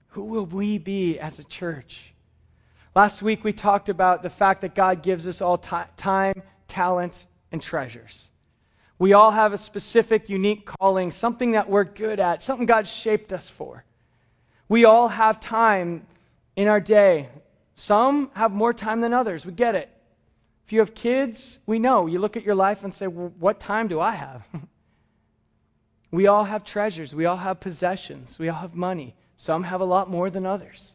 Who 0.09 0.25
will 0.25 0.45
we 0.45 0.77
be 0.77 1.19
as 1.19 1.39
a 1.39 1.43
church? 1.43 2.13
Last 2.95 3.21
week 3.21 3.43
we 3.43 3.51
talked 3.51 3.89
about 3.89 4.23
the 4.23 4.29
fact 4.29 4.61
that 4.61 4.73
God 4.73 5.03
gives 5.03 5.27
us 5.27 5.41
all 5.41 5.57
t- 5.57 5.75
time, 5.97 6.41
talents, 6.67 7.27
and 7.51 7.61
treasures. 7.61 8.29
We 8.97 9.13
all 9.13 9.31
have 9.31 9.51
a 9.51 9.57
specific, 9.57 10.29
unique 10.29 10.65
calling, 10.65 11.11
something 11.11 11.51
that 11.51 11.69
we're 11.69 11.83
good 11.83 12.19
at, 12.19 12.41
something 12.41 12.65
God 12.65 12.87
shaped 12.87 13.33
us 13.33 13.49
for. 13.49 13.83
We 14.69 14.85
all 14.85 15.09
have 15.09 15.39
time 15.39 16.07
in 16.55 16.67
our 16.69 16.79
day. 16.79 17.27
Some 17.75 18.31
have 18.33 18.51
more 18.51 18.73
time 18.73 19.01
than 19.01 19.13
others. 19.13 19.45
We 19.45 19.51
get 19.51 19.75
it. 19.75 19.89
If 20.65 20.71
you 20.73 20.79
have 20.79 20.95
kids, 20.95 21.59
we 21.65 21.79
know. 21.79 22.07
You 22.07 22.19
look 22.19 22.37
at 22.37 22.43
your 22.43 22.55
life 22.55 22.83
and 22.83 22.93
say, 22.93 23.07
well, 23.07 23.33
What 23.37 23.59
time 23.59 23.87
do 23.87 23.99
I 23.99 24.11
have? 24.11 24.47
We 26.11 26.27
all 26.27 26.43
have 26.43 26.63
treasures. 26.63 27.13
We 27.13 27.25
all 27.25 27.37
have 27.37 27.59
possessions. 27.59 28.37
We 28.39 28.49
all 28.49 28.59
have 28.59 28.75
money. 28.75 29.15
Some 29.37 29.63
have 29.63 29.81
a 29.81 29.85
lot 29.85 30.09
more 30.09 30.29
than 30.29 30.45
others. 30.45 30.93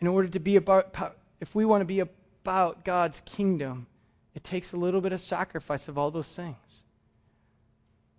In 0.00 0.06
order 0.06 0.28
to 0.28 0.40
be 0.40 0.56
about, 0.56 0.94
if 1.40 1.54
we 1.54 1.64
want 1.64 1.82
to 1.82 1.86
be 1.86 2.00
about 2.00 2.84
God's 2.84 3.20
kingdom, 3.24 3.86
it 4.34 4.44
takes 4.44 4.72
a 4.72 4.76
little 4.76 5.00
bit 5.00 5.12
of 5.12 5.20
sacrifice 5.20 5.88
of 5.88 5.98
all 5.98 6.10
those 6.10 6.32
things. 6.34 6.56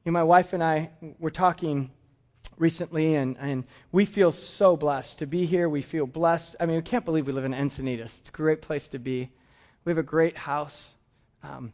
You 0.03 0.11
know, 0.11 0.13
my 0.13 0.23
wife 0.23 0.53
and 0.53 0.63
I 0.63 0.91
were 1.19 1.29
talking 1.29 1.91
recently, 2.57 3.15
and, 3.15 3.37
and 3.39 3.63
we 3.91 4.05
feel 4.05 4.31
so 4.31 4.77
blessed 4.77 5.19
to 5.19 5.27
be 5.27 5.45
here. 5.45 5.69
We 5.69 5.81
feel 5.81 6.07
blessed. 6.07 6.55
I 6.59 6.65
mean, 6.65 6.77
we 6.77 6.81
can't 6.81 7.05
believe 7.05 7.27
we 7.27 7.33
live 7.33 7.45
in 7.45 7.53
Encinitas. 7.53 8.19
It's 8.19 8.29
a 8.29 8.31
great 8.31 8.61
place 8.61 8.87
to 8.89 8.99
be. 8.99 9.29
We 9.85 9.91
have 9.91 9.97
a 9.97 10.03
great 10.03 10.37
house. 10.37 10.95
Um, 11.43 11.71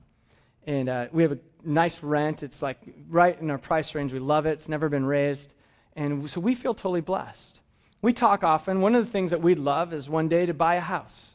and 0.65 0.89
uh, 0.89 1.07
we 1.11 1.23
have 1.23 1.33
a 1.33 1.39
nice 1.63 2.01
rent. 2.03 2.43
It's 2.43 2.61
like 2.61 2.77
right 3.09 3.39
in 3.39 3.51
our 3.51 3.57
price 3.57 3.95
range. 3.95 4.13
We 4.13 4.19
love 4.19 4.45
it. 4.45 4.51
It's 4.51 4.69
never 4.69 4.89
been 4.89 5.05
raised. 5.05 5.53
And 5.95 6.29
so 6.29 6.41
we 6.41 6.55
feel 6.55 6.73
totally 6.73 7.01
blessed. 7.01 7.59
We 8.01 8.13
talk 8.13 8.43
often. 8.43 8.81
One 8.81 8.95
of 8.95 9.05
the 9.05 9.11
things 9.11 9.31
that 9.31 9.41
we'd 9.41 9.59
love 9.59 9.93
is 9.93 10.09
one 10.09 10.27
day 10.27 10.45
to 10.45 10.53
buy 10.53 10.75
a 10.75 10.81
house. 10.81 11.33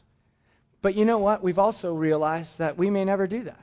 But 0.81 0.95
you 0.95 1.05
know 1.05 1.17
what? 1.17 1.43
We've 1.43 1.59
also 1.59 1.93
realized 1.93 2.59
that 2.59 2.77
we 2.77 2.89
may 2.89 3.05
never 3.05 3.27
do 3.27 3.43
that. 3.43 3.61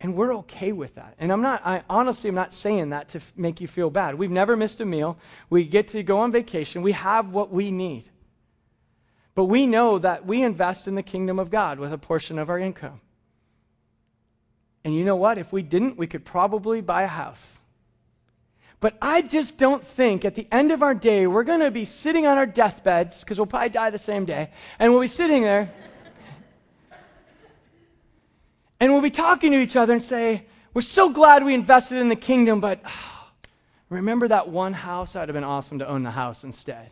And 0.00 0.16
we're 0.16 0.36
okay 0.38 0.72
with 0.72 0.96
that. 0.96 1.14
And 1.18 1.32
I'm 1.32 1.42
not, 1.42 1.64
I 1.64 1.82
honestly 1.88 2.28
am 2.28 2.34
not 2.34 2.52
saying 2.52 2.90
that 2.90 3.10
to 3.10 3.18
f- 3.18 3.32
make 3.36 3.60
you 3.60 3.68
feel 3.68 3.88
bad. 3.88 4.16
We've 4.16 4.30
never 4.30 4.56
missed 4.56 4.80
a 4.80 4.84
meal. 4.84 5.16
We 5.48 5.64
get 5.64 5.88
to 5.88 6.02
go 6.02 6.20
on 6.20 6.32
vacation. 6.32 6.82
We 6.82 6.92
have 6.92 7.30
what 7.30 7.52
we 7.52 7.70
need. 7.70 8.08
But 9.34 9.44
we 9.44 9.66
know 9.66 9.98
that 9.98 10.26
we 10.26 10.42
invest 10.42 10.88
in 10.88 10.96
the 10.96 11.02
kingdom 11.04 11.38
of 11.38 11.50
God 11.50 11.78
with 11.78 11.92
a 11.92 11.98
portion 11.98 12.38
of 12.38 12.50
our 12.50 12.58
income. 12.58 13.00
And 14.84 14.94
you 14.94 15.04
know 15.04 15.16
what? 15.16 15.38
If 15.38 15.52
we 15.52 15.62
didn't, 15.62 15.96
we 15.96 16.06
could 16.06 16.24
probably 16.24 16.80
buy 16.80 17.02
a 17.02 17.08
house. 17.08 17.58
But 18.80 18.98
I 19.00 19.22
just 19.22 19.58
don't 19.58 19.86
think 19.86 20.24
at 20.24 20.34
the 20.34 20.46
end 20.50 20.72
of 20.72 20.82
our 20.82 20.94
day 20.94 21.28
we're 21.28 21.44
going 21.44 21.60
to 21.60 21.70
be 21.70 21.84
sitting 21.84 22.26
on 22.26 22.36
our 22.36 22.46
deathbeds, 22.46 23.20
because 23.20 23.38
we'll 23.38 23.46
probably 23.46 23.68
die 23.68 23.90
the 23.90 23.98
same 23.98 24.24
day, 24.24 24.50
and 24.78 24.92
we'll 24.92 25.00
be 25.00 25.06
sitting 25.06 25.42
there. 25.42 25.72
and 28.80 28.92
we'll 28.92 29.02
be 29.02 29.10
talking 29.10 29.52
to 29.52 29.60
each 29.60 29.76
other 29.76 29.92
and 29.92 30.02
say, 30.02 30.46
We're 30.74 30.82
so 30.82 31.10
glad 31.10 31.44
we 31.44 31.54
invested 31.54 31.98
in 31.98 32.08
the 32.08 32.16
kingdom, 32.16 32.60
but 32.60 32.82
remember 33.88 34.26
that 34.26 34.48
one 34.48 34.72
house? 34.72 35.12
That 35.12 35.20
would 35.20 35.28
have 35.28 35.34
been 35.34 35.44
awesome 35.44 35.78
to 35.78 35.86
own 35.86 36.02
the 36.02 36.10
house 36.10 36.42
instead. 36.42 36.90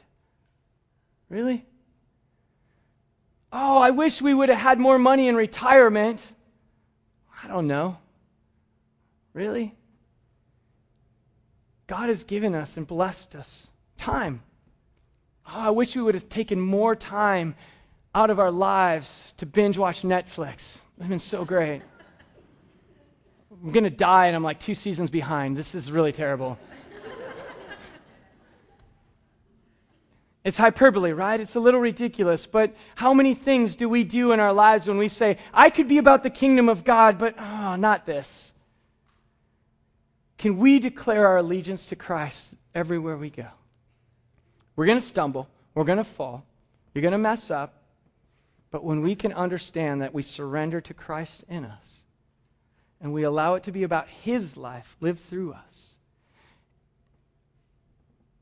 Really? 1.29 1.65
Oh, 3.53 3.79
I 3.79 3.91
wish 3.91 4.23
we 4.23 4.33
would 4.33 4.49
have 4.49 4.59
had 4.59 4.79
more 4.79 4.97
money 4.97 5.27
in 5.27 5.35
retirement. 5.35 6.25
I 7.43 7.49
don't 7.49 7.67
know. 7.67 7.99
Really? 9.33 9.75
God 11.87 12.09
has 12.09 12.25
given 12.25 12.55
us 12.55 12.77
and 12.77 12.87
blessed 12.87 13.35
us 13.35 13.69
time. 13.97 14.43
Oh, 15.47 15.59
I 15.59 15.71
wish 15.71 15.97
we 15.97 16.03
would 16.03 16.15
have 16.15 16.29
taken 16.29 16.61
more 16.61 16.95
time 16.95 17.55
out 18.15 18.31
of 18.31 18.39
our 18.39 18.51
lives 18.51 19.35
to 19.39 19.47
binge 19.47 19.79
watch 19.79 20.03
Netflix. 20.03 20.77
It's 20.99 21.09
been 21.09 21.19
so 21.19 21.45
great. 21.45 21.83
I'm 23.51 23.73
going 23.73 23.85
to 23.85 23.91
die 23.91 24.27
and 24.27 24.37
I'm 24.37 24.43
like 24.43 24.61
two 24.61 24.75
seasons 24.75 25.11
behind. 25.11 25.57
This 25.57 25.75
is 25.75 25.91
really 25.91 26.13
terrible. 26.13 26.59
It's 30.43 30.57
hyperbole, 30.57 31.13
right? 31.13 31.39
It's 31.39 31.55
a 31.55 31.61
little 31.61 31.81
ridiculous, 31.81 32.47
but 32.47 32.75
how 32.95 33.13
many 33.13 33.35
things 33.35 33.77
do 33.77 33.89
we 33.89 34.05
do 34.05 34.33
in 34.33 34.41
our 34.41 34.55
lives 34.55 34.89
when 34.89 34.97
we 34.97 35.09
say, 35.09 35.37
I 35.53 35.69
could 35.69 35.87
be 35.87 35.99
about 35.99 36.23
the 36.23 36.31
kingdom 36.31 36.71
of 36.71 36.83
God, 36.83 37.19
but 37.19 37.35
oh, 37.39 37.77
not 37.77 38.07
this? 38.07 38.53
Can 40.39 40.57
we 40.57 40.79
declare 40.79 41.27
our 41.29 41.37
allegiance 41.37 41.91
to 41.91 41.97
Christ 41.97 42.55
everywhere 42.75 43.19
we 43.19 43.29
go? 43.29 43.49
We're 44.77 44.87
going 44.87 44.99
to 44.99 45.05
stumble. 45.05 45.47
We're 45.75 45.85
going 45.85 45.99
to 45.99 46.05
fall. 46.05 46.43
You're 46.95 47.03
going 47.03 47.13
to 47.13 47.19
mess 47.19 47.51
up. 47.51 47.75
But 48.71 48.83
when 48.83 49.03
we 49.03 49.17
can 49.17 49.35
understand 49.35 50.01
that 50.01 50.15
we 50.15 50.23
surrender 50.23 50.81
to 50.83 50.95
Christ 50.95 51.45
in 51.51 51.67
us 51.67 52.03
and 53.03 53.13
we 53.13 53.25
allow 53.25 53.57
it 53.57 53.65
to 53.65 53.73
be 53.73 53.83
about 53.83 54.09
His 54.09 54.57
life 54.57 54.97
lived 55.01 55.21
through 55.21 55.53
us, 55.53 55.95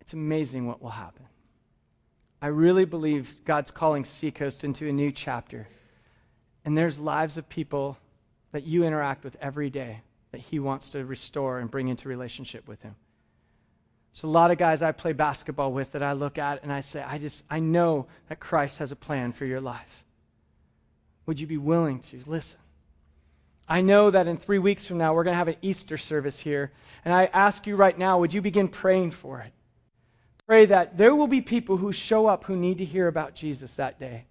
it's 0.01 0.12
amazing 0.12 0.66
what 0.68 0.80
will 0.80 0.90
happen. 0.90 1.24
I 2.41 2.49
really 2.49 2.84
believe 2.84 3.45
God's 3.45 3.70
calling 3.70 4.05
Seacoast 4.05 4.64
into 4.64 4.89
a 4.89 4.93
new 4.93 5.11
chapter. 5.11 5.66
And 6.64 6.76
there's 6.76 6.99
lives 6.99 7.39
of 7.39 7.49
people 7.49 7.99
that 8.53 8.64
you 8.64 8.84
interact 8.84 9.24
with 9.24 9.36
every 9.41 9.70
day 9.70 10.01
that 10.32 10.41
he 10.41 10.59
wants 10.59 10.91
to 10.91 11.05
restore 11.05 11.59
and 11.59 11.70
bring 11.70 11.89
into 11.89 12.09
relationship 12.09 12.68
with 12.68 12.80
him. 12.82 12.95
There's 14.12 14.24
a 14.24 14.28
lot 14.28 14.51
of 14.51 14.59
guys 14.59 14.82
I 14.82 14.93
play 14.93 15.12
basketball 15.12 15.72
with 15.72 15.93
that 15.93 16.03
I 16.03 16.12
look 16.12 16.39
at 16.39 16.62
and 16.62 16.72
I 16.72 16.80
say, 16.80 17.03
I 17.03 17.18
just 17.18 17.45
I 17.51 17.61
know 17.61 18.07
that 18.28 18.41
Christ 18.41 18.78
has 18.78 18.93
a 18.93 18.97
plan 18.97 19.32
for 19.32 19.45
your 19.45 19.61
life. 19.61 20.05
Would 21.26 21.41
you 21.41 21.47
be 21.47 21.59
willing 21.59 22.01
to 22.01 22.22
listen? 22.26 22.59
I 23.68 23.82
know 23.82 24.11
that 24.11 24.26
in 24.26 24.39
three 24.39 24.59
weeks 24.59 24.86
from 24.86 24.99
now 24.99 25.14
we're 25.14 25.24
going 25.24 25.34
to 25.34 25.39
have 25.39 25.49
an 25.49 25.57
Easter 25.61 25.99
service 25.99 26.39
here, 26.39 26.72
and 27.05 27.12
I 27.12 27.26
ask 27.26 27.66
you 27.66 27.76
right 27.76 27.97
now, 27.97 28.20
would 28.20 28.32
you 28.32 28.41
begin 28.41 28.68
praying 28.68 29.11
for 29.11 29.41
it? 29.41 29.53
Pray 30.49 30.64
that 30.64 30.96
there 30.96 31.14
will 31.14 31.26
be 31.26 31.42
people 31.42 31.76
who 31.76 31.92
show 31.92 32.26
up 32.26 32.44
who 32.44 32.57
need 32.57 32.78
to 32.78 32.84
hear 32.86 33.07
about 33.07 33.34
Jesus 33.34 33.76
that 33.76 34.01
day. 34.01 34.24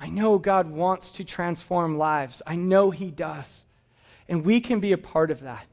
I 0.00 0.08
know 0.08 0.36
God 0.36 0.68
wants 0.68 1.12
to 1.12 1.24
transform 1.24 1.96
lives. 1.96 2.42
I 2.44 2.56
know 2.56 2.90
He 2.90 3.12
does. 3.12 3.64
And 4.28 4.44
we 4.44 4.60
can 4.60 4.80
be 4.80 4.90
a 4.90 4.98
part 4.98 5.30
of 5.30 5.42
that. 5.42 5.64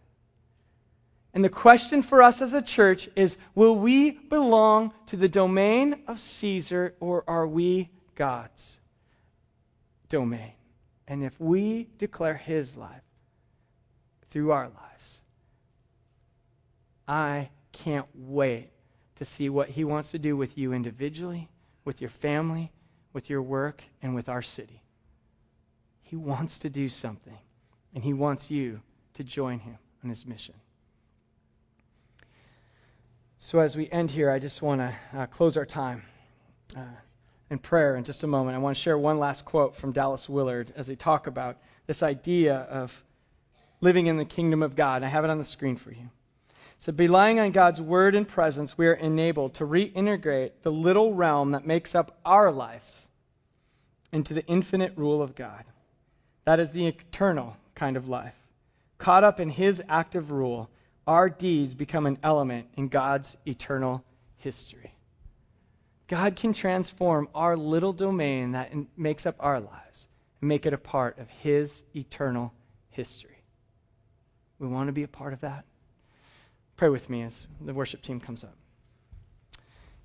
And 1.34 1.44
the 1.44 1.50
question 1.50 2.04
for 2.04 2.22
us 2.22 2.44
as 2.44 2.54
a 2.54 2.62
church 2.62 3.10
is 3.16 3.38
will 3.56 3.76
we 3.76 4.12
belong 4.12 4.94
to 5.08 5.18
the 5.18 5.28
domain 5.28 6.04
of 6.08 6.20
Caesar 6.20 6.94
or 7.00 7.24
are 7.28 7.48
we 7.48 7.90
God's 8.14 8.80
domain? 10.10 10.54
And 11.08 11.24
if 11.24 11.40
we 11.40 11.88
declare 11.98 12.36
his 12.36 12.78
life 12.78 13.02
through 14.30 14.52
our 14.52 14.70
lives, 14.70 15.22
I 17.08 17.50
can't 17.72 18.08
wait 18.14 18.70
to 19.18 19.26
see 19.26 19.50
what 19.50 19.70
he 19.70 19.84
wants 19.84 20.12
to 20.12 20.20
do 20.20 20.36
with 20.36 20.58
you 20.58 20.74
individually, 20.74 21.50
with 21.86 22.02
your 22.02 22.10
family, 22.10 22.72
with 23.14 23.30
your 23.30 23.42
work, 23.42 23.84
and 24.02 24.16
with 24.16 24.30
our 24.30 24.42
city. 24.42 24.82
He 26.04 26.16
wants 26.16 26.60
to 26.60 26.70
do 26.70 26.90
something 26.90 27.38
and 27.94 28.04
he 28.04 28.14
wants 28.14 28.52
you 28.52 28.82
to 29.16 29.24
join 29.24 29.60
him 29.60 29.78
on 30.04 30.10
his 30.10 30.26
mission. 30.26 30.56
So, 33.40 33.60
as 33.60 33.76
we 33.76 33.90
end 33.90 34.12
here, 34.12 34.30
I 34.30 34.40
just 34.40 34.62
want 34.62 34.82
to 34.82 34.96
uh, 35.14 35.26
close 35.28 35.58
our 35.58 35.66
time 35.66 36.04
uh, 36.76 36.82
in 37.50 37.60
prayer 37.60 37.96
in 37.96 38.04
just 38.04 38.24
a 38.24 38.28
moment. 38.28 38.56
I 38.56 38.60
want 38.60 38.76
to 38.76 38.82
share 38.82 38.98
one 38.98 39.20
last 39.20 39.46
quote 39.46 39.76
from 39.76 39.92
Dallas 39.94 40.28
Willard 40.28 40.74
as 40.76 40.88
they 40.88 40.96
talk 40.96 41.28
about 41.28 41.58
this 41.86 42.04
idea 42.04 42.56
of 42.56 43.04
living 43.80 44.08
in 44.08 44.18
the 44.18 44.26
kingdom 44.26 44.64
of 44.64 44.76
God. 44.76 45.04
I 45.04 45.08
have 45.08 45.24
it 45.24 45.30
on 45.30 45.38
the 45.38 45.44
screen 45.44 45.76
for 45.76 45.92
you. 45.92 46.10
So, 46.80 46.94
relying 46.96 47.40
on 47.40 47.52
God's 47.52 47.82
word 47.82 48.14
and 48.14 48.28
presence, 48.28 48.78
we 48.78 48.88
are 48.88 48.94
enabled 48.94 49.56
to 49.56 49.66
reintegrate 49.66 50.52
the 50.62 50.72
little 50.72 51.14
realm 51.14 51.52
that 51.52 51.66
makes 51.66 51.96
up 51.96 52.20
our 52.24 52.52
lives 52.52 53.10
into 54.12 54.34
the 54.34 54.46
infinite 54.46 54.94
rule 54.96 55.22
of 55.22 55.36
God. 55.36 55.64
That 56.46 56.60
is 56.60 56.72
the 56.72 56.88
eternal 56.88 57.58
kind 57.74 57.98
of 57.98 58.08
life. 58.08 58.36
Caught 59.00 59.24
up 59.24 59.40
in 59.40 59.50
His 59.50 59.82
active 59.90 60.32
rule, 60.32 60.70
our 61.08 61.30
deeds 61.30 61.74
become 61.74 62.06
an 62.06 62.20
element 62.24 62.68
in 62.76 62.90
God's 62.90 63.36
eternal 63.46 64.04
history. 64.38 64.94
God 66.08 66.36
can 66.36 66.54
transform 66.54 67.28
our 67.36 67.58
little 67.58 67.92
domain 67.92 68.52
that 68.52 68.72
makes 68.98 69.26
up 69.26 69.36
our 69.40 69.60
lives 69.60 70.08
and 70.42 70.48
make 70.48 70.66
it 70.66 70.74
a 70.74 70.78
part 70.78 71.18
of 71.18 71.30
His 71.30 71.84
eternal 71.96 72.54
history. 72.90 73.44
We 74.60 74.68
want 74.68 74.88
to 74.88 74.94
be 74.94 75.04
a 75.04 75.08
part 75.08 75.34
of 75.34 75.42
that. 75.42 75.66
Pray 76.78 76.90
with 76.90 77.10
me 77.10 77.24
as 77.24 77.48
the 77.60 77.74
worship 77.74 78.04
team 78.04 78.20
comes 78.20 78.44
up. 78.44 78.56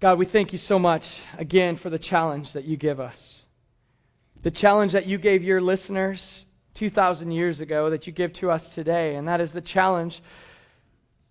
God, 0.01 0.19
we 0.19 0.25
thank 0.25 0.53
you 0.53 0.59
so 0.59 0.79
much 0.79 1.21
again 1.39 1.77
for 1.77 1.91
the 1.91 1.99
challenge 1.99 2.55
that 2.55 2.65
you 2.65 2.77
give 2.77 2.99
us. 2.99 3.45
The 4.43 4.51
challenge 4.51 4.93
that 4.93 5.07
you 5.07 5.19
gave 5.19 5.45
your 5.45 5.61
listeners 5.61 6.45
2,000 6.75 7.31
years 7.31 7.61
ago 7.61 7.91
that 7.91 8.07
you 8.07 8.13
give 8.13 8.33
to 8.35 8.51
us 8.51 8.75
today, 8.75 9.15
and 9.17 9.29
that 9.29 9.41
is 9.41 9.53
the 9.53 9.61
challenge 9.61 10.23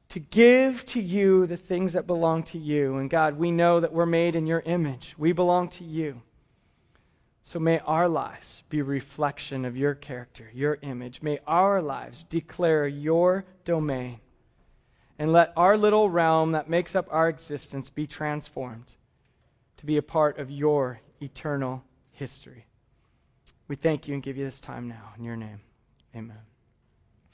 to 0.10 0.20
give 0.20 0.86
to 0.86 1.02
you 1.02 1.48
the 1.48 1.58
things 1.58 1.94
that 1.94 2.06
belong 2.06 2.44
to 2.44 2.60
you. 2.60 2.98
And 2.98 3.10
God, 3.10 3.39
we 3.39 3.50
know 3.50 3.80
that 3.80 3.94
we're 3.94 4.06
made 4.06 4.36
in 4.36 4.46
your 4.46 4.62
image, 4.64 5.16
we 5.18 5.32
belong 5.32 5.70
to 5.70 5.84
you. 5.84 6.22
So 7.44 7.60
may 7.60 7.80
our 7.80 8.08
lives 8.08 8.64
be 8.70 8.80
a 8.80 8.84
reflection 8.84 9.66
of 9.66 9.76
your 9.76 9.96
character, 9.96 10.48
your 10.54 10.78
image. 10.84 11.24
May 11.24 11.39
our 11.48 11.82
lives 11.82 12.24
declare 12.26 12.88
your 12.88 13.46
domain. 13.66 14.20
And 15.22 15.32
let 15.32 15.54
our 15.56 15.78
little 15.78 16.10
realm 16.10 16.54
that 16.54 16.68
makes 16.68 16.96
up 16.96 17.10
our 17.12 17.30
existence 17.30 17.92
be 17.92 18.08
transformed 18.08 18.92
to 19.78 19.86
be 19.86 19.98
a 19.98 20.02
part 20.02 20.40
of 20.40 20.50
your 20.50 21.00
eternal 21.22 21.84
history. 22.14 22.66
We 23.68 23.76
thank 23.76 24.08
you 24.08 24.16
and 24.16 24.24
give 24.24 24.38
you 24.38 24.44
this 24.44 24.60
time 24.60 24.88
now 24.88 25.14
in 25.20 25.24
your 25.24 25.36
name. 25.36 25.62
Amen. 26.16 26.40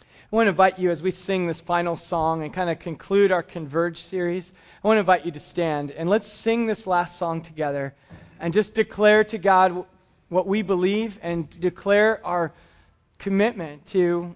I 0.01 0.05
want 0.31 0.47
to 0.47 0.49
invite 0.49 0.79
you 0.79 0.91
as 0.91 1.01
we 1.01 1.11
sing 1.11 1.47
this 1.47 1.61
final 1.61 1.95
song 1.95 2.43
and 2.43 2.53
kind 2.53 2.69
of 2.69 2.79
conclude 2.79 3.31
our 3.31 3.41
Converge 3.41 3.99
series. 3.99 4.51
I 4.83 4.87
want 4.89 4.97
to 4.97 4.99
invite 4.99 5.25
you 5.25 5.31
to 5.31 5.39
stand 5.39 5.91
and 5.91 6.09
let's 6.09 6.27
sing 6.27 6.65
this 6.65 6.87
last 6.87 7.15
song 7.15 7.39
together 7.39 7.95
and 8.41 8.51
just 8.51 8.75
declare 8.75 9.23
to 9.23 9.37
God 9.37 9.85
what 10.27 10.45
we 10.45 10.61
believe 10.61 11.19
and 11.21 11.49
declare 11.49 12.19
our 12.25 12.51
commitment 13.17 13.85
to 13.85 14.35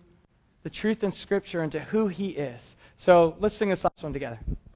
the 0.63 0.69
truth 0.69 1.03
in 1.03 1.11
Scripture 1.11 1.61
and 1.61 1.73
to 1.73 1.81
who 1.81 2.07
He 2.07 2.29
is. 2.29 2.77
So 3.01 3.35
let's 3.39 3.55
sing 3.55 3.69
this 3.69 3.83
last 3.83 4.03
one 4.03 4.13
together. 4.13 4.37